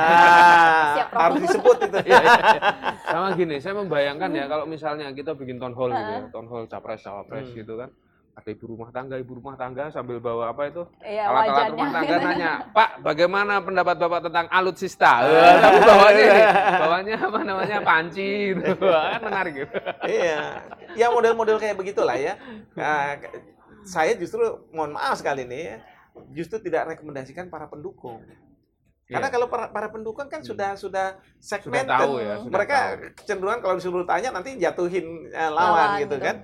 Nah, 0.94 1.06
harus 1.10 1.38
disebut 1.46 1.76
itu. 1.86 1.98
Iya, 2.10 2.18
iya. 2.18 2.60
Sama 3.04 3.28
gini, 3.34 3.56
saya 3.58 3.74
membayangkan 3.78 4.30
ya 4.30 4.44
kalau 4.46 4.66
misalnya 4.66 5.06
kita 5.10 5.34
bikin 5.34 5.58
town 5.58 5.74
hall 5.74 5.90
gitu 5.90 6.10
ya, 6.10 6.22
town 6.30 6.46
hall 6.46 6.66
capres 6.66 7.02
cawapres 7.02 7.46
Hmm. 7.50 7.58
gitu 7.58 7.74
kan. 7.78 7.90
Ada 8.34 8.50
ibu 8.50 8.66
rumah 8.66 8.90
tangga, 8.90 9.14
ibu 9.14 9.38
rumah 9.38 9.54
tangga 9.54 9.88
sambil 9.88 10.18
bawa 10.18 10.50
apa 10.50 10.66
itu? 10.66 10.82
Iya, 11.00 11.30
Alat-alat 11.30 11.70
rumah 11.70 11.90
tangga 11.94 12.16
nanya, 12.18 12.52
Pak, 12.68 12.90
bagaimana 13.00 13.62
pendapat 13.62 13.94
Bapak 13.94 14.20
tentang 14.26 14.46
alutsista? 14.50 15.22
Eh, 15.22 15.54
Tapi 15.62 15.78
bawanya, 15.80 16.26
bawanya 16.82 17.14
apa 17.22 17.40
namanya 17.40 17.78
panci 17.80 18.50
gitu. 18.52 18.74
Kan 19.14 19.22
menarik 19.22 19.54
gitu. 19.54 19.76
iya, 20.04 20.66
ya 20.92 21.06
model-model 21.08 21.62
kayak 21.62 21.78
begitulah 21.78 22.18
ya. 22.18 22.34
Nah, 22.74 23.22
saya 23.86 24.18
justru 24.18 24.42
mohon 24.74 24.92
maaf 24.92 25.14
sekali 25.14 25.46
nih 25.46 25.62
ya, 25.62 25.76
justru 26.34 26.58
tidak 26.58 26.90
rekomendasikan 26.90 27.46
para 27.46 27.70
pendukung. 27.70 28.18
Karena 29.04 29.28
Iya. 29.28 29.34
kalau 29.36 29.46
para, 29.46 29.68
para 29.70 29.88
pendukung 29.88 30.26
kan 30.26 30.40
sudah 30.40 30.74
sudah 30.74 31.20
sudah 31.38 31.60
segmented. 31.60 31.92
tahu 32.02 32.14
ya, 32.18 32.34
sudah 32.40 32.50
mereka 32.50 32.78
tahu. 32.98 33.14
kecenderungan 33.14 33.60
kalau 33.60 33.74
disuruh 33.76 34.02
tanya 34.02 34.32
nanti 34.32 34.56
jatuhin 34.56 35.28
eh, 35.28 35.50
lawan, 35.52 35.70
Lawan, 35.70 35.90
gitu 36.02 36.16
gitu. 36.18 36.24
kan. 36.24 36.36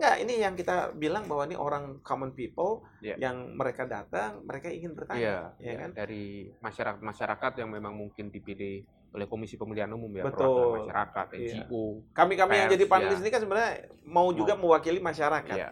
Enggak, 0.00 0.16
ini 0.24 0.34
yang 0.40 0.56
kita 0.56 0.96
bilang 0.96 1.28
bahwa 1.28 1.44
ini 1.44 1.60
orang 1.60 2.00
common 2.00 2.32
people 2.32 2.80
Iya. 3.04 3.20
yang 3.20 3.52
mereka 3.52 3.84
datang, 3.84 4.40
mereka 4.48 4.72
ingin 4.72 4.96
bertanya, 4.96 5.52
ya 5.60 5.60
iya, 5.60 5.76
kan? 5.76 5.90
dari 5.92 6.48
masyarakat-masyarakat 6.64 7.52
yang 7.60 7.68
memang 7.68 7.92
mungkin 7.92 8.32
dipilih 8.32 8.80
oleh 9.12 9.26
Komisi 9.28 9.60
Pemilihan 9.60 9.92
Umum 9.92 10.08
ya, 10.16 10.24
Betul. 10.24 10.40
perwakilan 10.40 10.72
masyarakat, 10.80 11.26
Iya. 11.36 11.68
NGO. 11.68 11.84
Kami-kami 12.16 12.52
yang 12.56 12.72
jadi 12.72 12.84
panelis 12.88 13.20
ya. 13.20 13.22
ini 13.28 13.30
kan 13.30 13.40
sebenarnya 13.44 13.72
mau 14.08 14.32
juga 14.32 14.56
mewakili 14.56 15.04
masyarakat. 15.04 15.58
Iya. 15.60 15.70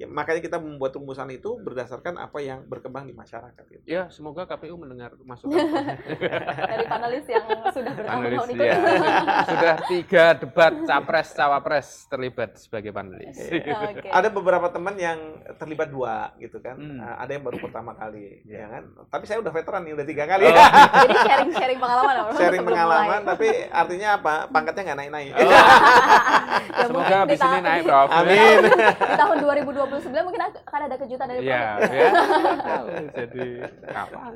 Ya, 0.00 0.08
makanya 0.08 0.40
kita 0.40 0.56
membuat 0.56 0.96
rumusan 0.96 1.28
itu 1.28 1.60
berdasarkan 1.60 2.16
apa 2.16 2.40
yang 2.40 2.64
berkembang 2.64 3.04
di 3.04 3.12
masyarakat. 3.12 3.64
Gitu. 3.68 3.84
Ya, 3.84 4.08
semoga 4.08 4.48
KPU 4.48 4.72
mendengar 4.74 5.12
masukan 5.20 5.60
dari 6.72 6.88
panelis 6.88 7.28
yang 7.28 7.44
sudah 7.68 7.92
panelis 8.00 8.00
bertahun-tahun 8.00 8.48
itu. 8.48 8.64
ya. 8.64 8.76
Sudah 9.44 9.74
tiga 9.84 10.24
debat 10.34 10.72
capres 10.82 11.28
cawapres 11.30 11.88
terlibat 12.08 12.56
sebagai 12.56 12.90
panelis. 12.90 13.36
Oke. 13.92 14.08
Ada 14.08 14.32
beberapa 14.32 14.72
teman 14.72 14.96
yang 14.96 15.20
terlibat 15.54 15.92
dua 15.92 16.32
gitu 16.38 16.56
kan. 16.58 16.80
Hmm. 16.80 16.96
Nah, 16.96 17.20
ada 17.20 17.30
yang 17.30 17.44
baru 17.44 17.60
pertama 17.60 17.92
kali, 17.92 18.40
Iya. 18.42 18.56
ya 18.56 18.66
kan. 18.70 18.82
Tapi 19.06 19.24
saya 19.24 19.38
udah 19.38 19.52
veteran 19.52 19.84
nih, 19.84 19.92
udah 19.94 20.06
tiga 20.08 20.24
kali. 20.24 20.48
Oh. 20.48 20.56
Jadi 21.04 21.14
sharing-sharing 21.20 21.76
pengalaman 21.76 22.14
Sharing 22.32 22.64
pengalaman, 22.64 23.20
mulai. 23.20 23.28
tapi 23.28 23.48
artinya 23.68 24.08
apa? 24.16 24.34
Pangkatnya 24.48 24.82
nggak 24.88 24.98
naik-naik. 24.98 25.32
Oh. 25.36 25.44
Ya, 25.44 26.86
Semoga 26.88 27.18
di 27.22 27.28
ini 27.28 27.36
tahun- 27.36 27.62
naik, 27.62 27.82
Prof. 27.84 28.08
Amin. 28.10 28.58
Di 28.96 29.14
tahun 29.14 29.36
2029 29.90 30.26
mungkin 30.26 30.42
akan 30.42 30.80
ada 30.86 30.96
kejutan 30.96 31.26
dari 31.26 31.40
Iya, 31.42 31.62
Prof. 31.74 31.90
ya. 31.90 32.10
Jadi 33.18 33.46
kapan? 33.84 34.32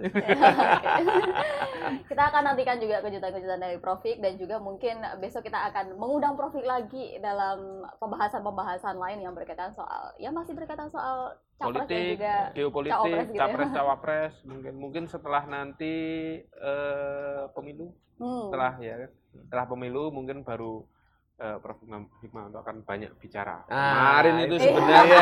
kita 2.11 2.23
akan 2.27 2.43
nantikan 2.45 2.77
juga 2.79 2.97
kejutan-kejutan 3.01 3.61
dari 3.61 3.77
Profik 3.79 4.19
dan 4.19 4.35
juga 4.35 4.57
mungkin 4.59 5.01
besok 5.19 5.47
kita 5.47 5.71
akan 5.71 5.95
mengundang 5.95 6.35
Profik 6.35 6.65
lagi 6.65 7.19
dalam 7.19 7.83
pembahasan-pembahasan 7.99 8.97
lain 8.97 9.23
yang 9.23 9.33
berkaitan 9.33 9.71
soal 9.73 10.11
ya 10.19 10.29
masih 10.29 10.53
berkaitan 10.53 10.91
soal 10.91 11.37
capres 11.55 11.87
dan 11.87 11.87
politik, 11.87 12.19
juga 12.19 12.35
geopolitik, 12.53 12.95
cawapres 12.99 13.27
gitu 13.29 13.37
ya. 13.37 13.41
capres 13.47 13.71
cawapres, 13.79 14.35
mungkin 14.43 14.75
mungkin 14.75 15.05
setelah 15.07 15.43
nanti 15.47 15.95
eh, 16.43 17.43
pemilu, 17.55 17.95
Hmm. 18.15 18.47
setelah 18.47 18.79
ya 18.79 18.95
kan, 18.95 19.11
setelah 19.35 19.67
pemilu 19.67 20.15
mungkin 20.15 20.47
baru 20.47 20.87
eh, 21.35 21.57
Prof 21.59 21.77
Hikmah 21.83 22.01
Hikmahanto 22.23 22.59
akan 22.63 22.77
banyak 22.87 23.11
bicara. 23.19 23.67
Ah, 23.67 24.23
kemarin 24.23 24.35
itu 24.47 24.55
itu. 24.55 24.67
sebenarnya 24.71 25.19
Iya. 25.19 25.21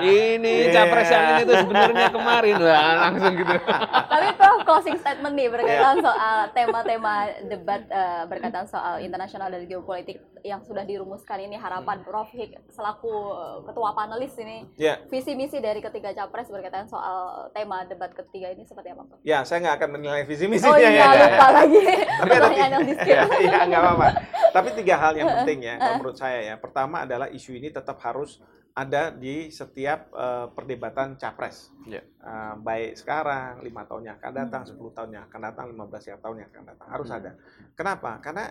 ya, 0.08 0.14
ini 0.32 0.54
Iya. 0.64 0.72
capres 0.72 1.08
yang 1.08 1.24
ini 1.28 1.42
tuh 1.44 1.56
sebenarnya 1.60 2.06
kemarin, 2.08 2.54
wah 2.58 2.92
langsung 3.04 3.32
gitu. 3.36 3.54
Tapi 4.12 4.28
Prof 4.34 4.58
closing 4.64 4.96
statement 4.96 5.34
nih 5.36 5.48
berkaitan 5.52 5.96
soal 6.00 6.36
tema-tema 6.52 7.14
debat 7.44 7.82
eh, 7.84 8.22
berkaitan 8.24 8.64
soal 8.64 8.98
internasional 8.98 9.48
dan 9.48 9.64
geopolitik 9.64 10.16
yang 10.40 10.60
sudah 10.60 10.82
dirumuskan 10.82 11.38
ini 11.40 11.54
harapan 11.54 12.00
Prof 12.00 12.28
Hik 12.28 12.68
selaku 12.68 13.10
eh, 13.32 13.58
ketua 13.64 13.90
panelis 13.92 14.34
ini 14.36 14.66
Ya, 14.74 14.98
visi 15.06 15.32
misi 15.32 15.58
dari 15.58 15.78
ketiga 15.78 16.10
capres 16.12 16.46
berkaitan 16.46 16.84
soal 16.84 17.18
tema 17.50 17.82
debat 17.82 18.10
ketiga 18.10 18.48
ini 18.48 18.62
seperti 18.62 18.90
apa 18.90 19.02
Prof? 19.04 19.20
ya 19.22 19.42
saya 19.42 19.58
nggak 19.60 19.76
akan 19.76 19.90
menilai 19.92 20.22
visi 20.22 20.44
Oh 20.44 20.50
misinya 20.50 20.78
iya 20.78 20.90
ya. 20.90 21.06
lupa 21.26 21.46
lagi. 21.52 21.80
Tapi 22.18 22.34
ada 22.58 22.78
skip. 22.80 23.06
ya, 23.08 23.22
ya 23.46 23.58
nggak 23.64 23.80
apa-apa. 23.80 24.08
Tapi 24.50 24.68
tiga 24.74 24.94
hal 24.96 25.12
yang 25.14 25.28
penting 25.36 25.58
ya, 25.60 25.74
kalau 25.76 25.94
menurut 25.96 26.16
saya 26.16 26.38
ya. 26.42 26.54
Pertama 26.56 27.02
adalah 27.02 27.28
isu 27.28 27.52
ini 27.52 27.68
tetap 27.68 27.98
harus 28.00 28.38
ada 28.72 29.10
di 29.10 29.50
setiap 29.50 30.10
eh, 30.10 30.46
perdebatan 30.48 31.14
capres. 31.14 31.70
Ya. 31.84 31.98
Eh, 32.00 32.54
baik 32.58 32.94
sekarang, 32.96 33.58
lima 33.60 33.82
tahun 33.82 34.02
yang 34.04 34.16
akan 34.16 34.32
datang, 34.36 34.62
10 34.64 34.78
tahun 34.92 35.10
yang 35.10 35.24
akan 35.24 35.40
datang, 35.42 35.64
15 35.68 35.78
yang 36.06 36.18
tahun 36.18 36.36
yang 36.36 36.48
akan 36.48 36.64
datang. 36.66 36.88
Harus 36.88 37.08
Hmm. 37.08 37.18
ada. 37.18 37.30
Kenapa? 37.74 38.10
Karena 38.18 38.44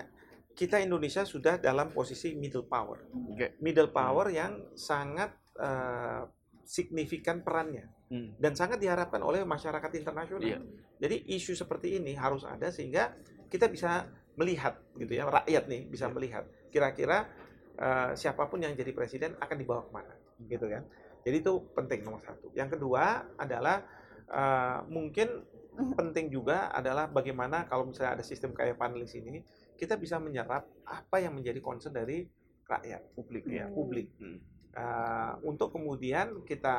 kita 0.57 0.81
Indonesia 0.81 1.21
sudah 1.21 1.61
dalam 1.61 1.93
posisi 1.93 2.33
middle 2.33 2.65
power. 2.65 3.05
Oke. 3.29 3.61
Middle 3.61 3.93
power 3.93 4.33
yang 4.33 4.73
sangat 4.73 5.37
eh, 5.57 6.21
signifikan 6.65 7.45
perannya 7.45 7.93
Hmm. 8.07 8.39
dan 8.39 8.55
sangat 8.55 8.79
diharapkan 8.79 9.19
oleh 9.19 9.43
masyarakat 9.43 9.91
internasional. 9.99 10.39
Iya. 10.39 10.63
Jadi 10.95 11.27
isu 11.35 11.59
seperti 11.59 11.99
ini 11.99 12.15
harus 12.15 12.47
ada 12.47 12.71
sehingga 12.71 13.11
kita 13.51 13.67
bisa 13.67 14.07
melihat 14.39 14.79
gitu 14.95 15.11
ya 15.11 15.27
rakyat 15.27 15.67
nih 15.67 15.91
bisa 15.91 16.07
Iya. 16.07 16.13
melihat 16.15 16.43
kira-kira 16.71 17.27
eh, 17.77 18.11
siapa 18.15 18.47
pun 18.49 18.63
yang 18.63 18.73
jadi 18.73 18.89
presiden 18.95 19.35
akan 19.37 19.57
dibawa 19.59 19.85
ke 19.85 19.91
mana 19.91 20.13
gitu 20.47 20.65
kan. 20.71 20.87
Jadi 21.21 21.35
itu 21.43 21.53
penting 21.75 22.01
nomor 22.07 22.23
satu. 22.23 22.47
Yang 22.55 22.79
kedua 22.79 23.27
adalah 23.37 23.83
eh, 24.31 24.79
mungkin 24.87 25.27
penting 25.99 26.31
juga 26.31 26.71
adalah 26.73 27.05
bagaimana 27.11 27.67
kalau 27.67 27.85
misalnya 27.91 28.17
ada 28.17 28.25
sistem 28.25 28.55
kayak 28.55 28.79
panelis 28.81 29.13
ini, 29.13 29.43
kita 29.77 29.95
bisa 29.95 30.17
menyerap 30.17 30.65
apa 30.83 31.21
yang 31.21 31.37
menjadi 31.37 31.61
concern 31.61 31.93
dari 31.93 32.25
rakyat 32.67 33.15
publik 33.15 33.45
ya 33.47 33.69
Hmm. 33.69 33.75
publik. 33.77 34.07
Hmm. 34.19 34.39
Eh, 34.77 35.33
untuk 35.41 35.73
kemudian 35.73 36.45
kita 36.45 36.77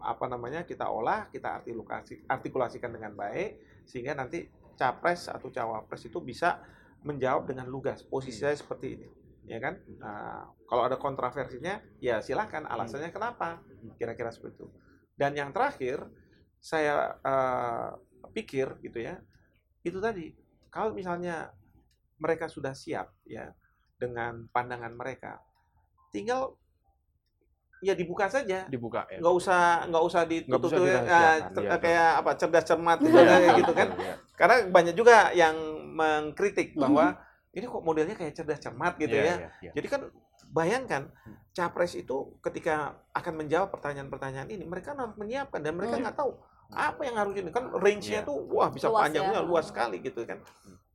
apa 0.00 0.24
namanya 0.24 0.64
kita 0.64 0.88
olah, 0.88 1.28
kita 1.28 1.60
artikulasi, 1.60 2.24
artikulasikan 2.24 2.96
dengan 2.96 3.12
baik 3.12 3.60
sehingga 3.84 4.16
nanti 4.16 4.48
capres 4.80 5.28
atau 5.28 5.52
cawapres 5.52 6.08
itu 6.08 6.16
bisa 6.24 6.64
menjawab 7.04 7.44
dengan 7.44 7.68
lugas. 7.68 8.00
Posisi 8.00 8.40
saya 8.40 8.56
seperti 8.56 8.96
ini, 8.96 9.08
ya 9.44 9.60
kan? 9.60 9.76
Nah, 10.00 10.48
kalau 10.64 10.88
ada 10.88 10.96
kontroversinya, 10.96 11.80
ya 12.00 12.24
silahkan 12.24 12.64
alasannya 12.64 13.12
kenapa, 13.12 13.60
kira-kira 14.00 14.32
seperti 14.32 14.64
itu. 14.64 14.68
Dan 15.12 15.36
yang 15.36 15.52
terakhir, 15.52 16.08
saya 16.56 17.20
eh, 17.20 17.88
pikir 18.32 18.80
gitu 18.80 18.96
ya, 18.96 19.20
itu 19.84 20.00
tadi 20.00 20.32
kalau 20.72 20.96
misalnya 20.96 21.52
mereka 22.20 22.46
sudah 22.46 22.72
siap 22.72 23.10
ya 23.24 23.50
dengan 23.96 24.46
pandangan 24.48 24.92
mereka, 24.92 25.40
tinggal 26.08 26.56
ya 27.80 27.96
dibuka 27.96 28.28
saja 28.28 28.68
dibuka 28.68 29.08
ya. 29.08 29.24
nggak 29.24 29.34
usah 29.34 29.88
nggak 29.88 30.04
usah 30.04 30.20
Nggak 30.20 30.32
ditutup 30.44 30.68
bisa 30.68 30.76
tuh 30.76 30.84
ya, 30.84 31.00
iya. 31.00 31.76
kayak 31.80 32.10
apa 32.20 32.30
cerdas 32.36 32.64
cermat 32.68 32.98
gitu, 33.00 33.16
Iya, 33.16 33.24
kayak 33.26 33.56
gitu 33.56 33.72
kan 33.72 33.88
ya. 33.96 34.14
karena 34.36 34.56
banyak 34.68 34.94
juga 34.94 35.16
yang 35.32 35.56
mengkritik 35.96 36.76
bahwa 36.76 37.16
ini 37.50 37.64
kok 37.64 37.80
modelnya 37.80 38.12
kayak 38.14 38.36
cerdas 38.36 38.60
cermat 38.60 39.00
gitu 39.00 39.16
Iya, 39.16 39.24
ya 39.24 39.34
iya, 39.40 39.48
iya. 39.64 39.72
jadi 39.72 39.86
kan 39.88 40.00
bayangkan 40.52 41.02
capres 41.50 41.96
itu 41.96 42.36
ketika 42.44 43.00
akan 43.16 43.34
menjawab 43.40 43.72
pertanyaan-pertanyaan 43.72 44.52
ini 44.52 44.68
mereka 44.68 44.92
harus 44.92 45.16
menyiapkan 45.16 45.64
dan 45.64 45.72
mereka 45.72 45.96
Hmm. 45.96 46.04
nggak 46.04 46.16
tahu 46.20 46.32
apa 46.70 47.00
yang 47.02 47.16
harus 47.16 47.34
ini 47.34 47.48
kan 47.48 47.64
range-nya 47.72 48.20
Iya. 48.22 48.28
tuh 48.28 48.38
wah 48.46 48.68
bisa 48.68 48.86
Luas 48.86 49.08
panjangnya 49.08 49.40
ya. 49.40 49.48
luas 49.48 49.66
sekali 49.66 49.98
gitu 49.98 50.20
kan 50.22 50.36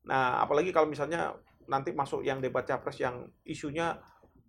nah 0.05 0.39
apalagi 0.39 0.69
kalau 0.69 0.85
misalnya 0.85 1.33
nanti 1.65 1.89
masuk 1.91 2.21
yang 2.21 2.37
debat 2.37 2.61
capres 2.61 3.01
yang 3.01 3.25
isunya 3.41 3.97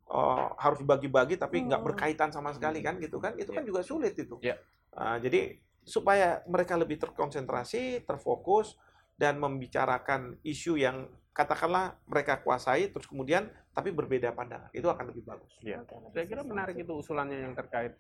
uh, 0.07 0.53
harus 0.61 0.79
dibagi-bagi 0.79 1.41
tapi 1.41 1.65
nggak 1.65 1.81
Hmm. 1.81 1.89
berkaitan 1.89 2.29
sama 2.29 2.53
sekali 2.53 2.85
kan 2.85 3.01
gitu 3.01 3.17
kan 3.17 3.33
itu 3.35 3.51
kan 3.51 3.65
juga 3.65 3.81
sulit 3.81 4.13
itu 4.15 4.37
Iya. 4.45 4.57
Uh, 4.93 5.17
jadi 5.19 5.57
supaya 5.81 6.43
mereka 6.45 6.77
lebih 6.77 6.99
terkonsentrasi 6.99 8.05
terfokus 8.05 8.77
dan 9.17 9.41
membicarakan 9.41 10.37
isu 10.45 10.77
yang 10.77 11.09
katakanlah 11.33 11.97
mereka 12.05 12.41
kuasai 12.41 12.89
terus 12.89 13.09
kemudian 13.09 13.49
tapi 13.73 13.93
berbeda 13.93 14.33
pandangan 14.33 14.69
itu 14.73 14.89
akan 14.89 15.05
lebih 15.13 15.25
bagus 15.25 15.53
Iya. 15.61 15.85
Lebih 15.85 16.13
Saya 16.13 16.27
kira 16.29 16.43
menarik 16.45 16.77
itu 16.77 16.93
usulannya 16.93 17.45
yang 17.45 17.53
terkait 17.53 17.97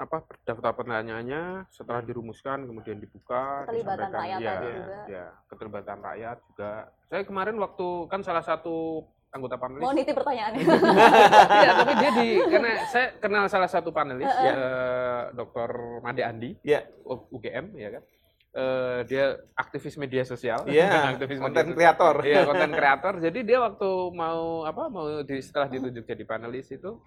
apa 0.00 0.24
daftar 0.48 0.72
pertanyaannya 0.72 1.68
setelah 1.68 2.00
dirumuskan 2.00 2.64
kemudian 2.64 2.96
dibuka 2.96 3.68
Keterlibatan 3.68 4.08
rakyat 4.08 4.40
ya, 4.40 4.48
ya, 4.48 4.56
juga. 4.56 4.98
ya, 5.04 5.24
keterlibatan 5.44 5.98
rakyat 6.00 6.36
juga. 6.48 6.72
Saya 7.12 7.22
kemarin 7.28 7.56
waktu 7.60 7.86
kan 8.08 8.24
salah 8.24 8.40
satu 8.40 9.04
anggota 9.30 9.60
panelis 9.60 9.84
Mau 9.84 9.92
nitip 9.92 10.16
pertanyaannya. 10.16 10.64
Iya, 11.60 11.70
tapi 11.76 11.92
dia 12.00 12.10
di 12.16 12.28
karena 12.48 12.72
saya 12.88 13.06
kenal 13.20 13.44
salah 13.46 13.68
satu 13.68 13.92
panelis 13.92 14.26
ya 14.26 14.54
Dr. 15.36 16.00
Made 16.00 16.24
Andi. 16.24 16.50
U- 17.04 17.28
UGM 17.36 17.76
ya 17.76 18.00
kan. 18.00 18.02
Eh, 18.50 19.00
dia 19.06 19.38
aktivis 19.54 19.94
media 19.94 20.26
sosial. 20.26 20.66
Iya, 20.66 20.90
aktivis 21.14 21.38
konten 21.38 21.70
media 21.70 21.92
sosial. 21.92 21.94
kreator. 21.94 22.16
Iya, 22.26 22.40
konten 22.48 22.70
kreator. 22.80 23.14
Jadi 23.22 23.38
dia 23.46 23.58
waktu 23.62 23.90
mau 24.10 24.64
apa 24.64 24.90
mau 24.90 25.06
di, 25.22 25.38
setelah 25.38 25.70
ditunjuk 25.70 26.02
jadi 26.02 26.24
panelis 26.26 26.66
itu 26.72 26.98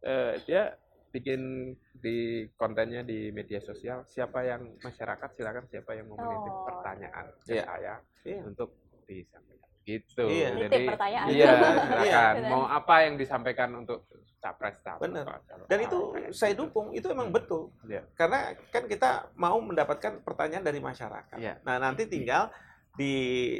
eh, 0.00 0.40
dia 0.48 0.72
bikin 1.08 1.72
di 1.94 2.18
kontennya 2.54 3.02
di 3.02 3.32
media 3.32 3.58
sosial 3.58 4.04
siapa 4.04 4.44
yang 4.44 4.76
masyarakat 4.78 5.28
silakan 5.34 5.64
siapa 5.66 5.96
yang 5.96 6.06
mau 6.06 6.16
menitip 6.16 6.52
Oh. 6.52 6.64
pertanyaan 6.68 7.26
ke 7.42 7.52
Iya. 7.52 7.64
saya 7.64 7.94
Iya. 8.22 8.40
untuk 8.44 8.70
disampaikan 9.04 9.56
gitu. 9.82 10.24
Iya. 10.28 10.48
Jadi 10.68 10.84
pertanyaan. 10.86 11.26
iya 11.26 11.48
Iya. 11.48 12.22
silakan 12.36 12.50
mau 12.52 12.62
apa 12.68 12.94
yang 13.08 13.14
disampaikan 13.16 13.70
untuk 13.74 14.04
capres 14.38 14.78
capres. 14.78 15.02
Benar. 15.02 15.42
Dan 15.66 15.78
itu 15.82 15.98
saya 16.30 16.54
gitu. 16.54 16.70
dukung, 16.70 16.94
itu 16.94 17.08
emang 17.08 17.32
betul. 17.32 17.74
Iya. 17.82 18.06
Karena 18.14 18.52
kan 18.70 18.86
kita 18.86 19.32
mau 19.34 19.58
mendapatkan 19.58 20.22
pertanyaan 20.22 20.62
dari 20.62 20.78
masyarakat. 20.78 21.34
Iya. 21.40 21.58
Nah, 21.66 21.82
nanti 21.82 22.06
tinggal 22.06 22.46
di 22.94 23.14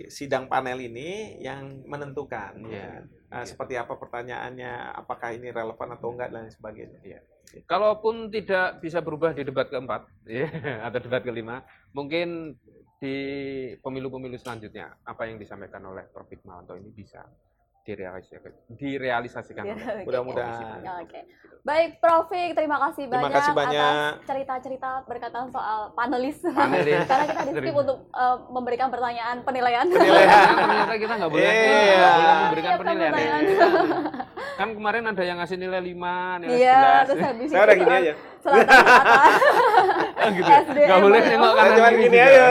sidang 0.07 0.47
panel 0.47 0.79
ini 0.79 1.39
yang 1.41 1.83
menentukan 1.83 2.63
Iya. 2.63 2.79
ya. 2.79 2.91
Nah, 3.29 3.43
Iya. 3.43 3.49
seperti 3.49 3.75
apa 3.75 3.95
pertanyaannya, 3.95 4.73
apakah 4.95 5.35
ini 5.35 5.51
relevan 5.51 5.95
atau 5.95 6.15
enggak 6.15 6.31
dan 6.31 6.47
sebagainya. 6.47 7.01
Iya. 7.03 7.21
Kalaupun 7.65 8.29
tidak 8.29 8.85
bisa 8.85 9.01
berubah 9.01 9.33
di 9.33 9.43
debat 9.45 9.69
keempat 9.69 10.05
ya, 10.29 10.49
atau 10.85 10.99
debat 11.01 11.25
kelima, 11.25 11.65
mungkin 11.97 12.57
di 12.99 13.17
pemilu-pemilu 13.79 14.35
selanjutnya 14.37 14.91
apa 15.07 15.31
yang 15.31 15.39
disampaikan 15.39 15.87
oleh 15.87 16.05
Prof. 16.11 16.27
Hikmawanto 16.27 16.75
ini 16.75 16.91
bisa 16.91 17.23
direalisasikan, 17.89 18.53
direalisasikan. 18.69 19.65
Mudah-mudahan. 20.05 20.85
Oke. 21.01 21.21
Baik, 21.59 22.01
Profik, 22.01 22.55
terima 22.55 22.81
kasih 22.81 23.11
Terima 23.11 23.29
banyak, 23.29 23.35
kasih 23.35 23.53
banyak. 23.53 23.93
atas 24.15 24.25
cerita-cerita 24.25 24.91
berkaitan 25.05 25.53
soal 25.53 25.93
panelis. 25.93 26.41
Panelis. 26.41 27.05
Karena 27.05 27.25
kita 27.27 27.43
di 27.45 27.53
skip 27.53 27.77
untuk 27.77 27.99
eh, 28.09 28.37
memberikan 28.49 28.89
pertanyaan 28.89 29.37
penilaian. 29.43 29.85
Penilaian. 29.85 30.49
Ternyata 30.65 30.95
kita 30.97 31.13
nggak 31.19 31.31
boleh, 31.31 31.45
Iya. 31.45 31.99
nggak 31.99 32.13
boleh 32.15 32.35
memberikan 32.39 32.71
Siapkan 32.71 32.87
penilaian. 32.87 33.41
Iya. 33.43 33.67
Kan 34.57 34.69
kemarin 34.75 35.05
ada 35.07 35.23
yang 35.23 35.37
ngasih 35.39 35.57
nilai 35.57 35.81
5, 35.83 36.41
nilai 36.41 36.57
Iya, 36.57 36.81
11. 36.81 37.09
terus 37.09 37.21
habis 37.23 37.49
Saya 37.49 37.63
udah 37.63 37.69
itu 37.69 37.79
gini 37.79 37.91
soal 37.91 38.01
aja. 38.01 38.13
Selatan 38.39 38.67
selatan. 38.71 39.33
Gitu. 40.31 40.45
ya? 40.45 40.59
SDM 40.61 40.85
Nggak 40.85 41.01
boleh 41.01 41.21
nengok 41.21 41.53
kanan 41.53 41.71
cuma 41.73 41.89
kiri 41.89 42.03
gini 42.03 42.19
aja. 42.19 42.45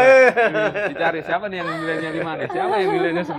Dicari 0.87 1.19
siapa 1.21 1.45
nih 1.47 1.57
yang 1.57 1.67
nilainya 1.69 2.09
5 2.11 2.37
nih? 2.37 2.47
Siapa 2.47 2.73
yang 2.75 2.89
nilainya 2.91 3.23
11? 3.23 3.37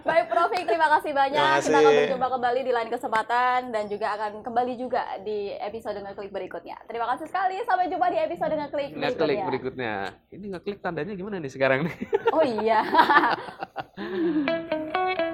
Baik, 0.00 0.24
Profik, 0.28 0.64
terima 0.64 0.88
kasih 0.90 1.12
banyak. 1.12 1.50
Terima 1.58 1.60
Kita 1.60 1.78
akan 1.78 1.84
kasih. 1.84 2.00
berjumpa 2.00 2.28
kembali 2.30 2.60
di 2.60 2.72
lain 2.72 2.88
kesempatan 2.88 3.58
dan 3.68 3.84
juga 3.86 4.06
akan 4.10 4.30
kembali 4.40 4.72
juga 4.74 5.02
di 5.20 5.38
episode 5.54 5.98
ngeklik 5.98 6.30
berikutnya. 6.30 6.76
Terima 6.84 7.06
kasih 7.08 7.26
sekali. 7.26 7.60
Sampai 7.62 7.86
jumpa 7.86 8.06
di 8.08 8.18
episode 8.18 8.54
ngeklik 8.54 8.90
Ngeklik 8.90 9.18
berikutnya. 9.44 9.44
berikutnya. 9.44 9.94
Ini 10.30 10.46
ngeklik 10.50 10.78
tandanya 10.78 11.12
gimana 11.12 11.36
nih 11.36 11.52
sekarang 11.52 11.84
nih? 11.84 11.94
Oh 12.30 12.40
iya. 12.40 12.80